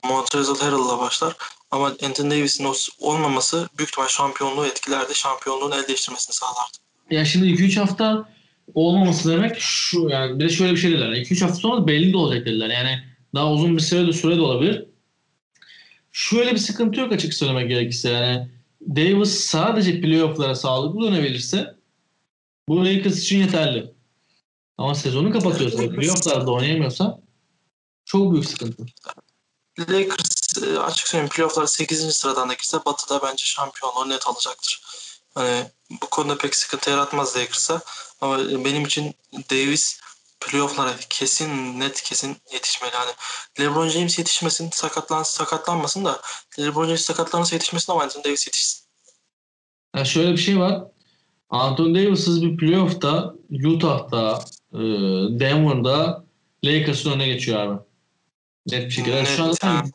Montrezl 0.08 0.60
Harrell'la 0.60 1.00
başlar. 1.00 1.36
Ama 1.72 1.86
Anthony 2.04 2.32
Davis'in 2.32 2.68
olmaması 3.00 3.70
büyük 3.78 3.90
ihtimal 3.90 4.08
şampiyonluğu 4.08 4.66
etkilerdi. 4.66 5.16
Şampiyonluğun 5.16 5.72
el 5.72 5.88
değiştirmesini 5.88 6.36
sağlardı. 6.36 6.78
Ya 7.12 7.26
şimdi 7.26 7.48
2-3 7.48 7.80
hafta 7.80 8.30
olmaması 8.74 9.32
demek 9.32 9.56
şu 9.60 10.10
yani 10.10 10.40
bir 10.40 10.46
de 10.46 10.50
şöyle 10.50 10.72
bir 10.72 10.78
şey 10.78 10.92
dediler. 10.92 11.10
2-3 11.10 11.42
hafta 11.42 11.56
sonra 11.56 11.88
belli 11.88 12.14
de 12.14 12.18
olacak 12.18 12.46
dediler. 12.46 12.70
Yani 12.70 13.04
daha 13.36 13.52
uzun 13.52 13.78
bir 13.78 13.82
süre 13.82 14.08
de 14.08 14.14
süre 14.14 14.36
de 14.36 14.42
olabilir. 14.42 14.86
Şöyle 16.12 16.52
bir 16.52 16.58
sıkıntı 16.58 17.00
yok 17.00 17.12
açık 17.12 17.34
söylemek 17.34 17.70
gerekirse. 17.70 18.10
Yani 18.10 18.50
Davis 18.82 19.30
sadece 19.30 20.02
playoff'lara 20.02 20.56
sağlıklı 20.56 21.02
dönebilirse 21.02 21.76
bu 22.68 22.86
Lakers 22.86 23.20
için 23.20 23.40
yeterli. 23.40 23.92
Ama 24.78 24.96
sezonu 24.96 25.32
kapatıyorsa 25.32 25.90
playoff'larda 25.90 26.52
oynayamıyorsa 26.52 27.22
çok 28.10 28.32
büyük 28.32 28.46
sıkıntı. 28.46 28.86
Lakers 29.80 30.58
e, 30.64 30.80
açık 30.80 31.08
söyleyeyim 31.08 31.30
playoff'lar 31.30 31.66
8. 31.68 32.14
sıradan 32.16 32.50
da 32.50 32.54
girse 32.54 32.78
Batı'da 32.86 33.22
bence 33.24 33.46
şampiyonluğu 33.46 34.10
net 34.10 34.28
alacaktır. 34.28 34.82
Hani 35.34 35.66
bu 36.02 36.10
konuda 36.10 36.38
pek 36.38 36.56
sıkıntı 36.56 36.90
yaratmaz 36.90 37.38
Lakers'a. 37.38 37.82
Ama 38.22 38.40
benim 38.40 38.86
için 38.86 39.14
Davis 39.34 40.00
playoff'lara 40.40 40.96
kesin 41.10 41.80
net 41.80 42.02
kesin 42.02 42.38
yetişmeli. 42.54 42.92
Hani 42.92 43.12
LeBron 43.60 43.88
James 43.88 44.20
yetişmesin, 44.20 44.70
sakatlan 44.70 45.24
sakatlanmasın 45.24 46.06
da 46.06 46.22
LeBron 46.60 46.86
James 46.86 47.02
sakatlanırsa 47.02 47.56
yetişmesin 47.56 47.92
ama 47.92 48.04
Anthony 48.04 48.24
Davis 48.24 48.48
yetişsin. 48.48 48.86
Yani 49.96 50.08
şöyle 50.08 50.32
bir 50.32 50.38
şey 50.38 50.60
var. 50.60 50.84
Anthony 51.50 51.96
Davis'ız 51.96 52.42
bir 52.42 52.58
playoff'ta 52.58 53.34
Utah'ta 53.66 54.46
e, 54.74 54.80
Denver'da 55.40 56.24
Lakers'ın 56.64 57.12
önüne 57.12 57.28
geçiyor 57.28 57.60
abi. 57.60 57.89
Net 58.68 58.86
bir 58.86 58.92
şekilde. 58.92 59.16
Net, 59.16 59.28
şu 59.28 59.44
an 59.44 59.52
zaten 59.52 59.92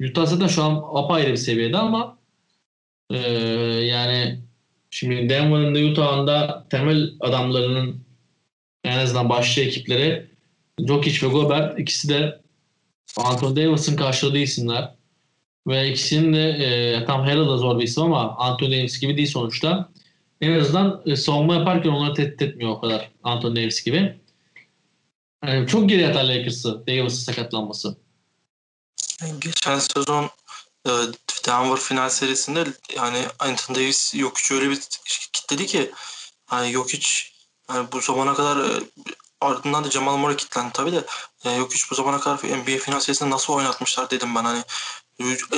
Utah- 0.00 0.26
zaten 0.26 0.46
şu 0.46 0.62
an 0.62 0.82
apayrı 0.94 1.32
bir 1.32 1.36
seviyede 1.36 1.76
ama 1.76 2.18
e, 3.10 3.18
yani 3.86 4.38
şimdi 4.90 5.28
Denver'ın 5.28 5.74
da 5.74 5.78
Utah'ın 5.78 6.26
da 6.26 6.66
temel 6.70 7.10
adamlarının 7.20 8.00
en 8.84 8.98
azından 8.98 9.28
başlı 9.28 9.62
ekipleri 9.62 10.26
Jokic 10.88 11.26
ve 11.26 11.30
Gobert 11.30 11.78
ikisi 11.78 12.08
de 12.08 12.40
Anthony 13.16 13.56
Davis'in 13.56 13.96
karşıladığı 13.96 14.38
isimler. 14.38 14.94
Ve 15.66 15.90
ikisinin 15.90 16.32
de 16.32 16.48
e, 16.48 17.04
tam 17.04 17.20
Harrell 17.20 17.48
da 17.48 17.56
zor 17.56 17.78
bir 17.78 17.84
isim 17.84 18.02
ama 18.02 18.36
Anthony 18.36 18.78
Davis 18.78 19.00
gibi 19.00 19.16
değil 19.16 19.28
sonuçta. 19.28 19.88
En 20.40 20.52
azından 20.52 21.02
e, 21.06 21.16
savunma 21.16 21.54
yaparken 21.54 21.90
onları 21.90 22.14
tehdit 22.14 22.42
etmiyor 22.42 22.70
o 22.70 22.80
kadar 22.80 23.10
Anthony 23.22 23.56
Davis 23.56 23.84
gibi. 23.84 24.14
Yani 25.44 25.68
çok 25.68 25.88
geri 25.88 26.08
atar 26.08 26.24
Lakers'ı 26.24 26.86
Davis'in 26.86 27.24
sakatlanması. 27.24 27.96
Geçen 29.40 29.78
sezon 29.78 30.30
e, 30.86 30.90
Denver 31.46 31.76
final 31.76 32.08
serisinde 32.08 32.64
yani 32.96 33.18
Anthony 33.38 33.76
Davis 33.76 34.14
Jokic 34.14 34.54
öyle 34.54 34.70
bir 34.70 34.80
kitledi 35.32 35.66
ki 35.66 35.92
hani 36.46 36.72
Jokic 36.72 37.08
yani 37.70 37.88
bu 37.92 38.00
zamana 38.00 38.34
kadar 38.34 38.56
e, 38.56 38.82
ardından 39.40 39.84
da 39.84 39.90
Jamal 39.90 40.16
Murray 40.16 40.36
kitlendi 40.36 40.72
tabii 40.72 40.92
de 40.92 41.04
e, 41.44 41.56
Jokic 41.56 41.80
bu 41.90 41.94
zamana 41.94 42.20
kadar 42.20 42.36
NBA 42.36 42.78
final 42.78 43.00
serisinde 43.00 43.30
nasıl 43.30 43.52
oynatmışlar 43.52 44.10
dedim 44.10 44.34
ben 44.34 44.44
hani 44.44 44.62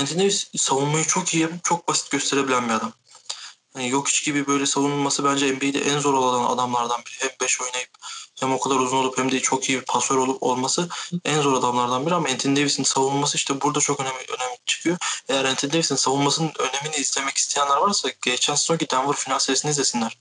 Anthony 0.00 0.18
Davis 0.18 0.50
savunmayı 0.56 1.04
çok 1.04 1.34
iyi 1.34 1.48
çok 1.64 1.88
basit 1.88 2.10
gösterebilen 2.10 2.68
bir 2.68 2.74
adam. 2.74 2.92
Yani 3.76 3.90
Jokic 3.90 4.24
gibi 4.24 4.46
böyle 4.46 4.66
savunulması 4.66 5.24
bence 5.24 5.52
NBA'de 5.52 5.80
en 5.80 5.98
zor 5.98 6.14
olan 6.14 6.54
adamlardan 6.54 7.00
biri. 7.00 7.14
Hem 7.20 7.30
5 7.40 7.60
oynayıp 7.60 7.90
hem 8.40 8.52
o 8.52 8.60
kadar 8.60 8.76
uzun 8.76 8.96
olup 8.96 9.18
hem 9.18 9.32
de 9.32 9.40
çok 9.40 9.68
iyi 9.68 9.80
bir 9.80 9.84
pasör 9.84 10.16
olup 10.16 10.42
olması 10.42 10.88
en 11.24 11.40
zor 11.40 11.52
adamlardan 11.52 12.06
biri 12.06 12.14
ama 12.14 12.28
Anthony 12.28 12.56
Davis'in 12.56 12.82
savunması 12.82 13.36
işte 13.36 13.60
burada 13.60 13.80
çok 13.80 14.00
önemli, 14.00 14.14
önemli 14.14 14.56
çıkıyor. 14.66 14.96
Eğer 15.28 15.44
Anthony 15.44 15.72
Davis'in 15.72 15.96
savunmasının 15.96 16.52
önemini 16.58 16.96
izlemek 17.00 17.36
isteyenler 17.36 17.76
varsa 17.76 18.08
geçen 18.24 18.54
sezonki 18.54 18.90
Denver 18.90 19.14
final 19.16 19.38
serisini 19.38 19.70
izlesinler. 19.70 20.18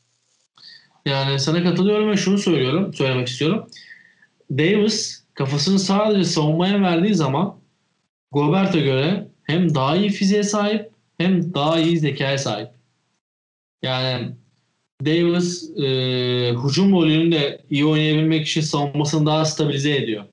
Yani 1.05 1.39
sana 1.39 1.63
katılıyorum 1.63 2.11
ve 2.11 2.17
şunu 2.17 2.37
söylüyorum, 2.37 2.93
söylemek 2.93 3.27
istiyorum. 3.27 3.69
Davis 4.51 5.23
kafasını 5.33 5.79
sadece 5.79 6.23
savunmaya 6.23 6.81
verdiği 6.81 7.15
zaman 7.15 7.55
Gobert'e 8.31 8.79
göre 8.79 9.27
hem 9.43 9.75
daha 9.75 9.95
iyi 9.95 10.09
fiziğe 10.09 10.43
sahip 10.43 10.91
hem 11.17 11.53
daha 11.53 11.79
iyi 11.79 11.99
zekaya 11.99 12.37
sahip. 12.37 12.76
Yani 13.81 14.35
Davis 15.05 15.77
e, 15.77 15.85
hücum 16.63 16.91
rolünü 16.91 17.57
iyi 17.69 17.85
oynayabilmek 17.85 18.47
için 18.47 18.61
savunmasını 18.61 19.25
daha 19.25 19.45
stabilize 19.45 19.95
ediyor. 19.95 20.25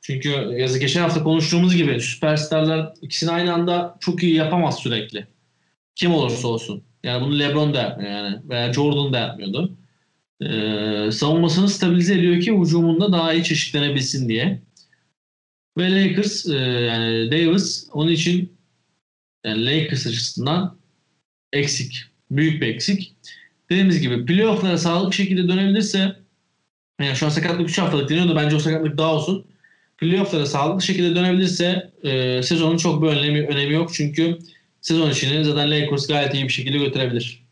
Çünkü 0.00 0.28
yazı 0.58 0.78
geçen 0.78 1.00
hafta 1.02 1.22
konuştuğumuz 1.22 1.76
gibi 1.76 2.00
süperstarlar 2.00 2.92
ikisini 3.02 3.30
aynı 3.30 3.54
anda 3.54 3.96
çok 4.00 4.22
iyi 4.22 4.34
yapamaz 4.34 4.78
sürekli. 4.78 5.26
Kim 5.94 6.14
olursa 6.14 6.48
olsun. 6.48 6.82
Yani 7.02 7.24
bunu 7.24 7.38
LeBron 7.38 7.74
da 7.74 7.78
yapmıyor 7.78 8.10
yani. 8.10 8.38
Veya 8.48 8.72
Jordan 8.72 9.12
da 9.12 9.18
yapmıyordu. 9.18 9.76
Ee, 10.42 11.10
savunmasını 11.12 11.68
stabilize 11.68 12.14
ediyor 12.14 12.40
ki 12.40 12.60
hücumunda 12.60 13.12
daha 13.12 13.32
iyi 13.32 13.44
çeşitlenebilsin 13.44 14.28
diye. 14.28 14.62
Ve 15.78 16.04
Lakers 16.04 16.46
e, 16.46 16.56
yani 16.58 17.30
Davis 17.30 17.88
onun 17.92 18.10
için 18.10 18.52
yani 19.44 19.66
Lakers 19.66 20.06
açısından 20.06 20.78
eksik. 21.52 22.15
Büyük 22.30 22.62
bir 22.62 22.74
eksik. 22.74 23.14
Dediğimiz 23.70 24.00
gibi 24.00 24.26
playoff'lara 24.26 24.78
sağlıklı 24.78 25.12
şekilde 25.12 25.48
dönebilirse 25.48 26.16
yani 27.00 27.16
şu 27.16 27.26
an 27.26 27.30
sakatlık 27.30 27.70
3 27.70 27.78
haftalık 27.78 28.08
deniyordu. 28.10 28.36
Bence 28.36 28.56
o 28.56 28.58
sakatlık 28.58 28.98
daha 28.98 29.14
olsun. 29.14 29.46
Playoff'lara 29.98 30.46
sağlıklı 30.46 30.86
şekilde 30.86 31.16
dönebilirse 31.16 31.92
e, 32.02 32.42
sezonun 32.42 32.76
çok 32.76 33.02
bir 33.02 33.06
önemi, 33.06 33.46
önemi 33.46 33.74
yok. 33.74 33.94
Çünkü 33.94 34.38
sezon 34.80 35.10
içini 35.10 35.44
zaten 35.44 35.70
Lakers 35.70 36.06
gayet 36.06 36.34
iyi 36.34 36.44
bir 36.44 36.52
şekilde 36.52 36.78
götürebilir. 36.78 37.46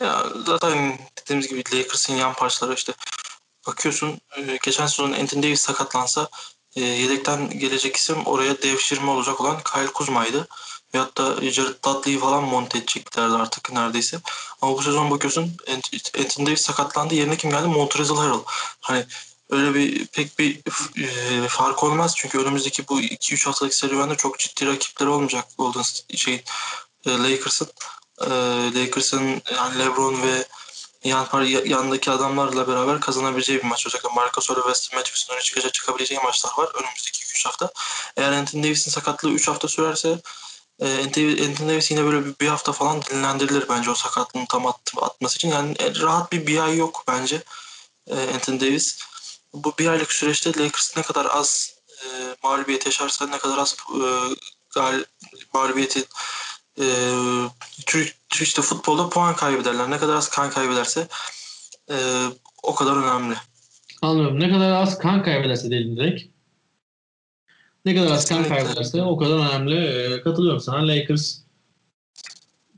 Ya 0.00 0.24
zaten 0.46 0.98
dediğimiz 1.22 1.48
gibi 1.48 1.62
Lakers'ın 1.74 2.14
yan 2.14 2.34
parçaları 2.34 2.74
işte 2.74 2.92
bakıyorsun 3.66 4.20
e, 4.36 4.58
geçen 4.64 4.86
sezon 4.86 5.12
Anthony 5.12 5.42
Davis 5.42 5.60
sakatlansa 5.60 6.28
e, 6.76 6.80
yedekten 6.80 7.58
gelecek 7.58 7.96
isim 7.96 8.26
oraya 8.26 8.62
devşirme 8.62 9.10
olacak 9.10 9.40
olan 9.40 9.60
Kyle 9.74 9.86
Kuzma'ydı. 9.86 10.48
Veyahut 10.94 11.18
da 11.18 11.50
Jared 11.50 11.84
Dudley'i 11.84 12.18
falan 12.18 12.44
monte 12.44 12.78
edeceklerdi 12.78 13.34
artık 13.34 13.72
neredeyse. 13.72 14.20
Ama 14.62 14.72
bu 14.72 14.82
sezon 14.82 15.10
bakıyorsun 15.10 15.56
Anthony 16.18 16.46
Davis 16.46 16.62
sakatlandı. 16.62 17.14
Yerine 17.14 17.36
kim 17.36 17.50
geldi? 17.50 17.66
Montrezl 17.66 18.14
Harrell. 18.14 18.40
Hani 18.80 19.06
öyle 19.50 19.74
bir 19.74 20.06
pek 20.06 20.38
bir 20.38 20.60
e, 21.44 21.48
fark 21.48 21.84
olmaz. 21.84 22.14
Çünkü 22.16 22.38
önümüzdeki 22.38 22.88
bu 22.88 23.00
2-3 23.00 23.44
haftalık 23.44 23.74
serüvende 23.74 24.14
çok 24.14 24.38
ciddi 24.38 24.66
rakipleri 24.66 25.10
olmayacak 25.10 25.44
Golden 25.58 25.82
şey 26.16 26.44
e, 27.06 27.10
Lakers'ın. 27.10 27.68
E, 28.20 28.30
Lakers'ın 28.74 29.42
yani 29.54 29.78
LeBron 29.78 30.22
ve 30.22 30.46
yan, 31.04 31.44
yanındaki 31.64 32.10
adamlarla 32.10 32.68
beraber 32.68 33.00
kazanabileceği 33.00 33.58
bir 33.58 33.64
maç. 33.64 33.86
Özellikle 33.86 34.08
Marcus 34.14 34.50
ve 34.50 34.54
Weston 34.54 34.98
Matthews'un 34.98 35.34
öne 35.34 35.42
çıkacak 35.42 35.74
çıkabileceği 35.74 36.20
maçlar 36.20 36.50
var 36.58 36.68
önümüzdeki 36.74 37.24
2-3 37.24 37.44
hafta. 37.44 37.70
Eğer 38.16 38.32
Anthony 38.32 38.62
Davis'in 38.62 38.90
sakatlığı 38.90 39.30
3 39.30 39.48
hafta 39.48 39.68
sürerse 39.68 40.18
e, 40.80 41.04
Anthony 41.04 41.68
Davis 41.68 41.90
yine 41.90 42.04
böyle 42.04 42.26
bir, 42.40 42.46
hafta 42.46 42.72
falan 42.72 43.02
dinlendirilir 43.02 43.64
bence 43.68 43.90
o 43.90 43.94
sakatlığını 43.94 44.46
tam 44.48 44.66
at, 44.66 44.92
atması 45.02 45.36
için. 45.36 45.48
Yani 45.48 45.76
rahat 46.00 46.32
bir 46.32 46.46
bir 46.46 46.58
ay 46.58 46.76
yok 46.76 47.04
bence 47.08 47.42
e, 48.06 48.14
Anthony 48.34 48.60
Davis. 48.60 48.98
Bu 49.54 49.74
bir 49.78 49.86
aylık 49.88 50.12
süreçte 50.12 50.50
Lakers 50.50 50.96
ne 50.96 51.02
kadar 51.02 51.26
az 51.30 51.74
e, 52.04 52.06
mağlubiyet 52.42 52.86
yaşarsa 52.86 53.26
ne 53.26 53.38
kadar 53.38 53.58
az 53.58 53.76
e, 53.94 54.00
gal, 54.74 55.04
mağlubiyeti 55.54 56.04
e, 56.80 56.84
işte 58.40 58.62
futbolda 58.62 59.08
puan 59.08 59.36
kaybederler. 59.36 59.90
Ne 59.90 59.98
kadar 59.98 60.14
az 60.14 60.28
kan 60.28 60.50
kaybederse 60.50 61.08
e, 61.90 62.26
o 62.62 62.74
kadar 62.74 62.96
önemli. 62.96 63.34
Anlıyorum. 64.02 64.40
Ne 64.40 64.50
kadar 64.50 64.70
az 64.70 64.98
kan 64.98 65.22
kaybederse 65.22 65.70
değil 65.70 65.96
direkt. 65.96 66.33
Ne 67.84 67.94
kadar 67.94 68.10
az 68.10 68.28
kan 68.28 68.48
kaybederse 68.48 69.02
o 69.02 69.16
kadar 69.16 69.36
önemli. 69.36 69.76
E, 69.76 70.20
katılıyorum 70.20 70.60
sana. 70.60 70.88
Lakers 70.88 71.38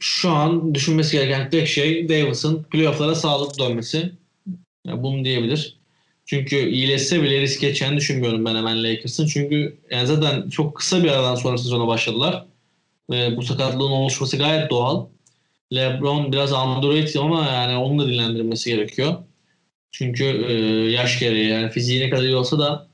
şu 0.00 0.30
an 0.30 0.74
düşünmesi 0.74 1.16
gereken 1.16 1.50
tek 1.50 1.68
şey 1.68 2.08
Davis'ın 2.08 2.62
playoff'lara 2.62 3.14
sağlıklı 3.14 3.64
dönmesi. 3.64 4.12
Yani 4.86 5.02
bunu 5.02 5.24
diyebilir. 5.24 5.76
Çünkü 6.26 6.68
iyileşse 6.68 7.22
bile 7.22 7.40
risk 7.40 7.60
geçeceğini 7.60 7.96
düşünmüyorum 7.96 8.44
ben 8.44 8.54
hemen 8.54 8.84
Lakers'ın. 8.84 9.26
Çünkü 9.26 9.78
yani 9.90 10.06
zaten 10.06 10.48
çok 10.50 10.76
kısa 10.76 11.04
bir 11.04 11.10
aradan 11.10 11.34
sonra 11.34 11.58
sezona 11.58 11.86
başladılar. 11.86 12.46
Ve 13.10 13.36
bu 13.36 13.42
sakatlığın 13.42 13.90
oluşması 13.90 14.36
gayet 14.38 14.70
doğal. 14.70 15.06
LeBron 15.74 16.32
biraz 16.32 16.52
underrated 16.52 17.14
ama 17.14 17.44
yani 17.46 17.76
onun 17.76 17.98
da 17.98 18.08
dinlendirilmesi 18.08 18.70
gerekiyor. 18.70 19.14
Çünkü 19.90 20.24
e, 20.24 20.52
yaş 20.90 21.18
gereği 21.20 21.48
yani 21.48 21.70
fiziği 21.70 22.00
ne 22.00 22.10
kadar 22.10 22.22
iyi 22.22 22.36
olsa 22.36 22.58
da 22.58 22.88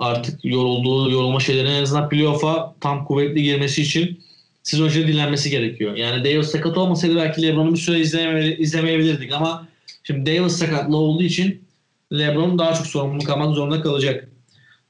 artık 0.00 0.44
yorulduğu, 0.44 1.10
yorulma 1.10 1.40
şeylerine 1.40 1.78
en 1.78 1.82
azından 1.82 2.08
playoff'a 2.08 2.74
tam 2.80 3.04
kuvvetli 3.04 3.42
girmesi 3.42 3.82
için 3.82 4.20
sezon 4.62 4.88
içinde 4.88 5.08
dinlenmesi 5.08 5.50
gerekiyor. 5.50 5.96
Yani 5.96 6.24
Davis 6.24 6.48
sakat 6.48 6.78
olmasaydı 6.78 7.16
belki 7.16 7.42
LeBron'u 7.42 7.72
bir 7.72 7.78
süre 7.78 8.00
izleme, 8.00 8.56
izlemeyebilirdik 8.56 9.32
ama 9.32 9.68
şimdi 10.02 10.36
Davis 10.36 10.52
sakatlı 10.52 10.96
olduğu 10.96 11.22
için 11.22 11.62
LeBron 12.12 12.58
daha 12.58 12.74
çok 12.74 12.86
sorumluluk 12.86 13.30
almak 13.30 13.54
zorunda 13.54 13.82
kalacak. 13.82 14.28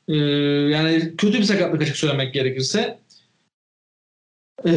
Ee, 0.09 0.14
yani 0.16 1.16
kötü 1.18 1.38
bir 1.38 1.44
sakatlık 1.44 1.83
açık 1.83 1.96
söylemek 1.96 2.35
gerekirse 2.35 2.99
ee, 4.66 4.73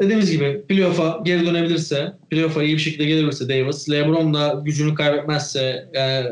dediğimiz 0.00 0.30
gibi 0.30 0.62
playoff'a 0.68 1.20
geri 1.24 1.46
dönebilirse, 1.46 2.12
playoff'a 2.30 2.62
iyi 2.62 2.74
bir 2.74 2.82
şekilde 2.82 3.04
gelirse 3.04 3.48
Davis, 3.48 3.90
LeBron 3.90 4.34
da 4.34 4.62
gücünü 4.64 4.94
kaybetmezse, 4.94 5.88
yani 5.94 6.26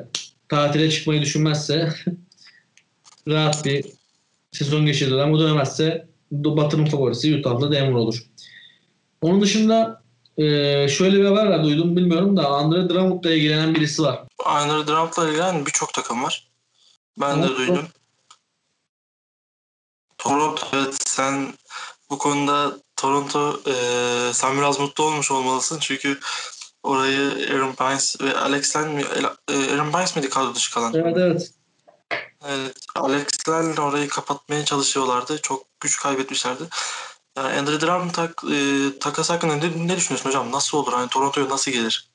tatile 0.48 0.90
çıkmayı 0.90 1.22
düşünmezse 1.22 1.88
rahat 3.28 3.64
bir 3.64 3.87
sezon 4.52 4.87
geçirir 4.87 5.18
ama 5.18 5.38
dönemezse 5.38 6.09
Batı'nın 6.30 6.87
favorisi 6.87 7.37
Utah'la 7.37 7.72
Denver 7.72 7.92
olur. 7.92 8.24
Onun 9.22 9.42
dışında 9.42 10.02
e, 10.37 10.44
şöyle 10.88 11.18
bir 11.18 11.24
haber 11.24 11.46
var 11.46 11.64
duydum 11.64 11.96
bilmiyorum 11.96 12.37
da 12.37 12.48
Andre 12.48 12.88
Drummond'la 12.88 13.30
ilgilenen 13.30 13.74
birisi 13.74 14.02
var. 14.02 14.20
Andre 14.44 14.87
Drummond'la 14.87 15.28
ilgilenen 15.28 15.66
birçok 15.66 15.94
takım 15.94 16.22
var. 16.22 16.48
Ben 17.20 17.42
de 17.42 17.48
duydum. 17.56 17.88
Toronto 20.18 20.66
evet 20.72 20.98
sen 21.06 21.54
bu 22.11 22.18
konuda 22.18 22.76
Toronto 22.96 23.61
e, 23.66 23.74
sen 24.33 24.56
biraz 24.56 24.80
mutlu 24.80 25.04
olmuş 25.04 25.30
olmalısın 25.30 25.78
çünkü 25.80 26.18
orayı 26.83 27.48
Aaron 27.52 27.74
Bynes 27.80 28.20
ve 28.20 28.37
Alex 28.37 28.76
Len 28.76 28.88
mi? 28.88 29.04
Aaron 29.48 29.92
Bynes 29.92 30.16
miydi 30.16 30.28
kadro 30.28 30.54
dışı 30.54 30.74
kalan? 30.74 30.94
Evet 30.94 31.16
evet. 31.16 31.50
Evet, 32.48 32.87
Alex 32.96 33.26
Len 33.48 33.76
orayı 33.76 34.09
kapatmaya 34.09 34.64
çalışıyorlardı. 34.64 35.38
Çok 35.42 35.66
güç 35.81 36.00
kaybetmişlerdi. 36.00 36.62
Yani 37.37 37.59
Andre 37.59 37.81
Drummond 37.81 38.11
tak, 38.11 38.42
e, 38.53 38.59
takas 39.00 39.31
hakkında 39.31 39.57
ne, 39.57 39.87
ne 39.87 39.96
düşünüyorsun 39.96 40.29
hocam? 40.29 40.53
Nasıl 40.53 40.79
olur? 40.79 40.92
Hani 40.92 41.09
Toronto'ya 41.09 41.48
nasıl 41.48 41.70
gelir? 41.70 42.11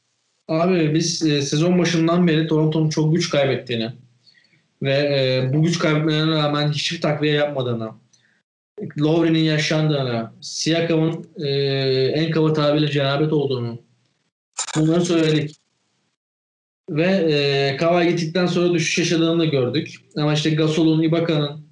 Abi 0.48 0.94
biz 0.94 1.26
e, 1.26 1.42
sezon 1.42 1.80
başından 1.80 2.28
beri 2.28 2.48
Toronto'nun 2.48 2.90
çok 2.90 3.16
güç 3.16 3.30
kaybettiğini 3.30 3.92
ve 4.84 4.94
e, 4.94 5.54
bu 5.54 5.64
güç 5.64 5.80
kaybetmelerine 5.80 6.36
rağmen 6.36 6.72
hiçbir 6.72 7.02
takviye 7.02 7.34
yapmadığını, 7.34 7.92
Lowry'nin 9.00 9.44
yaşandığını, 9.44 10.32
Siakam'ın 10.42 11.30
e, 11.38 11.50
en 12.16 12.32
kaba 12.32 12.54
tabiriyle 12.54 12.92
cenabet 12.92 13.34
olduğunu 13.34 13.80
bunları 14.76 15.06
söyledik. 15.06 15.56
Ve 16.90 17.06
e, 17.06 17.78
Kawhi 17.78 18.10
gittikten 18.10 18.46
sonra 18.46 18.74
düşüş 18.74 18.98
yaşadığını 18.98 19.40
da 19.40 19.46
gördük. 19.46 19.96
Ama 20.18 20.34
işte 20.34 20.50
Gasol'un, 20.50 21.02
Ibaka'nın, 21.02 21.66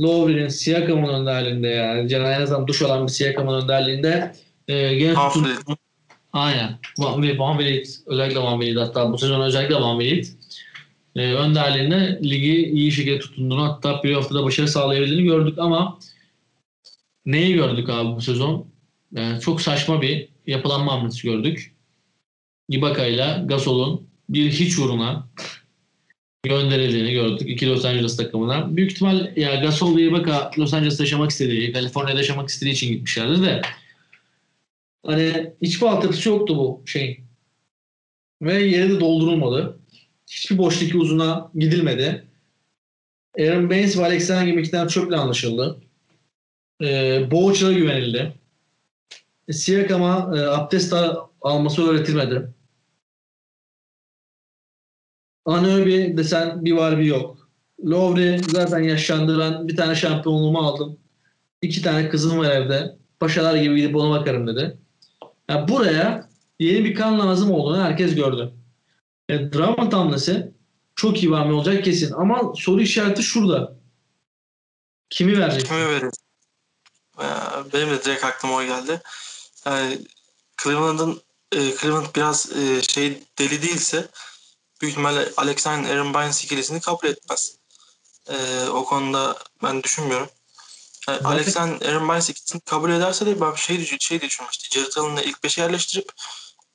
Lowry'nin, 0.00 0.48
Siakam'ın 0.48 1.08
önderliğinde 1.08 1.68
yani 1.68 2.12
en 2.12 2.40
azından 2.40 2.66
duş 2.66 2.82
olan 2.82 3.06
bir 3.06 3.12
Siakam'ın 3.12 3.62
önderliğinde 3.62 4.32
e, 4.68 4.94
gene 4.94 5.14
tutun. 5.14 5.46
Aynen. 6.32 6.78
Van, 6.98 7.38
Van 7.38 7.58
Vliet, 7.58 8.00
özellikle 8.06 8.40
Van 8.40 8.60
Vliet 8.60 8.78
hatta 8.78 9.12
bu 9.12 9.18
sezon 9.18 9.40
özellikle 9.40 9.74
Van 9.74 9.98
Vliet 9.98 10.36
e, 11.16 11.32
önderliğinde 11.32 12.20
ligi 12.24 12.66
iyi 12.66 12.92
şekilde 12.92 13.18
tutunduğunu 13.18 13.62
hatta 13.62 14.00
playoff'ta 14.00 14.34
da 14.34 14.44
başarı 14.44 14.68
sağlayabildiğini 14.68 15.24
gördük 15.24 15.58
ama 15.58 15.98
neyi 17.26 17.54
gördük 17.54 17.88
abi 17.88 18.16
bu 18.16 18.20
sezon? 18.20 18.66
Yani 19.12 19.40
çok 19.40 19.60
saçma 19.60 20.02
bir 20.02 20.28
yapılanma 20.46 20.92
hamlesi 20.92 21.22
gördük. 21.22 21.74
Ibaka 22.68 23.06
ile 23.06 23.42
Gasol'un 23.44 24.11
bir 24.32 24.50
hiç 24.50 24.78
uğruna 24.78 25.28
gönderildiğini 26.44 27.12
gördük 27.12 27.48
iki 27.50 27.68
Los 27.68 27.84
Angeles 27.84 28.16
takımına. 28.16 28.76
Büyük 28.76 28.92
ihtimal 28.92 29.36
ya 29.36 29.54
Gasol 29.54 29.96
ve 29.96 30.02
Ibaka 30.02 30.50
Los 30.58 30.74
Angeles'ta 30.74 31.02
yaşamak 31.02 31.30
istediği, 31.30 31.72
Kaliforniya'da 31.72 32.18
yaşamak 32.18 32.48
istediği 32.48 32.72
için 32.72 32.88
gitmişlerdi 32.88 33.42
de 33.42 33.62
Hani 35.06 35.52
hiçbir 35.62 35.86
altyapısı 35.86 36.28
yoktu 36.28 36.56
bu 36.56 36.82
şeyin. 36.86 37.18
Ve 38.42 38.54
yeri 38.54 38.90
de 38.90 39.00
doldurulmadı. 39.00 39.78
Hiçbir 40.26 40.58
boştaki 40.58 40.96
uzuna 40.96 41.50
gidilmedi. 41.54 42.26
Aaron 43.38 43.70
Baines 43.70 43.98
ve 43.98 44.04
Alexander 44.04 44.46
gibi 44.46 44.60
iki 44.60 44.88
çöple 44.88 45.16
anlaşıldı. 45.16 45.80
Ee, 46.82 47.30
Boğaç'a 47.30 47.72
güvenildi. 47.72 48.32
E, 49.48 49.52
Siakam'a 49.52 50.36
e, 50.36 50.40
abdest 50.40 50.94
alması 51.40 51.90
öğretilmedi. 51.90 52.48
Anunoby 55.44 56.16
desen 56.16 56.64
bir 56.64 56.72
var 56.72 56.98
bir 56.98 57.04
yok. 57.04 57.48
Lowry 57.84 58.40
zaten 58.48 58.78
yaşlandıran 58.78 59.68
bir 59.68 59.76
tane 59.76 59.94
şampiyonluğumu 59.94 60.58
aldım. 60.58 60.98
İki 61.62 61.82
tane 61.82 62.08
kızım 62.08 62.38
var 62.38 62.50
evde. 62.50 62.96
Paşalar 63.20 63.56
gibi 63.56 63.76
gidip 63.76 63.96
ona 63.96 64.20
bakarım 64.20 64.46
dedi. 64.46 64.78
Yani 65.48 65.68
buraya 65.68 66.28
yeni 66.60 66.84
bir 66.84 66.94
kan 66.94 67.18
lazım 67.18 67.50
olduğunu 67.50 67.82
herkes 67.82 68.14
gördü. 68.14 68.52
Yani 69.28 69.52
Drummond 69.52 69.92
hamlesi 69.92 70.52
çok 70.96 71.22
iyi 71.22 71.32
bir 71.32 71.36
olacak 71.36 71.84
kesin. 71.84 72.12
Ama 72.12 72.52
soru 72.56 72.80
işareti 72.80 73.22
şurada. 73.22 73.76
Kimi 75.10 75.38
verecek? 75.38 75.66
Kimi 75.66 75.88
verir? 75.88 76.10
Benim 77.74 77.90
de 77.90 78.04
direkt 78.04 78.24
aklıma 78.24 78.54
o 78.54 78.64
geldi. 78.64 79.00
Yani 79.66 79.98
Cleveland'ın 80.62 81.20
e, 81.52 81.58
Cleveland 81.80 82.06
biraz 82.16 82.56
e, 82.56 82.82
şey 82.82 83.22
deli 83.38 83.62
değilse 83.62 84.08
büyük 84.82 84.92
ihtimalle 84.92 85.32
Alexander 85.36 85.90
Aaron 85.90 86.14
Bynes 86.14 86.44
ikilisini 86.44 86.80
kabul 86.80 87.06
etmez. 87.08 87.56
E, 88.28 88.66
o 88.68 88.84
konuda 88.84 89.38
ben 89.62 89.82
düşünmüyorum. 89.82 90.28
Yani 91.08 91.18
Zaten- 91.18 91.30
Alexander 91.30 91.88
Aaron 91.88 92.08
Bynes 92.08 92.30
ikilisini 92.30 92.60
kabul 92.60 92.90
ederse 92.90 93.26
de 93.26 93.40
ben 93.40 93.54
şey, 93.54 93.98
şey 93.98 94.20
düşünmüştüm. 94.20 94.82
Jared 94.82 94.96
Allen'ı 94.96 95.22
ilk 95.22 95.44
5'e 95.44 95.62
yerleştirip 95.62 96.12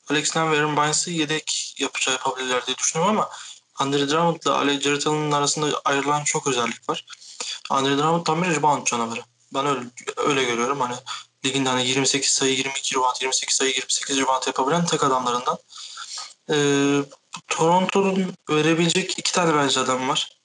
Alexander 0.10 0.52
ve 0.52 0.58
Aaron 0.58 0.78
Bynes'ı 0.78 1.12
yedek 1.12 1.76
yapacağı 1.80 2.14
yapabilirler 2.14 2.68
diye 2.68 2.78
düşünüyorum 2.78 3.18
ama 3.18 3.30
Andre 3.76 4.10
Drummond'la 4.10 4.58
Ale 4.58 4.82
Jared 4.82 5.06
Allen'ın 5.06 5.32
arasında 5.32 5.82
ayrılan 5.86 6.24
çok 6.24 6.48
özellik 6.48 6.90
var. 6.90 7.06
Andre 7.70 7.98
Drummond 7.98 8.26
tam 8.26 8.44
bir 8.44 8.48
rebound 8.48 8.88
canavarı. 8.88 9.22
Ben 9.54 9.66
öyle, 9.66 9.86
öyle 10.18 10.44
görüyorum. 10.44 10.80
Hani 10.80 10.96
liginde 11.46 11.70
hani 11.70 11.88
28 11.88 12.30
sayı, 12.32 12.58
22 12.58 12.96
rebound, 12.96 13.16
28 13.22 13.56
sayı, 13.58 13.74
28 13.76 14.18
rebound 14.18 14.48
yapabilen 14.48 14.86
tek 14.86 15.04
adamlarından. 15.04 15.58
Ee, 16.50 17.00
Toronto'nun 17.48 18.34
verebilecek 18.50 19.20
iki 19.20 19.32
tane 19.32 19.56
bence 19.56 19.80
adam 19.80 20.10
var. 20.10 20.40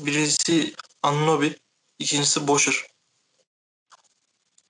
Birisi 0.00 0.74
Anunoby, 1.02 1.48
ikincisi 1.98 2.48
Bosher. 2.48 2.86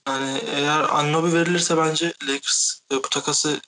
Yani 0.08 0.42
eğer 0.46 0.80
Anunoby 0.80 1.32
verilirse 1.32 1.76
bence 1.76 2.12
Lakers 2.22 2.80
e, 2.92 2.96
bu 2.96 3.08
takası 3.08 3.60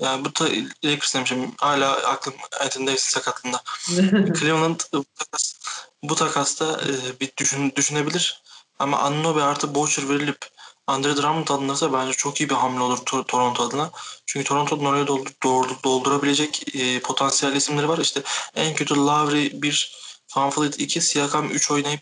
yani 0.00 0.24
bu 0.24 0.32
ta, 0.32 0.44
Lakers 0.84 1.14
demişim 1.14 1.54
hala 1.58 1.92
aklım 1.92 2.34
Anthony 2.60 2.86
Davis 2.86 3.04
sakatlığında. 3.04 3.62
Cleveland 4.40 4.80
e, 4.80 4.96
bu, 4.96 5.04
takas, 5.18 5.54
bu 6.02 6.14
takasta 6.14 6.80
e, 6.80 7.20
bir 7.20 7.32
düşün, 7.36 7.72
düşünebilir. 7.76 8.42
Ama 8.78 8.98
Anunoby 8.98 9.42
artı 9.42 9.74
Boucher 9.74 10.08
verilip 10.08 10.53
Andre 10.86 11.16
Drummond 11.16 11.48
alınırsa 11.48 11.92
bence 11.92 12.12
çok 12.12 12.40
iyi 12.40 12.50
bir 12.50 12.54
hamle 12.54 12.82
olur 12.82 12.98
Tor- 12.98 13.24
Toronto 13.26 13.62
adına. 13.62 13.90
Çünkü 14.26 14.46
Toronto'nun 14.48 14.84
oraya 14.84 15.06
doldur, 15.06 15.30
doldur- 15.42 15.82
doldurabilecek 15.84 16.76
e, 16.76 17.00
potansiyel 17.00 17.56
isimleri 17.56 17.88
var. 17.88 17.98
İşte 17.98 18.22
en 18.54 18.74
kötü 18.74 18.96
Lowry 18.96 19.62
1, 19.62 19.96
Van 20.36 20.50
Vliet 20.56 20.80
2, 20.80 21.00
Siakam 21.00 21.50
3 21.50 21.70
oynayıp 21.70 22.00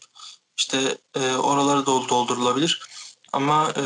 işte 0.56 0.98
e, 1.14 1.34
oraları 1.36 1.80
dol- 1.80 2.08
doldurulabilir. 2.08 2.82
Ama 3.32 3.72
e, 3.76 3.84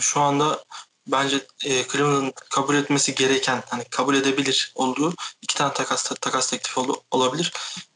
şu 0.00 0.20
anda 0.20 0.64
bence 1.06 1.46
e, 1.64 1.88
Cleveland'ın 1.88 2.32
kabul 2.50 2.74
etmesi 2.74 3.14
gereken, 3.14 3.62
hani 3.68 3.84
kabul 3.84 4.14
edebilir 4.14 4.72
olduğu 4.74 5.14
iki 5.42 5.54
tane 5.54 5.72
takas 5.72 6.04
takas 6.20 6.50
teklifi 6.50 6.80
ol- 6.80 7.00
olabilir. 7.10 7.52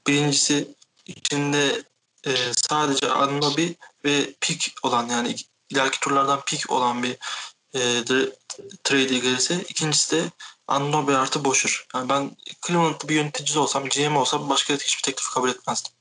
Birincisi 0.07 0.69
içinde 1.07 1.83
e, 2.27 2.37
sadece 2.57 3.11
Anunoby 3.11 3.69
ve 4.05 4.35
pick 4.41 4.73
olan 4.83 5.09
yani 5.09 5.37
ileriki 5.75 6.01
turlardan 6.01 6.41
pick 6.47 6.71
olan 6.71 7.03
bir 7.03 7.17
e, 7.75 7.81
trade 8.85 9.19
gelirse 9.19 9.55
ikincisi 9.69 10.17
de 10.17 10.23
Anunoby 10.69 11.13
artı 11.13 11.45
Bosher. 11.45 11.73
Yani 11.95 12.09
ben 12.09 12.31
Cleveland'da 12.67 13.09
bir 13.09 13.15
yöneticisi 13.15 13.59
olsam, 13.59 13.85
GM 13.85 14.17
olsam 14.17 14.51
başka 14.51 14.75
hiçbir 14.75 15.03
teklif 15.03 15.31
kabul 15.35 15.49
etmezdim. 15.49 15.93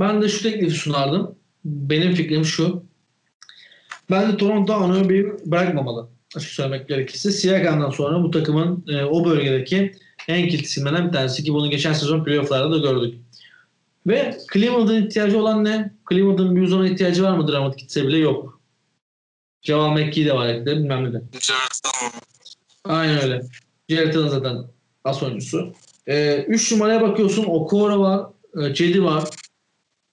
Ben 0.00 0.22
de 0.22 0.28
şu 0.28 0.42
teklifi 0.42 0.76
sunardım. 0.76 1.34
Benim 1.64 2.14
fikrim 2.14 2.44
şu. 2.44 2.84
Ben 4.10 4.32
de 4.32 4.36
Toronto 4.36 4.74
Anunoby'yi 4.74 5.26
bırakmamalı. 5.46 6.08
Açık 6.36 6.50
söylemek 6.50 6.88
gerekirse. 6.88 7.30
Siakam'dan 7.30 7.90
sonra 7.90 8.22
bu 8.22 8.30
takımın 8.30 8.84
e, 8.88 9.04
o 9.04 9.24
bölgedeki 9.24 9.92
en 10.28 10.48
kilit 10.48 10.66
isimlerden 10.66 11.08
bir 11.08 11.12
tanesi 11.12 11.44
ki 11.44 11.54
bunu 11.54 11.70
geçen 11.70 11.92
sezon 11.92 12.24
playofflarda 12.24 12.72
da 12.72 12.78
gördük. 12.78 13.14
Ve 14.06 14.38
Cleveland'ın 14.52 15.06
ihtiyacı 15.06 15.40
olan 15.40 15.64
ne? 15.64 15.92
Cleveland'ın 16.10 16.56
bir 16.56 16.90
ihtiyacı 16.90 17.22
var 17.22 17.36
mı? 17.36 17.48
Drummond 17.48 17.74
gitse 17.74 18.06
bile 18.06 18.18
yok. 18.18 18.57
Javal 19.68 19.90
McKee 19.90 20.26
de 20.26 20.34
var 20.34 20.46
elinde 20.46 20.76
bilmem 20.76 21.04
ne 21.04 21.12
de. 21.12 21.22
Jared. 21.40 21.94
Aynen 22.84 23.22
öyle. 23.22 23.42
Jared 23.88 24.14
Allen 24.14 24.28
zaten 24.28 24.64
as 25.04 25.22
oyuncusu. 25.22 25.72
3 26.06 26.72
numaraya 26.72 27.00
bakıyorsun. 27.00 27.44
Okoro 27.44 28.00
var. 28.00 28.26
E, 28.62 28.74
Cedi 28.74 29.04
var. 29.04 29.24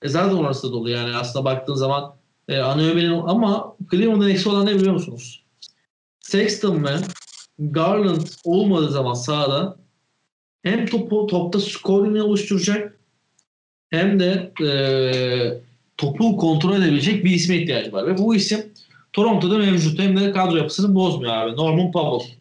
E, 0.01 0.09
zaten 0.09 0.35
orası 0.35 0.67
da 0.67 0.71
dolu 0.71 0.89
yani 0.89 1.15
aslında 1.15 1.45
baktığın 1.45 1.75
zaman 1.75 2.15
e, 2.47 2.57
Anunoby'nin 2.57 3.11
ama 3.11 3.75
Cleveland'ın 3.91 4.29
eksi 4.29 4.49
olan 4.49 4.65
ne 4.65 4.75
biliyor 4.75 4.93
musunuz? 4.93 5.43
Sexton 6.19 6.83
ve 6.83 6.95
Garland 7.59 8.27
olmadığı 8.43 8.91
zaman 8.91 9.13
sahada 9.13 9.77
hem 10.63 10.85
topu 10.85 11.27
topta 11.27 11.59
scoring'i 11.59 12.21
oluşturacak 12.21 12.99
hem 13.89 14.19
de 14.19 14.51
e, 14.65 14.69
topu 15.97 16.37
kontrol 16.37 16.75
edebilecek 16.75 17.25
bir 17.25 17.31
isme 17.31 17.55
ihtiyacı 17.55 17.93
var. 17.93 18.07
Ve 18.07 18.17
bu 18.17 18.35
isim 18.35 18.65
Toronto'da 19.15 19.57
mevcut. 19.57 19.99
Hem 19.99 20.17
de 20.17 20.31
kadro 20.31 20.57
yapısını 20.57 20.95
bozmuyor 20.95 21.33
abi. 21.33 21.55
Norman 21.55 21.91
Powell. 21.91 22.35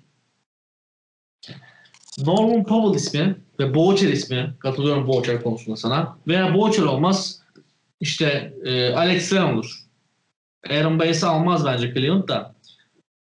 Norman 2.19 2.65
Powell 2.65 2.95
ismi 2.95 3.37
ve 3.61 3.75
Boğaçer 3.75 4.09
ismi 4.09 4.55
katılıyorum 4.59 5.09
Boğaçer 5.09 5.43
konusunda 5.43 5.77
sana. 5.77 6.19
Veya 6.29 6.55
Boğaçer 6.55 6.83
olmaz 6.83 7.41
işte 8.01 8.55
e, 8.65 8.93
Alex 8.95 9.33
Len 9.33 9.55
olur. 9.55 9.79
Aaron 10.71 10.99
Bass'i 10.99 11.27
almaz 11.27 11.65
bence 11.67 11.95
Cleveland 11.95 12.29
da. 12.29 12.55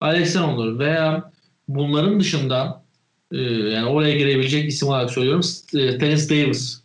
Alex 0.02 0.36
Len 0.36 0.42
olur. 0.42 0.80
Veya 0.80 1.32
bunların 1.68 2.20
dışında 2.20 2.84
e, 3.32 3.42
yani 3.42 3.86
oraya 3.86 4.18
girebilecek 4.18 4.70
isim 4.70 4.88
olarak 4.88 5.12
söylüyorum 5.12 5.42
e, 5.74 5.98
Terence 5.98 6.30
Davis. 6.30 6.84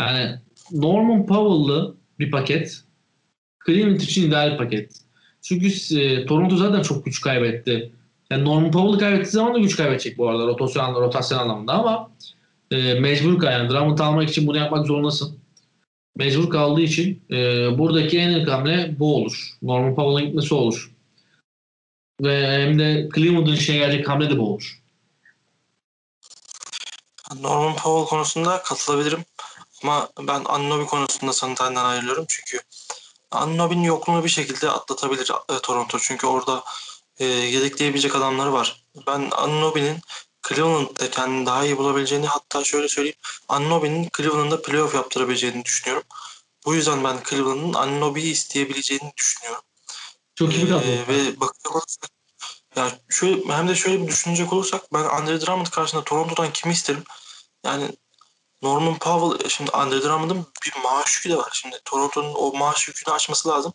Yani 0.00 0.38
Norman 0.72 1.26
Powell'lı 1.26 1.96
bir 2.18 2.30
paket 2.30 2.84
Cleveland 3.66 4.00
için 4.00 4.28
ideal 4.28 4.58
paket. 4.58 5.05
Çünkü 5.48 5.96
e, 5.98 6.26
Toronto 6.26 6.56
zaten 6.56 6.82
çok 6.82 7.04
güç 7.04 7.20
kaybetti. 7.20 7.92
Yani 8.30 8.44
Norman 8.44 8.70
Powell'ı 8.70 8.98
kaybettiği 8.98 9.32
zaman 9.32 9.54
da 9.54 9.58
güç 9.58 9.76
kaybedecek 9.76 10.18
bu 10.18 10.28
arada 10.28 10.46
rotasyon, 10.46 10.94
rotasyon 10.94 11.38
anlamında 11.38 11.72
ama 11.72 12.10
e, 12.70 12.94
mecbur 12.94 13.38
kal. 13.38 13.52
Yani 13.52 13.70
Drummond 13.70 13.98
almak 13.98 14.28
için 14.28 14.46
bunu 14.46 14.56
yapmak 14.56 14.86
zorundasın. 14.86 15.38
Mecbur 16.16 16.50
kaldığı 16.50 16.80
için 16.80 17.22
e, 17.30 17.36
buradaki 17.78 18.18
en 18.18 18.30
ilk 18.30 18.48
hamle 18.48 18.94
bu 18.98 19.16
olur. 19.16 19.50
Norman 19.62 19.94
Powell'ın 19.94 20.26
gitmesi 20.26 20.54
olur. 20.54 20.92
Ve 22.20 22.62
hem 22.62 22.78
de 22.78 23.08
Cleveland'ın 23.14 23.52
işine 23.52 23.76
gelecek 23.76 24.08
hamle 24.08 24.30
de 24.30 24.38
bu 24.38 24.52
olur. 24.52 24.82
Norman 27.40 27.76
Powell 27.76 28.08
konusunda 28.08 28.62
katılabilirim. 28.62 29.24
Ama 29.82 30.08
ben 30.28 30.42
Anunoby 30.44 30.84
konusunda 30.84 31.32
Santan'dan 31.32 31.84
ayrılıyorum. 31.84 32.24
Çünkü 32.28 32.64
Anunoby'nin 33.36 33.82
yokluğunu 33.82 34.24
bir 34.24 34.28
şekilde 34.28 34.70
atlatabilir 34.70 35.30
e, 35.48 35.58
Toronto. 35.58 35.98
Çünkü 35.98 36.26
orada 36.26 36.64
e, 37.18 37.24
yedekleyebilecek 37.24 38.16
adamları 38.16 38.52
var. 38.52 38.84
Ben 39.06 39.30
Anunoby'nin 39.30 40.00
Cleveland'da 40.48 41.10
kendini 41.10 41.46
daha 41.46 41.64
iyi 41.64 41.78
bulabileceğini 41.78 42.26
hatta 42.26 42.64
şöyle 42.64 42.88
söyleyeyim 42.88 43.18
Anunoby'nin 43.48 44.08
Cleveland'da 44.16 44.62
playoff 44.62 44.94
yaptırabileceğini 44.94 45.64
düşünüyorum. 45.64 46.04
Bu 46.64 46.74
yüzden 46.74 47.04
ben 47.04 47.16
Cleveland'ın 47.30 47.72
Anunoby'yi 47.74 48.32
isteyebileceğini 48.32 49.12
düşünüyorum. 49.16 49.62
Çok 50.34 50.54
iyi 50.54 50.64
bir 50.64 50.70
kadro. 50.70 50.86
Ee, 50.86 51.08
ve 51.08 51.40
bakacak 51.40 51.76
olursak 51.76 52.10
ya 52.76 52.98
şöyle 53.10 53.52
hem 53.52 53.68
de 53.68 53.74
şöyle 53.74 54.02
bir 54.02 54.08
düşünecek 54.08 54.52
olursak 54.52 54.92
ben 54.92 55.04
Andre 55.04 55.40
Drummond 55.40 55.66
karşısında 55.66 56.04
Toronto'dan 56.04 56.52
kimi 56.52 56.74
isterim? 56.74 57.04
Yani 57.64 57.90
Norman 58.62 58.98
Powell 58.98 59.48
şimdi 59.48 59.70
Andre 59.70 60.02
Drummond'ın 60.02 60.46
bir 60.64 60.82
maaş 60.82 61.16
yükü 61.16 61.30
de 61.30 61.36
var. 61.36 61.50
Şimdi 61.52 61.80
Toronto'nun 61.84 62.34
o 62.34 62.52
maaş 62.52 62.88
yükünü 62.88 63.14
açması 63.14 63.48
lazım. 63.48 63.72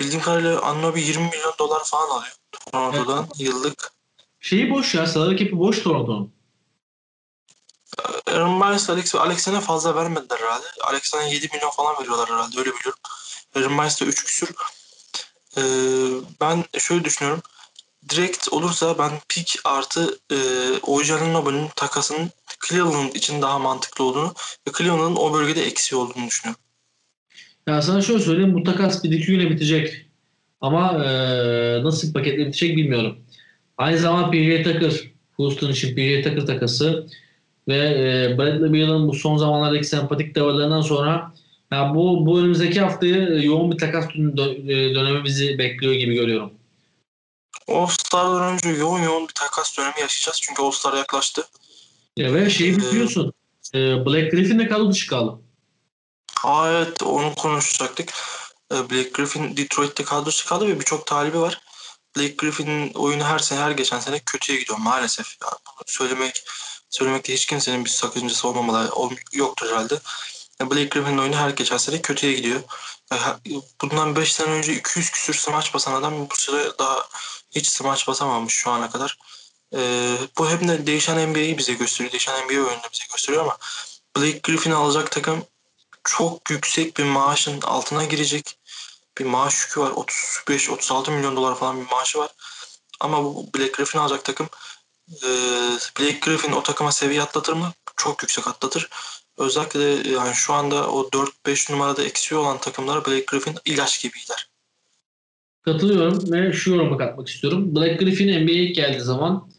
Bildiğim 0.00 0.22
kadarıyla 0.22 0.62
Anunoby 0.62 1.00
20 1.00 1.28
milyon 1.28 1.54
dolar 1.58 1.84
falan 1.84 2.08
alıyor 2.10 2.34
Toronto'dan 2.72 3.24
evet. 3.26 3.40
yıllık. 3.40 3.92
Şeyi 4.40 4.70
boş 4.70 4.94
ya. 4.94 5.06
Salary 5.06 5.36
cap'i 5.36 5.58
boş 5.58 5.82
Toronto'nun. 5.82 6.38
Aaron 8.26 8.60
Bynes, 8.60 8.90
Alex, 8.90 9.14
Alex'e 9.14 9.60
fazla 9.60 9.94
vermediler 9.94 10.38
herhalde. 10.38 10.66
Alex'e 10.80 11.18
7 11.18 11.48
milyon 11.52 11.70
falan 11.70 11.98
veriyorlar 12.00 12.30
herhalde 12.30 12.58
öyle 12.58 12.70
biliyorum. 12.70 13.00
Aaron 13.56 13.78
Bynes 13.78 14.00
de 14.00 14.04
3 14.04 14.24
küsür. 14.24 14.54
Ee, 15.56 15.62
ben 16.40 16.64
şöyle 16.78 17.04
düşünüyorum. 17.04 17.42
Direkt 18.08 18.48
olursa 18.52 18.98
ben 18.98 19.20
pick 19.28 19.60
artı 19.64 20.18
e, 20.30 20.36
Ojan 20.82 21.32
Nobel'in 21.32 21.68
takasının 21.76 22.30
Cleveland 22.68 23.14
için 23.14 23.42
daha 23.42 23.58
mantıklı 23.58 24.04
olduğunu 24.04 24.34
ve 24.68 24.72
Cleveland'ın 24.78 25.16
o 25.16 25.34
bölgede 25.34 25.62
eksiği 25.62 26.00
olduğunu 26.00 26.26
düşünüyorum. 26.26 26.62
Ya 27.66 27.82
sana 27.82 28.02
şöyle 28.02 28.20
söyleyeyim. 28.20 28.54
Bu 28.54 28.62
takas 28.64 29.04
bir 29.04 29.10
iki 29.10 29.26
güne 29.26 29.50
bitecek. 29.50 30.06
Ama 30.60 31.04
e, 31.04 31.08
nasıl 31.84 32.12
paketle 32.12 32.46
bitecek 32.46 32.76
bilmiyorum. 32.76 33.18
Aynı 33.78 33.98
zamanda 33.98 34.30
PJ 34.30 34.64
Tucker, 34.64 35.10
Houston 35.36 35.70
için 35.70 35.94
PJ 35.94 36.24
Tucker 36.24 36.46
takası 36.46 37.06
ve 37.68 37.76
e, 37.76 38.38
Bradley 38.38 38.72
Beal'ın 38.72 39.08
bu 39.08 39.14
son 39.14 39.36
zamanlardaki 39.36 39.84
sempatik 39.84 40.34
tavırlarından 40.34 40.80
sonra 40.80 41.34
yani 41.72 41.94
bu, 41.94 42.26
bu 42.26 42.40
önümüzdeki 42.40 42.80
haftayı 42.80 43.42
yoğun 43.44 43.72
bir 43.72 43.78
takas 43.78 44.04
e, 44.04 44.94
dönemi 44.94 45.24
bizi 45.24 45.58
bekliyor 45.58 45.94
gibi 45.94 46.14
görüyorum. 46.14 46.52
All-Star'dan 47.68 48.52
önce 48.52 48.68
yoğun 48.68 49.02
yoğun 49.02 49.28
bir 49.28 49.34
takas 49.34 49.78
dönemi 49.78 50.00
yaşayacağız. 50.00 50.40
Çünkü 50.42 50.62
All-Star 50.62 50.96
yaklaştı. 50.96 51.44
Ya 52.18 52.34
ve 52.34 52.50
şeyi 52.50 52.72
ee, 52.72 52.76
biliyorsun. 52.76 53.32
E, 53.74 53.78
Black 53.78 54.30
Griffin 54.30 54.58
de 54.58 54.68
kadro 54.68 54.90
dışı 54.90 55.06
kaldı. 55.06 55.42
Aa 56.44 56.70
evet 56.70 57.02
onu 57.02 57.34
konuşacaktık. 57.34 58.12
Black 58.70 59.14
Griffin 59.14 59.56
Detroit'te 59.56 60.04
kadro 60.04 60.26
dışı 60.26 60.46
kaldı 60.46 60.68
ve 60.68 60.80
birçok 60.80 61.06
talibi 61.06 61.40
var. 61.40 61.60
Blake 62.16 62.34
Griffin'in 62.38 62.92
oyunu 62.94 63.24
her 63.24 63.38
sene 63.38 63.60
her 63.60 63.70
geçen 63.70 64.00
sene 64.00 64.18
kötüye 64.18 64.58
gidiyor 64.58 64.78
maalesef. 64.78 65.36
Yani 65.42 65.52
bunu 65.66 65.84
söylemek 65.86 66.44
söylemekte 66.90 67.34
hiç 67.34 67.46
kimsenin 67.46 67.84
bir 67.84 67.90
sakıncası 67.90 68.48
olmamalı 68.48 68.90
yoktur 69.32 69.66
herhalde. 69.70 69.98
Blake 70.60 70.84
Griffin'in 70.84 71.18
oyunu 71.18 71.36
her 71.36 71.50
geçen 71.50 71.76
sene 71.76 72.00
kötüye 72.02 72.32
gidiyor. 72.32 72.60
Bundan 73.82 74.16
5 74.16 74.32
sene 74.32 74.50
önce 74.50 74.72
200 74.74 75.10
küsür 75.10 75.34
smaç 75.34 75.74
basan 75.74 75.92
adam 75.94 76.30
bu 76.30 76.36
süre 76.36 76.72
daha 76.78 77.06
hiç 77.50 77.68
smaç 77.68 78.08
basamamış 78.08 78.54
şu 78.54 78.70
ana 78.70 78.90
kadar. 78.90 79.18
Ee, 79.74 80.16
bu 80.38 80.50
hep 80.50 80.68
de 80.68 80.86
değişen 80.86 81.30
NBA'yi 81.30 81.58
bize 81.58 81.72
gösteriyor. 81.72 82.12
Değişen 82.12 82.44
NBA 82.44 82.52
oyununu 82.52 82.88
bize 82.92 83.04
gösteriyor 83.12 83.44
ama 83.44 83.56
Blake 84.16 84.40
Griffin'i 84.42 84.74
alacak 84.74 85.10
takım 85.10 85.44
çok 86.04 86.50
yüksek 86.50 86.96
bir 86.96 87.04
maaşın 87.04 87.60
altına 87.60 88.04
girecek 88.04 88.58
bir 89.18 89.24
maaş 89.24 89.62
yükü 89.62 89.80
var. 89.80 89.90
35-36 89.90 91.10
milyon 91.10 91.36
dolar 91.36 91.58
falan 91.58 91.80
bir 91.80 91.90
maaşı 91.90 92.18
var. 92.18 92.30
Ama 93.00 93.24
bu 93.24 93.46
Black 93.54 93.74
Griffin 93.74 93.98
alacak 93.98 94.24
takım 94.24 94.48
e, 95.22 95.28
Blake 96.00 96.18
Griffin 96.18 96.52
o 96.52 96.62
takıma 96.62 96.92
seviye 96.92 97.22
atlatır 97.22 97.52
mı? 97.52 97.72
Çok 97.96 98.22
yüksek 98.22 98.48
atlatır. 98.48 98.88
Özellikle 99.38 99.80
de 99.80 100.08
yani 100.08 100.34
şu 100.34 100.52
anda 100.52 100.90
o 100.90 101.08
4-5 101.08 101.72
numarada 101.72 102.02
eksiği 102.04 102.40
olan 102.40 102.58
takımlar 102.58 103.06
Black 103.06 103.26
Griffin 103.26 103.54
ilaç 103.64 104.02
gibiler. 104.02 104.48
Katılıyorum 105.62 106.32
ve 106.32 106.52
şu 106.52 106.70
yoruma 106.70 106.98
katmak 106.98 107.28
istiyorum. 107.28 107.76
Black 107.76 108.00
Griffin 108.00 108.44
NBA'ye 108.44 108.64
geldiği 108.64 109.00
zaman 109.00 109.50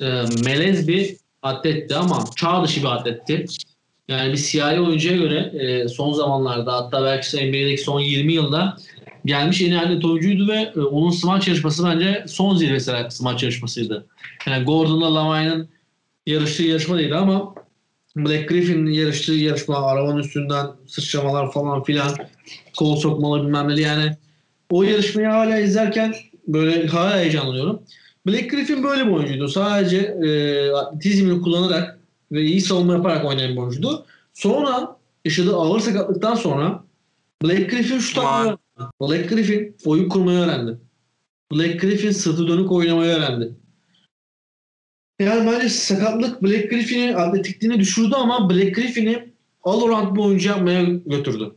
e, 0.00 0.06
melez 0.44 0.88
bir 0.88 1.16
atletti 1.42 1.94
ama 1.94 2.24
çağ 2.36 2.64
dışı 2.64 2.80
bir 2.80 2.86
atletti. 2.86 3.46
Yani 4.08 4.32
bir 4.32 4.36
siyahi 4.36 4.80
oyuncuya 4.80 5.16
göre 5.16 5.38
e, 5.38 5.88
son 5.88 6.12
zamanlarda 6.12 6.72
hatta 6.72 7.04
belki 7.04 7.36
NBA'deki 7.36 7.82
son 7.82 8.00
20 8.00 8.32
yılda 8.32 8.76
gelmiş 9.24 9.62
en 9.62 9.66
iyi 9.66 9.78
atlet 9.78 10.04
oyuncuydu 10.04 10.48
ve 10.48 10.72
e, 10.76 10.80
onun 10.80 11.10
smaç 11.10 11.48
yarışması 11.48 11.84
bence 11.84 12.24
son 12.28 12.56
zirvesi 12.56 12.92
smaç 13.10 13.42
yarışmasıydı. 13.42 14.06
Yani 14.46 14.64
Gordon'la 14.64 15.14
Lamay'ın 15.14 15.68
yarıştığı 16.26 16.62
yarışma 16.62 16.98
değildi 16.98 17.14
ama 17.14 17.54
Black 18.16 18.48
Griffin'in 18.48 18.92
yarıştığı 18.92 19.32
yarışma, 19.32 19.76
arabanın 19.76 20.18
üstünden 20.18 20.66
sıçramalar 20.86 21.52
falan 21.52 21.82
filan, 21.82 22.16
kol 22.78 22.96
sokmalar 22.96 23.42
bilmem 23.42 23.68
ne 23.68 23.80
yani 23.80 24.16
o 24.70 24.82
yarışmayı 24.82 25.28
hala 25.28 25.58
izlerken 25.58 26.14
böyle 26.46 26.86
hala 26.86 27.18
heyecanlanıyorum. 27.18 27.82
Black 28.26 28.50
Griffin 28.50 28.82
böyle 28.82 29.06
bir 29.06 29.10
oyuncuydu. 29.10 29.48
Sadece 29.48 29.98
e, 29.98 30.70
atletizmini 30.70 31.42
kullanarak 31.42 31.98
ve 32.32 32.42
iyi 32.42 32.60
savunma 32.60 32.92
yaparak 32.92 33.24
oynayan 33.24 33.52
bir 33.52 33.60
oyuncuydu. 33.60 34.06
Sonra 34.34 34.96
yaşadığı 35.24 35.56
ağır 35.56 35.80
sakatlıktan 35.80 36.34
sonra 36.34 36.84
Black 37.42 37.70
Griffin 37.70 37.98
şut 37.98 38.18
atmayı 38.18 38.58
Black 39.00 39.28
Griffin 39.28 39.76
oyun 39.84 40.08
kurmayı 40.08 40.38
öğrendi. 40.38 40.78
Black 41.52 41.80
Griffin 41.80 42.10
sırtı 42.10 42.48
dönük 42.48 42.72
oynamayı 42.72 43.12
öğrendi. 43.12 43.52
Yani 45.20 45.50
bence 45.50 45.68
sakatlık 45.68 46.42
Black 46.42 46.70
Griffin'in 46.70 47.14
atletikliğini 47.14 47.80
düşürdü 47.80 48.14
ama 48.14 48.50
Black 48.50 48.74
Griffin'i 48.74 49.32
all 49.64 50.14
bir 50.14 50.20
oyuncu 50.20 50.48
yapmaya 50.48 50.84
götürdü. 50.84 51.54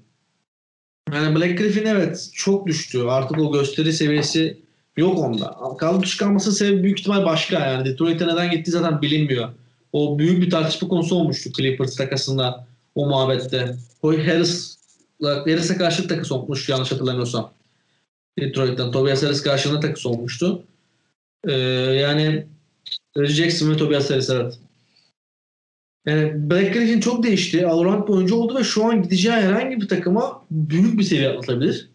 Yani 1.14 1.36
Black 1.36 1.58
Griffin 1.58 1.86
evet 1.86 2.30
çok 2.34 2.68
düştü. 2.68 3.02
Artık 3.02 3.40
o 3.40 3.52
gösteri 3.52 3.94
seviyesi 3.94 4.62
yok 4.98 5.20
onda. 5.20 5.58
Kaldı 5.80 6.06
çıkarması 6.06 6.52
sebebi 6.52 6.84
büyük 6.84 7.00
ihtimal 7.00 7.26
başka. 7.26 7.60
Yani 7.60 7.86
Detroit'e 7.86 8.28
neden 8.28 8.52
gittiği 8.52 8.72
zaten 8.72 9.02
bilinmiyor. 9.02 9.50
O 9.94 10.20
büyük 10.20 10.42
bir 10.42 10.50
tartışma 10.50 10.88
konusu 10.88 11.16
olmuştu 11.16 11.52
Clippers 11.58 11.96
takasında 11.96 12.68
o 12.96 13.08
muhabbette. 13.08 13.76
Hoy 14.02 14.28
Harris 14.28 14.78
Harris'e 15.24 15.78
karşı 15.78 16.08
takıs 16.08 16.32
olmuş 16.32 16.70
yanlış 16.70 16.92
hatırlamıyorsam. 16.92 17.54
Detroit'ten 18.40 18.92
Tobias 18.92 19.24
Harris 19.24 19.44
karşılığında 19.44 19.80
takıs 19.80 20.06
olmuştu. 20.06 20.64
Ee, 21.48 21.52
yani 21.52 22.46
Jackson 23.16 23.72
ve 23.72 23.78
Tobias 23.78 24.10
Harris 24.10 24.30
evet. 24.30 24.60
Yani 26.06 26.50
Black 26.50 26.74
Griffin 26.74 27.00
çok 27.00 27.24
değişti. 27.24 27.68
Allround 27.68 28.08
bir 28.08 28.14
oyuncu 28.14 28.36
oldu 28.36 28.60
ve 28.60 28.64
şu 28.64 28.86
an 28.86 29.04
gideceği 29.04 29.36
herhangi 29.36 29.82
bir 29.82 29.88
takıma 29.88 30.46
büyük 30.52 31.00
bir 31.00 31.04
seviye 31.04 31.30
atlatabilir. 31.30 31.90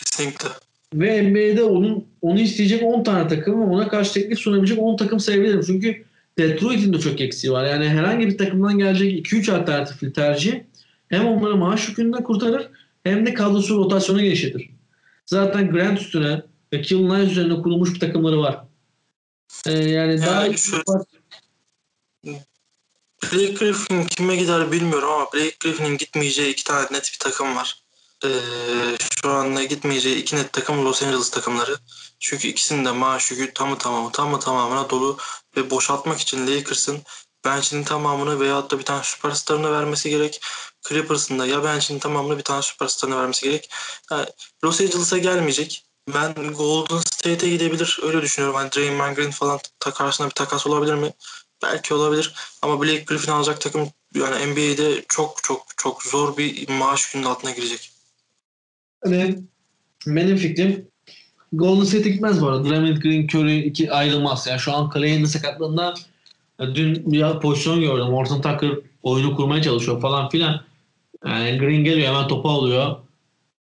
Kesinlikle. 0.00 0.48
Ve 0.94 1.30
NBA'de 1.30 1.62
onun 1.62 2.04
onu 2.22 2.40
isteyecek 2.40 2.82
10 2.82 3.02
tane 3.02 3.28
takım 3.28 3.60
ve 3.60 3.64
ona 3.64 3.88
karşı 3.88 4.14
teklif 4.14 4.38
sunabilecek 4.38 4.78
10 4.78 4.96
takım 4.96 5.20
sayabilirim. 5.20 5.62
Çünkü 5.66 6.04
Detroit'in 6.38 6.92
de 6.92 7.00
çok 7.00 7.20
eksiği 7.20 7.52
var. 7.52 7.66
Yani 7.66 7.88
herhangi 7.88 8.26
bir 8.26 8.38
takımdan 8.38 8.78
gelecek 8.78 9.26
2-3 9.26 9.52
alternatifli 9.52 10.12
tercih 10.12 10.60
hem 11.08 11.26
onları 11.26 11.56
maaş 11.56 11.88
yükünden 11.88 12.22
kurtarır 12.24 12.68
hem 13.04 13.26
de 13.26 13.34
kadrosu 13.34 13.76
rotasyonu 13.76 14.22
genişletir. 14.22 14.70
Zaten 15.26 15.70
Grant 15.70 16.00
üstüne 16.00 16.42
ve 16.72 16.82
Kill 16.82 17.08
Knight 17.08 17.30
üzerine 17.30 17.62
kurulmuş 17.62 17.94
bir 17.94 18.00
takımları 18.00 18.38
var. 18.38 18.64
Ee, 19.66 19.72
yani, 19.72 19.90
yani 19.92 20.20
daha 20.20 20.52
şu, 20.52 20.82
Blake 23.22 23.52
Griffin 23.52 24.04
kime 24.06 24.36
gider 24.36 24.72
bilmiyorum 24.72 25.08
ama 25.08 25.26
Blake 25.34 25.56
Griffin'in 25.60 25.96
gitmeyeceği 25.98 26.52
iki 26.52 26.64
tane 26.64 26.86
net 26.90 27.10
bir 27.12 27.18
takım 27.20 27.56
var. 27.56 27.79
Ee, 28.24 28.30
şu 29.22 29.30
anda 29.30 29.64
gitmeyeceği 29.64 30.16
iki 30.16 30.36
net 30.36 30.52
takım 30.52 30.84
Los 30.84 31.02
Angeles 31.02 31.30
takımları. 31.30 31.76
Çünkü 32.20 32.48
ikisinin 32.48 32.84
de 32.84 32.90
maaş 32.92 33.30
yükü 33.30 33.54
tamı 33.54 33.78
tamamı 33.78 34.12
tamı 34.12 34.40
tamamına 34.40 34.90
dolu 34.90 35.18
ve 35.56 35.70
boşaltmak 35.70 36.20
için 36.20 36.46
Lakers'ın 36.46 37.02
bench'inin 37.44 37.84
tamamını 37.84 38.40
veyahut 38.40 38.70
da 38.70 38.78
bir 38.78 38.84
tane 38.84 39.02
süperstarını 39.04 39.72
vermesi 39.72 40.10
gerek. 40.10 40.40
Clippers'ın 40.88 41.38
da 41.38 41.46
ya 41.46 41.64
bench'inin 41.64 41.98
tamamını 41.98 42.38
bir 42.38 42.42
tane 42.42 42.62
süperstarını 42.62 43.16
vermesi 43.18 43.44
gerek. 43.44 43.70
Yani 44.10 44.26
Los 44.64 44.80
Angeles'a 44.80 45.18
gelmeyecek. 45.18 45.84
Ben 46.14 46.34
Golden 46.34 46.98
State'e 46.98 47.50
gidebilir. 47.50 48.00
Öyle 48.02 48.22
düşünüyorum. 48.22 48.56
Hani 48.56 48.72
Draymond 48.72 49.16
Green 49.16 49.30
falan 49.30 49.60
ta 49.80 49.90
karşısında 49.94 50.28
bir 50.28 50.34
takas 50.34 50.66
olabilir 50.66 50.94
mi? 50.94 51.12
Belki 51.62 51.94
olabilir. 51.94 52.34
Ama 52.62 52.80
Blake 52.80 53.04
Griffin 53.04 53.32
alacak 53.32 53.60
takım 53.60 53.92
yani 54.14 54.46
NBA'de 54.46 55.04
çok 55.08 55.42
çok 55.42 55.66
çok 55.76 56.02
zor 56.02 56.36
bir 56.36 56.68
maaş 56.68 57.12
günün 57.12 57.24
altına 57.24 57.50
girecek. 57.50 57.92
Hani 59.04 59.38
benim 60.06 60.36
fikrim 60.36 60.86
Golden 61.52 61.84
State'e 61.84 62.10
gitmez 62.10 62.42
bu 62.42 62.46
arada. 62.48 62.68
Draymond 62.68 62.96
Green, 62.96 63.26
Curry 63.26 63.58
iki 63.58 63.92
ayrılmaz. 63.92 64.46
Yani 64.46 64.60
şu 64.60 64.72
an 64.72 64.90
Clay'in 64.94 65.24
sakatlığında 65.24 65.94
Dün 66.60 67.12
bir 67.12 67.40
pozisyon 67.40 67.80
gördüm. 67.80 68.06
Morton 68.06 68.40
Tucker 68.40 68.70
oyunu 69.02 69.36
kurmaya 69.36 69.62
çalışıyor 69.62 70.00
falan 70.00 70.28
filan. 70.28 70.60
Yani 71.26 71.58
Green 71.58 71.84
geliyor 71.84 72.08
hemen 72.08 72.28
topu 72.28 72.48
alıyor. 72.48 72.96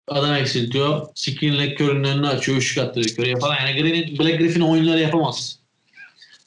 Adam 0.09 0.35
eksiltiyor. 0.35 1.07
Screen'le 1.14 1.74
Curry'nin 1.74 2.05
önünü 2.05 2.29
açıyor. 2.29 2.59
Üçlük 2.59 2.85
attırıyor 2.85 3.11
Curry'e 3.18 3.39
falan. 3.41 3.57
Yani 3.57 3.83
Green, 3.83 4.18
Black 4.18 4.39
Griffin 4.39 4.61
oyunları 4.61 5.01
yapamaz. 5.01 5.59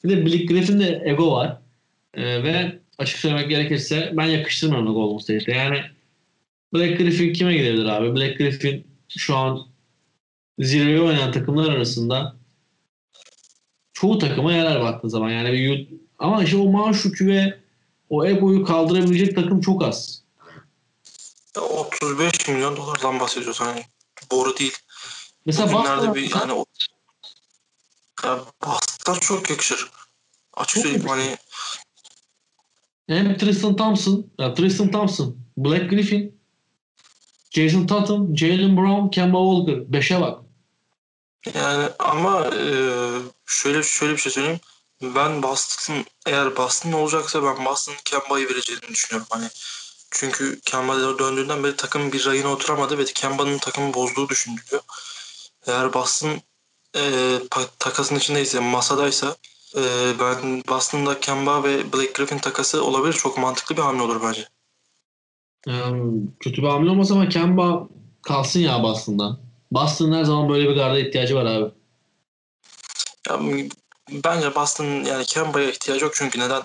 Bir 0.04 0.10
de 0.10 0.26
Black 0.26 0.48
Griffin'de 0.48 1.02
ego 1.04 1.32
var. 1.32 1.56
Ee, 2.14 2.42
ve 2.42 2.78
açık 2.98 3.18
söylemek 3.18 3.48
gerekirse 3.48 4.12
ben 4.16 4.26
yakıştırmıyorum 4.26 4.88
da 4.88 4.92
Golden 4.92 5.18
State'e. 5.18 5.56
Yani 5.56 5.80
Black 6.74 6.98
Griffin 6.98 7.32
kime 7.32 7.56
gidebilir 7.56 7.84
abi? 7.84 8.14
Black 8.14 8.38
Griffin 8.38 8.86
şu 9.08 9.36
an 9.36 9.66
zirveye 10.58 11.00
oynayan 11.00 11.32
takımlar 11.32 11.70
arasında 11.72 12.36
çoğu 13.92 14.18
takıma 14.18 14.52
yarar 14.52 14.82
baktığın 14.82 15.08
zaman. 15.08 15.30
Yani 15.30 15.52
bir, 15.52 15.88
ama 16.18 16.44
işte 16.44 16.56
o 16.56 16.70
maaş 16.70 17.04
yükü 17.04 17.26
ve 17.26 17.58
o 18.10 18.26
egoyu 18.26 18.64
kaldırabilecek 18.64 19.36
takım 19.36 19.60
çok 19.60 19.84
az. 19.84 20.22
35 21.58 22.48
milyon 22.48 22.76
dolardan 22.76 23.20
bahsediyoruz 23.20 23.60
hani 23.60 23.84
boru 24.30 24.56
değil. 24.56 24.76
Mesela 25.46 25.72
Bugünlerde 25.72 26.14
bir 26.14 26.34
yani 26.34 26.52
o 26.52 26.64
ya 28.24 28.40
Boston 28.66 29.14
çok 29.14 29.50
yakışır. 29.50 29.90
Açık 30.54 30.82
söyleyeyim 30.82 31.06
hani 31.08 31.36
hem 33.06 33.36
Tristan 33.36 33.76
Thompson, 33.76 34.26
ya 34.38 34.54
Tristan 34.54 34.90
Thompson, 34.90 35.36
Black 35.56 35.90
Griffin, 35.90 36.39
Jason 37.50 37.86
Tatum, 37.86 38.36
Jalen 38.36 38.76
Brown, 38.76 39.08
Kemba 39.08 39.38
Walker. 39.38 39.92
Beşe 39.92 40.20
bak. 40.20 40.38
yani 41.54 41.88
ama 41.98 42.46
e, 42.46 42.64
şöyle 43.46 43.82
şöyle 43.82 44.12
bir 44.12 44.18
şey 44.18 44.32
söyleyeyim. 44.32 44.60
Ben 45.02 45.42
Boston 45.42 46.04
eğer 46.26 46.56
Boston 46.56 46.92
olacaksa 46.92 47.42
ben 47.42 47.64
Boston'ın 47.64 47.98
Kemba'yı 48.04 48.48
vereceğini 48.48 48.82
düşünüyorum. 48.82 49.26
Hani 49.30 49.48
çünkü 50.10 50.60
Kemba 50.60 51.18
döndüğünden 51.18 51.64
beri 51.64 51.76
takım 51.76 52.12
bir 52.12 52.26
rayına 52.26 52.48
oturamadı 52.48 52.98
ve 52.98 53.04
Kemba'nın 53.04 53.58
takımı 53.58 53.94
bozduğu 53.94 54.28
düşünülüyor. 54.28 54.82
Eğer 55.66 55.92
Boston 55.92 56.40
e, 56.96 57.34
takasın 57.78 58.16
içindeyse, 58.16 58.60
masadaysa 58.60 59.36
e, 59.76 59.82
ben 60.20 60.62
Boston'da 60.68 61.20
Kemba 61.20 61.64
ve 61.64 61.92
Blake 61.92 62.12
Griffin 62.12 62.38
takası 62.38 62.84
olabilir. 62.84 63.12
Çok 63.12 63.38
mantıklı 63.38 63.76
bir 63.76 63.82
hamle 63.82 64.02
olur 64.02 64.22
bence. 64.22 64.48
Kötü 66.40 66.62
bir 66.62 66.68
hamle 66.68 66.90
olmaz 66.90 67.12
ama 67.12 67.28
Kemba 67.28 67.88
kalsın 68.22 68.60
ya 68.60 68.82
Boston'da. 68.82 69.40
Boston'ın 69.72 70.18
her 70.18 70.24
zaman 70.24 70.48
böyle 70.48 70.68
bir 70.68 70.74
garda 70.74 70.98
ihtiyacı 70.98 71.36
var 71.36 71.44
abi. 71.44 71.70
Ya, 73.28 73.40
bence 74.24 74.54
Boston 74.54 74.84
yani 74.84 75.24
Kemba'ya 75.24 75.70
ihtiyacı 75.70 76.04
yok 76.04 76.14
çünkü 76.14 76.38
neden? 76.38 76.62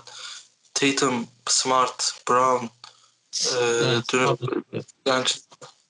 Tatum, 0.73 1.27
Smart, 1.47 2.13
Brown, 2.29 2.65
e, 2.65 3.59
Evet, 3.83 4.13
Durant- 4.13 4.85
yani 5.05 5.25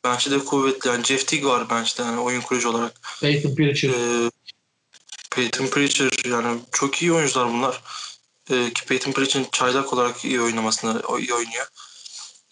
bence 0.03 0.32
de 0.32 0.39
kuvvetli. 0.39 0.89
Yani 0.89 1.03
Jeff 1.03 1.28
Teague 1.28 1.49
var 1.49 1.70
bence 1.70 1.97
de 1.97 2.01
yani 2.01 2.20
oyun 2.20 2.41
kurucu 2.41 2.70
olarak. 2.70 3.01
Peyton 3.22 3.56
Pritchard. 3.56 3.93
E, 3.93 4.32
Peyton 5.32 5.68
Pritchard 5.68 6.26
yani 6.26 6.60
çok 6.72 7.01
iyi 7.01 7.14
oyuncular 7.14 7.53
bunlar. 7.53 7.82
E, 8.49 8.74
ki 8.74 8.86
Peyton 8.86 9.12
Pritchard'ın 9.12 9.49
çaylak 9.51 9.93
olarak 9.93 10.26
iyi 10.26 10.41
oynamasını 10.41 11.01
iyi 11.20 11.34
oynuyor. 11.34 11.68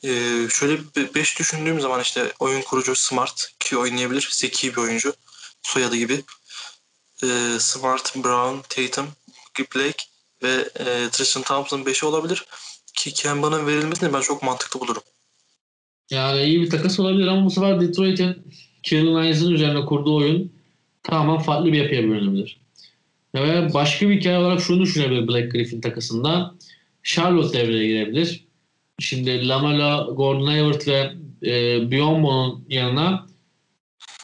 E, 0.04 0.10
şöyle 0.49 0.78
5 1.16 1.39
düşündüğüm 1.39 1.82
zaman 1.82 2.01
işte 2.01 2.32
oyun 2.39 2.62
kurucu 2.62 2.95
Smart 2.95 3.54
ki 3.60 3.78
oynayabilir. 3.78 4.30
Zeki 4.32 4.72
bir 4.72 4.78
oyuncu. 4.78 5.14
Soyadı 5.64 5.95
gibi. 5.95 6.24
E, 7.24 7.28
Smart, 7.60 8.16
Brown, 8.16 8.58
Tatum, 8.70 9.08
Blake 9.76 10.04
ve 10.43 10.70
e, 10.80 11.10
Tristan 11.12 11.43
Thompson 11.43 11.82
5'i 11.82 12.06
olabilir. 12.06 12.45
Ki 12.93 13.14
Kemba'nın 13.14 13.68
verilmesini 13.68 14.14
ben 14.14 14.22
çok 14.22 14.43
mantıklı 14.43 14.80
bulurum. 14.80 15.04
Yani 16.12 16.43
iyi 16.43 16.62
bir 16.62 16.70
takas 16.70 16.99
olabilir 16.99 17.28
ama 17.28 17.45
bu 17.45 17.51
sefer 17.51 17.82
Detroit'in 17.82 18.54
Kevin 18.84 19.08
Hines'ın 19.08 19.51
üzerine 19.51 19.86
kurduğu 19.86 20.16
oyun 20.16 20.54
tamamen 21.04 21.43
farklı 21.43 21.74
bir 21.74 21.78
yapıya 21.78 22.04
bürünebilir. 22.04 22.62
Ve 23.36 23.74
başka 23.74 24.10
bir 24.10 24.20
hikaye 24.20 24.38
olarak 24.38 24.62
şunu 24.62 24.82
düşünebilir 24.82 25.28
Black 25.28 25.51
Griffin 25.51 25.82
takasında. 25.82 26.56
Charlotte 27.04 27.60
devreye 27.60 27.88
girebilir. 27.88 28.45
Şimdi 29.00 29.48
Lamela, 29.48 30.08
Gordon 30.12 30.48
Hayward 30.48 30.88
ve 30.88 31.14
e, 31.50 31.91
Biombo'nun 31.91 32.66
yanına 32.70 33.28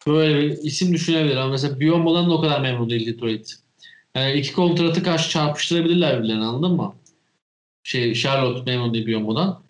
böyle 0.08 0.56
isim 0.56 0.94
düşünebilir. 0.94 1.36
Ama 1.36 1.52
mesela 1.52 1.80
Biombo'dan 1.80 2.30
da 2.30 2.34
o 2.34 2.42
kadar 2.42 2.62
memnun 2.62 2.90
değil 2.90 3.14
Detroit. 3.14 3.56
Yani 4.16 4.34
iki 4.34 4.54
kontratı 4.54 5.04
karşı 5.04 5.30
çarpıştırabilirler 5.30 6.18
birbirlerini 6.18 6.46
anladın 6.46 6.76
mı? 6.76 6.96
Şey, 7.84 8.14
Charlotte 8.14 8.72
memnun 8.72 8.94
değil 8.94 9.06
Biombo'dan. 9.06 9.62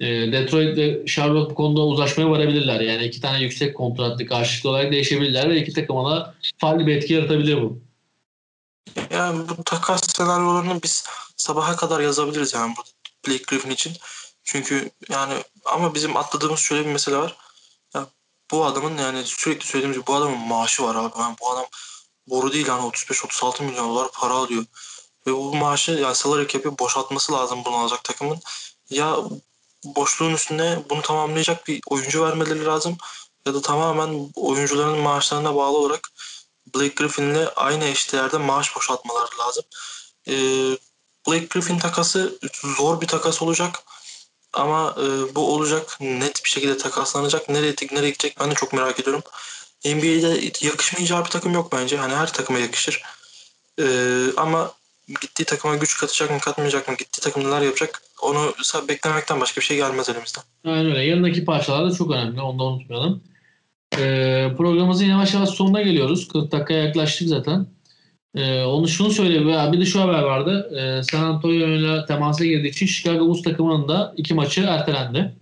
E, 0.00 0.06
Detroit 0.06 0.76
ve 0.76 1.06
Charlotte 1.06 1.50
bu 1.50 1.54
konuda 1.54 1.80
uzlaşmaya 1.80 2.30
varabilirler. 2.30 2.80
Yani 2.80 3.04
iki 3.04 3.20
tane 3.20 3.42
yüksek 3.42 3.76
kontratlı 3.76 4.26
karşılıklı 4.26 4.70
olarak 4.70 4.92
değişebilirler 4.92 5.50
ve 5.50 5.60
iki 5.60 5.72
takıma 5.72 6.10
da 6.10 6.34
farklı 6.58 6.86
bir 6.86 6.96
etki 6.96 7.14
yaratabilir 7.14 7.62
bu. 7.62 7.80
Yani 9.10 9.48
bu 9.48 9.64
takas 9.64 10.16
senaryolarını 10.16 10.82
biz 10.82 11.06
sabaha 11.36 11.76
kadar 11.76 12.00
yazabiliriz 12.00 12.54
yani 12.54 12.74
bu 12.78 12.82
Blake 13.28 13.44
Griffin 13.48 13.70
için. 13.70 13.92
Çünkü 14.44 14.90
yani 15.08 15.44
ama 15.64 15.94
bizim 15.94 16.16
atladığımız 16.16 16.60
şöyle 16.60 16.86
bir 16.86 16.92
mesele 16.92 17.16
var. 17.16 17.36
Ya 17.94 18.06
bu 18.50 18.64
adamın 18.64 18.98
yani 18.98 19.24
sürekli 19.24 19.66
söylediğimiz 19.66 19.96
gibi 19.96 20.06
bu 20.06 20.14
adamın 20.14 20.38
maaşı 20.38 20.82
var 20.82 20.94
abi. 20.94 21.18
Yani 21.18 21.36
bu 21.40 21.50
adam 21.50 21.66
boru 22.26 22.52
değil 22.52 22.66
yani 22.66 22.90
35-36 22.90 23.62
milyon 23.62 23.88
dolar 23.88 24.10
para 24.12 24.34
alıyor. 24.34 24.64
Ve 25.26 25.32
bu 25.32 25.54
maaşı 25.56 25.92
yani 25.92 26.14
salary 26.14 26.46
cap'i 26.46 26.78
boşaltması 26.78 27.32
lazım 27.32 27.62
bunu 27.64 27.76
alacak 27.76 28.04
takımın. 28.04 28.40
Ya 28.90 29.16
boşluğun 29.84 30.34
üstüne 30.34 30.78
bunu 30.90 31.02
tamamlayacak 31.02 31.66
bir 31.66 31.80
oyuncu 31.86 32.24
vermeleri 32.24 32.64
lazım. 32.64 32.96
Ya 33.46 33.54
da 33.54 33.62
tamamen 33.62 34.30
oyuncuların 34.34 34.98
maaşlarına 34.98 35.54
bağlı 35.54 35.78
olarak 35.78 36.10
Blake 36.74 36.94
Griffin'le 36.94 37.46
aynı 37.56 37.84
eşdeğerde 37.84 38.38
maaş 38.38 38.76
boşaltmaları 38.76 39.38
lazım. 39.38 39.64
Ee, 40.28 40.32
Blake 41.28 41.46
Griffin 41.46 41.78
takası 41.78 42.38
zor 42.78 43.00
bir 43.00 43.06
takas 43.06 43.42
olacak. 43.42 43.82
Ama 44.52 44.96
e, 44.98 45.34
bu 45.34 45.54
olacak. 45.54 45.98
Net 46.00 46.44
bir 46.44 46.50
şekilde 46.50 46.76
takaslanacak. 46.76 47.48
Nereye, 47.48 47.74
nereye 47.92 48.10
gidecek 48.10 48.36
ben 48.40 48.50
de 48.50 48.54
çok 48.54 48.72
merak 48.72 49.00
ediyorum. 49.00 49.22
NBA'de 49.84 50.66
yakışmayacağı 50.66 51.24
bir 51.24 51.30
takım 51.30 51.52
yok 51.52 51.72
bence. 51.72 51.96
Hani 51.96 52.14
her 52.14 52.32
takıma 52.32 52.58
yakışır. 52.58 53.02
Ee, 53.78 53.84
ama 54.36 54.72
gittiği 55.20 55.44
takıma 55.44 55.76
güç 55.76 55.98
katacak 55.98 56.30
mı 56.30 56.38
katmayacak 56.40 56.88
mı? 56.88 56.94
Gittiği 56.98 57.20
takım 57.20 57.44
neler 57.44 57.60
yapacak? 57.60 58.02
Onu 58.22 58.52
beklemekten 58.88 59.40
başka 59.40 59.60
bir 59.60 59.66
şey 59.66 59.76
gelmez 59.76 60.08
elimizden. 60.08 60.42
Aynen 60.64 60.86
öyle. 60.86 61.04
Yanındaki 61.04 61.44
parçalar 61.44 61.90
da 61.90 61.94
çok 61.94 62.10
önemli. 62.10 62.40
Onu 62.40 62.58
da 62.58 62.64
unutmayalım. 62.64 63.22
Ee, 63.98 64.52
programımızın 64.56 65.04
yavaş 65.04 65.34
yavaş 65.34 65.48
sonuna 65.48 65.82
geliyoruz. 65.82 66.28
40 66.28 66.52
dakikaya 66.52 66.84
yaklaştık 66.84 67.28
zaten. 67.28 67.66
Ee, 68.34 68.62
onu 68.62 68.88
şunu 68.88 69.10
söyleyeyim. 69.10 69.72
Bir 69.72 69.80
de 69.80 69.84
şu 69.84 70.00
haber 70.00 70.22
vardı. 70.22 70.70
Ee, 70.78 71.02
San 71.02 71.24
Antonio 71.24 71.66
ile 71.66 72.06
temasa 72.06 72.44
girdiği 72.44 72.68
için 72.68 72.86
Chicago 72.86 73.20
Bulls 73.26 73.42
takımının 73.42 73.88
da 73.88 74.14
iki 74.16 74.34
maçı 74.34 74.60
ertelendi. 74.62 75.34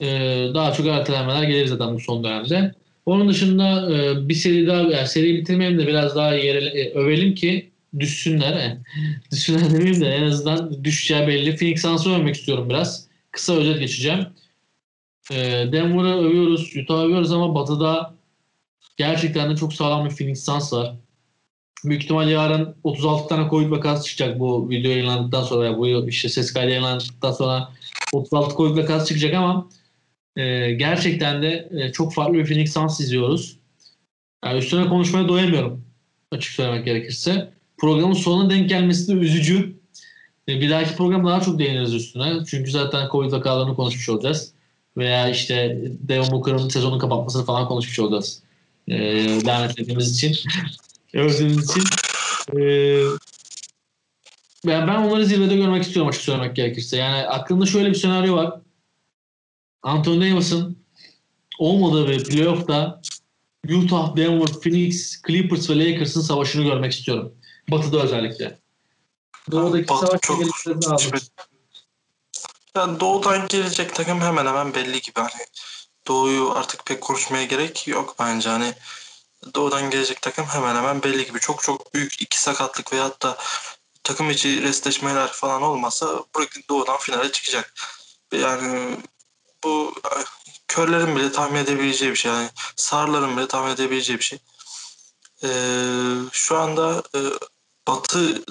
Ee, 0.00 0.50
daha 0.54 0.72
çok 0.72 0.86
ertelenmeler 0.86 1.42
gelir 1.42 1.66
zaten 1.66 1.94
bu 1.94 2.00
son 2.00 2.24
dönemde. 2.24 2.74
Onun 3.06 3.28
dışında 3.28 3.96
e, 3.96 4.28
bir 4.28 4.34
seri 4.34 4.66
daha, 4.66 4.80
yani 4.80 5.08
seriyi 5.08 5.38
bitirmeyelim 5.38 5.78
de 5.78 5.86
biraz 5.86 6.16
daha 6.16 6.34
yere, 6.34 6.64
e, 6.64 6.94
övelim 6.94 7.34
ki 7.34 7.70
düşsünler. 7.98 8.76
Düşsünler 9.32 9.70
demeyeyim 9.70 10.00
de 10.00 10.08
en 10.08 10.22
azından 10.22 10.84
düşeceği 10.84 11.26
belli. 11.28 11.56
Phoenix 11.56 11.82
Suns'ı 11.82 12.10
övmek 12.10 12.34
istiyorum 12.34 12.68
biraz. 12.70 13.08
Kısa 13.30 13.54
özet 13.54 13.80
geçeceğim. 13.80 14.26
E, 15.32 15.36
Denver'ı 15.72 16.18
övüyoruz, 16.18 16.76
Utah'ı 16.76 17.04
övüyoruz 17.04 17.32
ama 17.32 17.54
Batı'da 17.54 18.17
gerçekten 18.98 19.50
de 19.50 19.56
çok 19.56 19.72
sağlam 19.74 20.04
bir 20.04 20.16
Phoenix 20.16 20.44
Suns 20.44 20.72
var. 20.72 20.94
Büyük 21.84 22.02
ihtimal 22.02 22.30
yarın 22.30 22.76
36 22.84 23.28
tane 23.28 23.50
Covid 23.50 23.70
vakası 23.70 24.04
çıkacak 24.04 24.40
bu 24.40 24.70
video 24.70 24.90
yayınlandıktan 24.90 25.42
sonra. 25.42 25.78
Bu 25.78 26.08
işte 26.08 26.28
ses 26.28 26.52
kaydı 26.52 26.70
yayınlandıktan 26.70 27.32
sonra 27.32 27.68
36 28.12 28.56
Covid 28.56 28.76
vakası 28.76 29.06
çıkacak 29.06 29.34
ama 29.34 29.68
e, 30.36 30.72
gerçekten 30.72 31.42
de 31.42 31.68
e, 31.72 31.92
çok 31.92 32.14
farklı 32.14 32.34
bir 32.34 32.46
Phoenix 32.46 32.72
Suns 32.72 33.00
izliyoruz. 33.00 33.58
Yani 34.44 34.58
üstüne 34.58 34.88
konuşmaya 34.88 35.28
doyamıyorum 35.28 35.84
açık 36.32 36.52
söylemek 36.52 36.84
gerekirse. 36.84 37.50
Programın 37.78 38.14
sonuna 38.14 38.50
denk 38.50 38.68
gelmesi 38.68 39.08
de 39.08 39.12
üzücü. 39.12 39.76
E, 40.48 40.60
bir 40.60 40.70
dahaki 40.70 40.96
program 40.96 41.26
daha 41.26 41.40
çok 41.40 41.58
değiniriz 41.58 41.94
üstüne. 41.94 42.44
Çünkü 42.46 42.70
zaten 42.70 43.08
Covid 43.12 43.32
vakalarını 43.32 43.76
konuşmuş 43.76 44.08
olacağız. 44.08 44.52
Veya 44.96 45.28
işte 45.28 45.78
Devon 46.00 46.30
Booker'ın 46.30 46.68
sezonu 46.68 46.98
kapatmasını 46.98 47.44
falan 47.44 47.68
konuşmuş 47.68 47.98
olacağız. 47.98 48.42
E, 48.90 49.44
lanet 49.44 49.80
ettiğimiz 49.80 50.14
için. 50.14 50.36
Övdüğümüz 51.14 51.70
için. 51.70 51.82
E, 52.58 52.62
ben, 54.66 54.88
ben 54.88 54.94
onları 54.94 55.26
zirvede 55.26 55.56
görmek 55.56 55.82
istiyorum 55.82 56.08
açık 56.08 56.22
söylemek 56.22 56.56
gerekirse. 56.56 56.96
Yani 56.96 57.26
aklımda 57.26 57.66
şöyle 57.66 57.90
bir 57.90 57.94
senaryo 57.94 58.36
var. 58.36 58.60
Anthony 59.82 60.32
Davis'ın 60.32 60.78
olmadığı 61.58 62.08
bir 62.08 62.24
playoff'ta 62.24 63.00
Utah, 63.68 64.16
Denver, 64.16 64.48
Phoenix, 64.62 65.22
Clippers 65.26 65.70
ve 65.70 65.78
Lakers'ın 65.78 66.20
savaşını 66.20 66.62
görmek 66.64 66.92
istiyorum. 66.92 67.34
Batı'da 67.70 68.02
özellikle. 68.02 68.58
Doğudaki 69.50 69.88
Batı 69.88 70.06
savaş 70.06 70.20
çok- 70.20 70.90
aldı. 70.92 71.18
Yani 72.76 73.00
doğudan 73.00 73.48
gelecek 73.48 73.94
takım 73.94 74.20
hemen 74.20 74.46
hemen 74.46 74.74
belli 74.74 75.00
gibi. 75.00 75.14
Hani 75.14 75.42
doğuyu 76.08 76.52
artık 76.54 76.86
pek 76.86 77.00
konuşmaya 77.00 77.44
gerek 77.44 77.88
yok 77.88 78.14
bence. 78.18 78.48
Hani 78.48 78.74
doğudan 79.54 79.90
gelecek 79.90 80.22
takım 80.22 80.46
hemen 80.46 80.76
hemen 80.76 81.02
belli 81.02 81.26
gibi. 81.26 81.40
Çok 81.40 81.62
çok 81.62 81.94
büyük 81.94 82.22
iki 82.22 82.42
sakatlık 82.42 82.92
veyahut 82.92 83.22
da 83.22 83.38
takım 84.04 84.30
içi 84.30 84.62
restleşmeler 84.62 85.32
falan 85.32 85.62
olmasa 85.62 86.06
Brooklyn 86.06 86.64
doğudan 86.70 86.98
finale 86.98 87.32
çıkacak. 87.32 87.74
Yani 88.32 88.96
bu 89.64 89.94
körlerin 90.68 91.16
bile 91.16 91.32
tahmin 91.32 91.58
edebileceği 91.58 92.10
bir 92.10 92.16
şey. 92.16 92.32
Yani 92.32 92.50
sarların 92.76 93.36
bile 93.36 93.48
tahmin 93.48 93.70
edebileceği 93.70 94.18
bir 94.18 94.24
şey. 94.24 94.38
Ee, 95.44 95.48
şu 96.32 96.58
anda 96.58 97.02
e, 97.14 97.20
Batı 97.88 98.44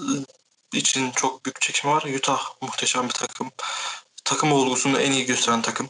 için 0.73 1.11
çok 1.11 1.45
büyük 1.45 1.61
çekişme 1.61 1.91
var. 1.91 2.03
Utah 2.03 2.41
muhteşem 2.61 3.07
bir 3.07 3.13
takım. 3.13 3.51
Takım 4.25 4.51
olgusunu 4.51 4.99
en 4.99 5.11
iyi 5.11 5.25
gösteren 5.25 5.61
takım. 5.61 5.89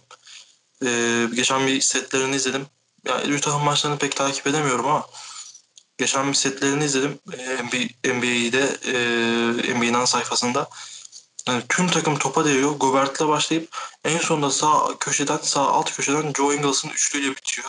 Ee, 0.85 1.27
geçen 1.35 1.67
bir 1.67 1.81
setlerini 1.81 2.35
izledim. 2.35 2.65
Yani 3.05 3.35
Utah'ın 3.35 3.61
maçlarını 3.61 3.97
pek 3.97 4.15
takip 4.15 4.47
edemiyorum 4.47 4.85
ama 4.85 5.07
geçen 5.97 6.29
bir 6.29 6.33
setlerini 6.33 6.85
izledim. 6.85 7.19
Ee, 7.33 7.63
NBA, 7.63 8.13
NBA'de 8.13 8.77
e, 8.85 9.73
NBA'nin 9.73 9.93
ana 9.93 10.07
sayfasında. 10.07 10.69
Yani 11.47 11.63
tüm 11.69 11.87
takım 11.87 12.17
topa 12.17 12.45
değiyor. 12.45 12.71
Gobert'le 12.71 13.27
başlayıp 13.27 13.77
en 14.05 14.17
sonunda 14.17 14.51
sağ 14.51 14.95
köşeden 14.99 15.37
sağ 15.37 15.61
alt 15.61 15.95
köşeden 15.95 16.33
Joe 16.37 16.53
Ingles'ın 16.53 16.89
üçlüyle 16.89 17.31
bitiyor. 17.31 17.67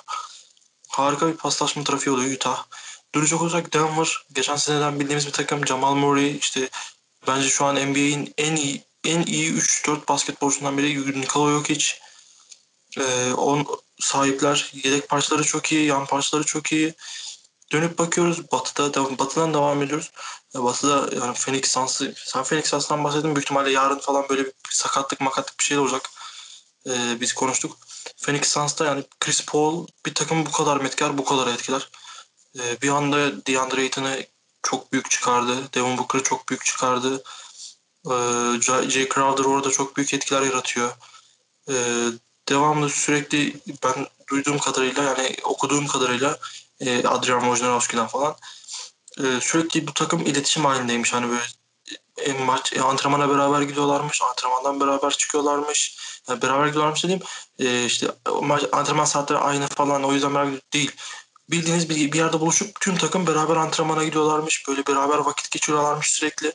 Harika 0.89 1.29
bir 1.29 1.37
paslaşma 1.37 1.85
trafiği 1.85 2.17
oluyor 2.17 2.33
Utah. 2.33 2.65
Duracak 3.15 3.43
olursak 3.43 3.73
Denver 3.73 4.23
geçen 4.33 4.57
seneden 4.57 5.01
bildiğimiz 5.01 5.27
bir 5.27 5.33
takım. 5.33 5.67
Jamal 5.67 5.95
Murray 5.95 6.37
işte 6.37 6.69
bence 7.27 7.49
şu 7.49 7.65
an 7.65 7.77
NBA'in 7.77 8.35
en 8.39 8.57
iyi 8.57 8.83
en 9.05 9.23
iyi 9.23 9.53
3-4 9.53 10.09
basketbolcusundan 10.09 10.79
biri 10.79 11.21
Nikola 11.21 11.51
Jokic. 11.51 11.95
Ee, 12.99 13.33
on 13.33 13.67
sahipler 14.01 14.73
yedek 14.85 15.09
parçaları 15.09 15.45
çok 15.45 15.73
iyi, 15.73 15.87
yan 15.87 16.07
parçaları 16.07 16.45
çok 16.45 16.73
iyi. 16.73 16.95
Dönüp 17.73 17.99
bakıyoruz 17.99 18.53
Batı'da 18.53 18.95
devam, 18.95 19.19
Batı'dan 19.19 19.55
devam 19.55 19.83
ediyoruz. 19.83 20.11
Batı'da 20.55 21.17
yani 21.17 21.35
Phoenix 21.35 21.71
Suns'ı 21.73 22.15
sen 22.17 22.45
Phoenix 22.45 22.67
Suns'tan 22.71 23.05
bahsettin 23.05 23.35
büyük 23.35 23.45
ihtimalle 23.45 23.71
yarın 23.71 23.99
falan 23.99 24.29
böyle 24.29 24.45
bir 24.45 24.53
sakatlık 24.71 25.21
makatlık 25.21 25.59
bir 25.59 25.65
şey 25.65 25.79
olacak. 25.79 26.11
Ee, 26.87 27.21
biz 27.21 27.33
konuştuk. 27.33 27.79
Phoenix 28.23 28.49
Suns'ta 28.49 28.85
yani 28.85 29.05
Chris 29.21 29.47
Paul 29.47 29.87
bir 30.07 30.15
takım 30.15 30.47
bu 30.47 30.53
kadar 30.53 30.77
metkar 30.77 31.19
bu 31.19 31.25
kadar 31.25 31.47
etkiler. 31.47 31.91
Ee, 32.59 32.81
bir 32.83 32.89
anda 32.89 33.47
DeAndre 33.47 33.81
Ayton'ı 33.81 34.27
çok 34.63 34.93
büyük 34.93 35.11
çıkardı. 35.11 35.57
Devin 35.75 35.99
Booker'ı 35.99 36.23
çok 36.23 36.49
büyük 36.49 36.65
çıkardı. 36.65 37.23
Ee, 38.07 38.11
Jay 38.89 39.09
Crowder 39.09 39.45
orada 39.45 39.71
çok 39.71 39.97
büyük 39.97 40.15
etkiler 40.15 40.43
yaratıyor. 40.43 40.93
Ee, 41.69 41.75
devamlı 42.49 42.91
sürekli 42.91 43.57
ben 43.85 44.07
duyduğum 44.31 44.59
kadarıyla 44.59 45.03
yani 45.03 45.37
okuduğum 45.45 45.87
kadarıyla 45.87 46.39
e, 46.81 47.07
Adrian 47.07 47.41
Wojnarowski'den 47.41 48.07
falan 48.07 48.37
e, 49.19 49.41
sürekli 49.41 49.87
bu 49.87 49.95
takım 49.95 50.21
iletişim 50.21 50.65
halindeymiş. 50.65 51.13
Hani 51.13 51.29
böyle 51.29 51.43
e, 52.19 52.33
maç 52.33 52.73
e, 52.73 52.81
antrenmana 52.81 53.29
beraber 53.29 53.63
gidiyorlarmış, 53.63 54.23
antrenmandan 54.23 54.81
beraber 54.81 55.11
çıkıyorlarmış. 55.11 55.99
Yani 56.29 56.43
beraber 56.43 56.67
gidiyorlarmış 56.67 57.05
dediğim 57.05 57.21
e, 57.59 57.85
işte 57.85 58.07
maç, 58.43 58.65
antrenman 58.73 59.05
saatleri 59.05 59.39
aynı 59.39 59.67
falan 59.67 60.05
o 60.05 60.13
yüzden 60.13 60.35
beraber 60.35 60.61
değil. 60.73 60.93
Bildiğiniz 61.51 61.89
bir, 61.89 62.13
bir 62.13 62.19
yerde 62.19 62.41
buluşup 62.41 62.81
tüm 62.81 62.97
takım 62.97 63.27
beraber 63.27 63.57
antrenmana 63.57 64.05
gidiyorlarmış. 64.05 64.69
Böyle 64.69 64.87
beraber 64.87 65.19
vakit 65.19 65.51
geçiriyorlarmış 65.51 66.11
sürekli. 66.11 66.53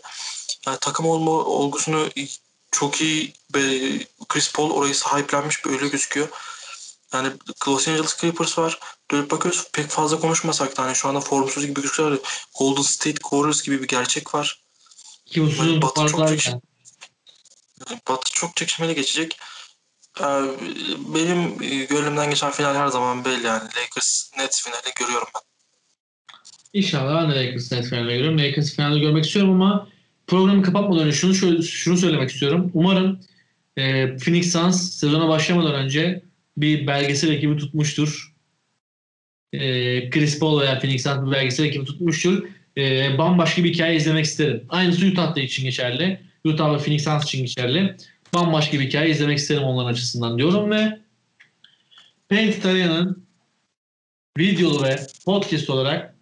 Yani 0.66 0.78
takım 0.82 1.06
olma 1.06 1.32
olgusunu 1.32 2.10
çok 2.74 3.01
iyi 3.01 3.34
Chris 4.30 4.53
Paul 4.53 4.71
orayı 4.71 4.95
sahiplenmiş 4.95 5.65
böyle 5.65 5.88
gözüküyor. 5.88 6.30
Yani 7.13 7.30
Los 7.67 7.88
Angeles 7.88 8.17
Clippers 8.17 8.57
var. 8.57 8.80
Dönüp 9.11 9.32
bakıyoruz 9.32 9.67
pek 9.74 9.88
fazla 9.88 10.19
konuşmasak 10.19 10.78
da 10.78 10.84
hani 10.84 10.95
şu 10.95 11.09
anda 11.09 11.19
formsuz 11.19 11.65
gibi 11.65 11.74
gözüküyor. 11.74 12.19
Golden 12.59 12.82
State 12.82 13.21
Warriors 13.21 13.61
gibi 13.61 13.82
bir 13.82 13.88
gerçek 13.88 14.36
var. 14.36 14.63
Ki 15.26 15.39
Yani 15.39 15.82
Batı 15.82 16.05
çok. 16.05 16.19
Yani 16.30 16.61
Batı 18.07 18.32
çok 18.34 18.55
çekişmeli 18.55 18.95
geçecek. 18.95 19.39
Yani 20.19 20.51
benim 21.15 21.63
e, 21.63 21.86
gönlümden 21.86 22.30
geçen 22.30 22.51
final 22.51 22.76
her 22.76 22.88
zaman 22.88 23.26
belli 23.26 23.45
yani. 23.45 23.63
Lakers 23.63 24.32
Nets 24.38 24.63
finali 24.63 24.93
görüyorum 24.99 25.28
ben. 25.36 25.41
İnşallah 26.74 27.21
ben 27.21 27.32
de 27.32 27.45
Lakers 27.45 27.71
net 27.71 27.86
finalde 27.86 28.15
görüyorum. 28.15 28.39
Lakers 28.39 28.76
finalde 28.76 28.99
görmek 28.99 29.26
istiyorum 29.26 29.61
ama 29.61 29.88
programı 30.28 30.61
kapatmadan 30.61 31.05
önce 31.05 31.17
şunu, 31.17 31.63
şunu 31.63 31.97
söylemek 31.97 32.30
istiyorum. 32.30 32.71
Umarım 32.74 33.19
e, 33.78 34.15
Phoenix 34.17 34.51
Suns 34.51 34.91
sezona 34.91 35.28
başlamadan 35.28 35.74
önce 35.74 36.21
bir 36.57 36.88
belgesel 36.88 37.30
ekibi 37.30 37.57
tutmuştur. 37.57 38.34
E, 39.53 39.59
Chris 40.09 40.39
Paul 40.39 40.61
veya 40.61 40.80
Phoenix 40.80 41.03
Suns 41.03 41.28
bir 41.28 41.32
belgesel 41.32 41.65
ekibi 41.65 41.86
tutmuştur. 41.86 42.43
E, 42.78 43.17
bambaşka 43.17 43.63
bir 43.63 43.74
hikaye 43.74 43.95
izlemek 43.95 44.26
isterim. 44.26 44.65
Aynısı 44.69 45.05
Utah'da 45.05 45.39
için 45.39 45.63
geçerli. 45.63 46.19
Utah 46.45 46.74
ve 46.74 46.78
Phoenix 46.78 47.03
Suns 47.03 47.24
için 47.24 47.41
geçerli. 47.41 47.95
Bambaşka 48.34 48.80
bir 48.80 48.86
hikaye 48.86 49.09
izlemek 49.09 49.38
isterim 49.38 49.63
onların 49.63 49.91
açısından 49.91 50.38
diyorum 50.38 50.71
ve 50.71 50.99
Paint 52.30 52.55
Italian'ın 52.55 53.26
videolu 54.38 54.84
ve 54.84 54.95
podcast 55.26 55.69
olarak 55.69 56.12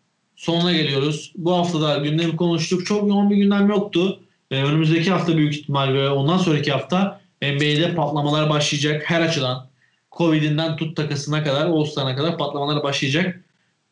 sonuna 0.41 0.71
geliyoruz. 0.71 1.31
Bu 1.37 1.53
hafta 1.53 1.81
da 1.81 1.97
gündemi 1.97 2.35
konuştuk. 2.35 2.85
Çok 2.85 3.09
yoğun 3.09 3.29
bir 3.29 3.35
gündem 3.35 3.69
yoktu. 3.69 4.19
Ee, 4.51 4.63
önümüzdeki 4.63 5.11
hafta 5.11 5.37
büyük 5.37 5.53
ihtimal 5.55 5.93
ve 5.93 6.09
ondan 6.09 6.37
sonraki 6.37 6.71
hafta 6.71 7.21
NBA'de 7.41 7.95
patlamalar 7.95 8.49
başlayacak 8.49 9.03
her 9.05 9.21
açıdan. 9.21 9.67
Covid'inden 10.11 10.75
tut 10.75 10.97
takasına 10.97 11.43
kadar, 11.43 11.65
All-Star'ına 11.65 12.15
kadar 12.15 12.37
patlamalar 12.37 12.83
başlayacak. 12.83 13.43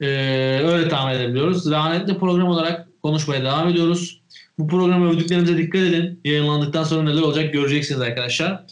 Ee, 0.01 0.07
öyle 0.63 0.89
tahmin 0.89 1.15
edebiliyoruz. 1.15 1.71
Lanetli 1.71 2.17
program 2.17 2.47
olarak 2.47 2.87
konuşmaya 3.03 3.43
devam 3.43 3.69
ediyoruz. 3.69 4.21
Bu 4.59 4.67
programı 4.67 5.09
övdüklerimize 5.09 5.57
dikkat 5.57 5.81
edin. 5.81 6.19
Yayınlandıktan 6.23 6.83
sonra 6.83 7.03
neler 7.03 7.21
olacak 7.21 7.53
göreceksiniz 7.53 8.01
arkadaşlar. 8.01 8.63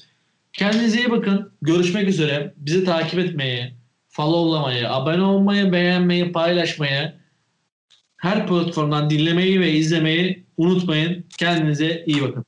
Kendinize 0.54 0.98
iyi 0.98 1.12
bakın. 1.12 1.52
Görüşmek 1.62 2.08
üzere. 2.08 2.54
Bizi 2.58 2.86
takip 2.86 3.20
etmeyi, 3.20 3.74
followlamayı, 4.10 4.92
abone 4.92 5.22
olmayı, 5.22 5.72
beğenmeyi, 5.72 6.32
paylaşmayı, 6.32 7.17
her 8.18 8.48
platformdan 8.48 9.10
dinlemeyi 9.10 9.60
ve 9.60 9.72
izlemeyi 9.72 10.44
unutmayın. 10.58 11.26
Kendinize 11.38 12.04
iyi 12.08 12.22
bakın. 12.22 12.46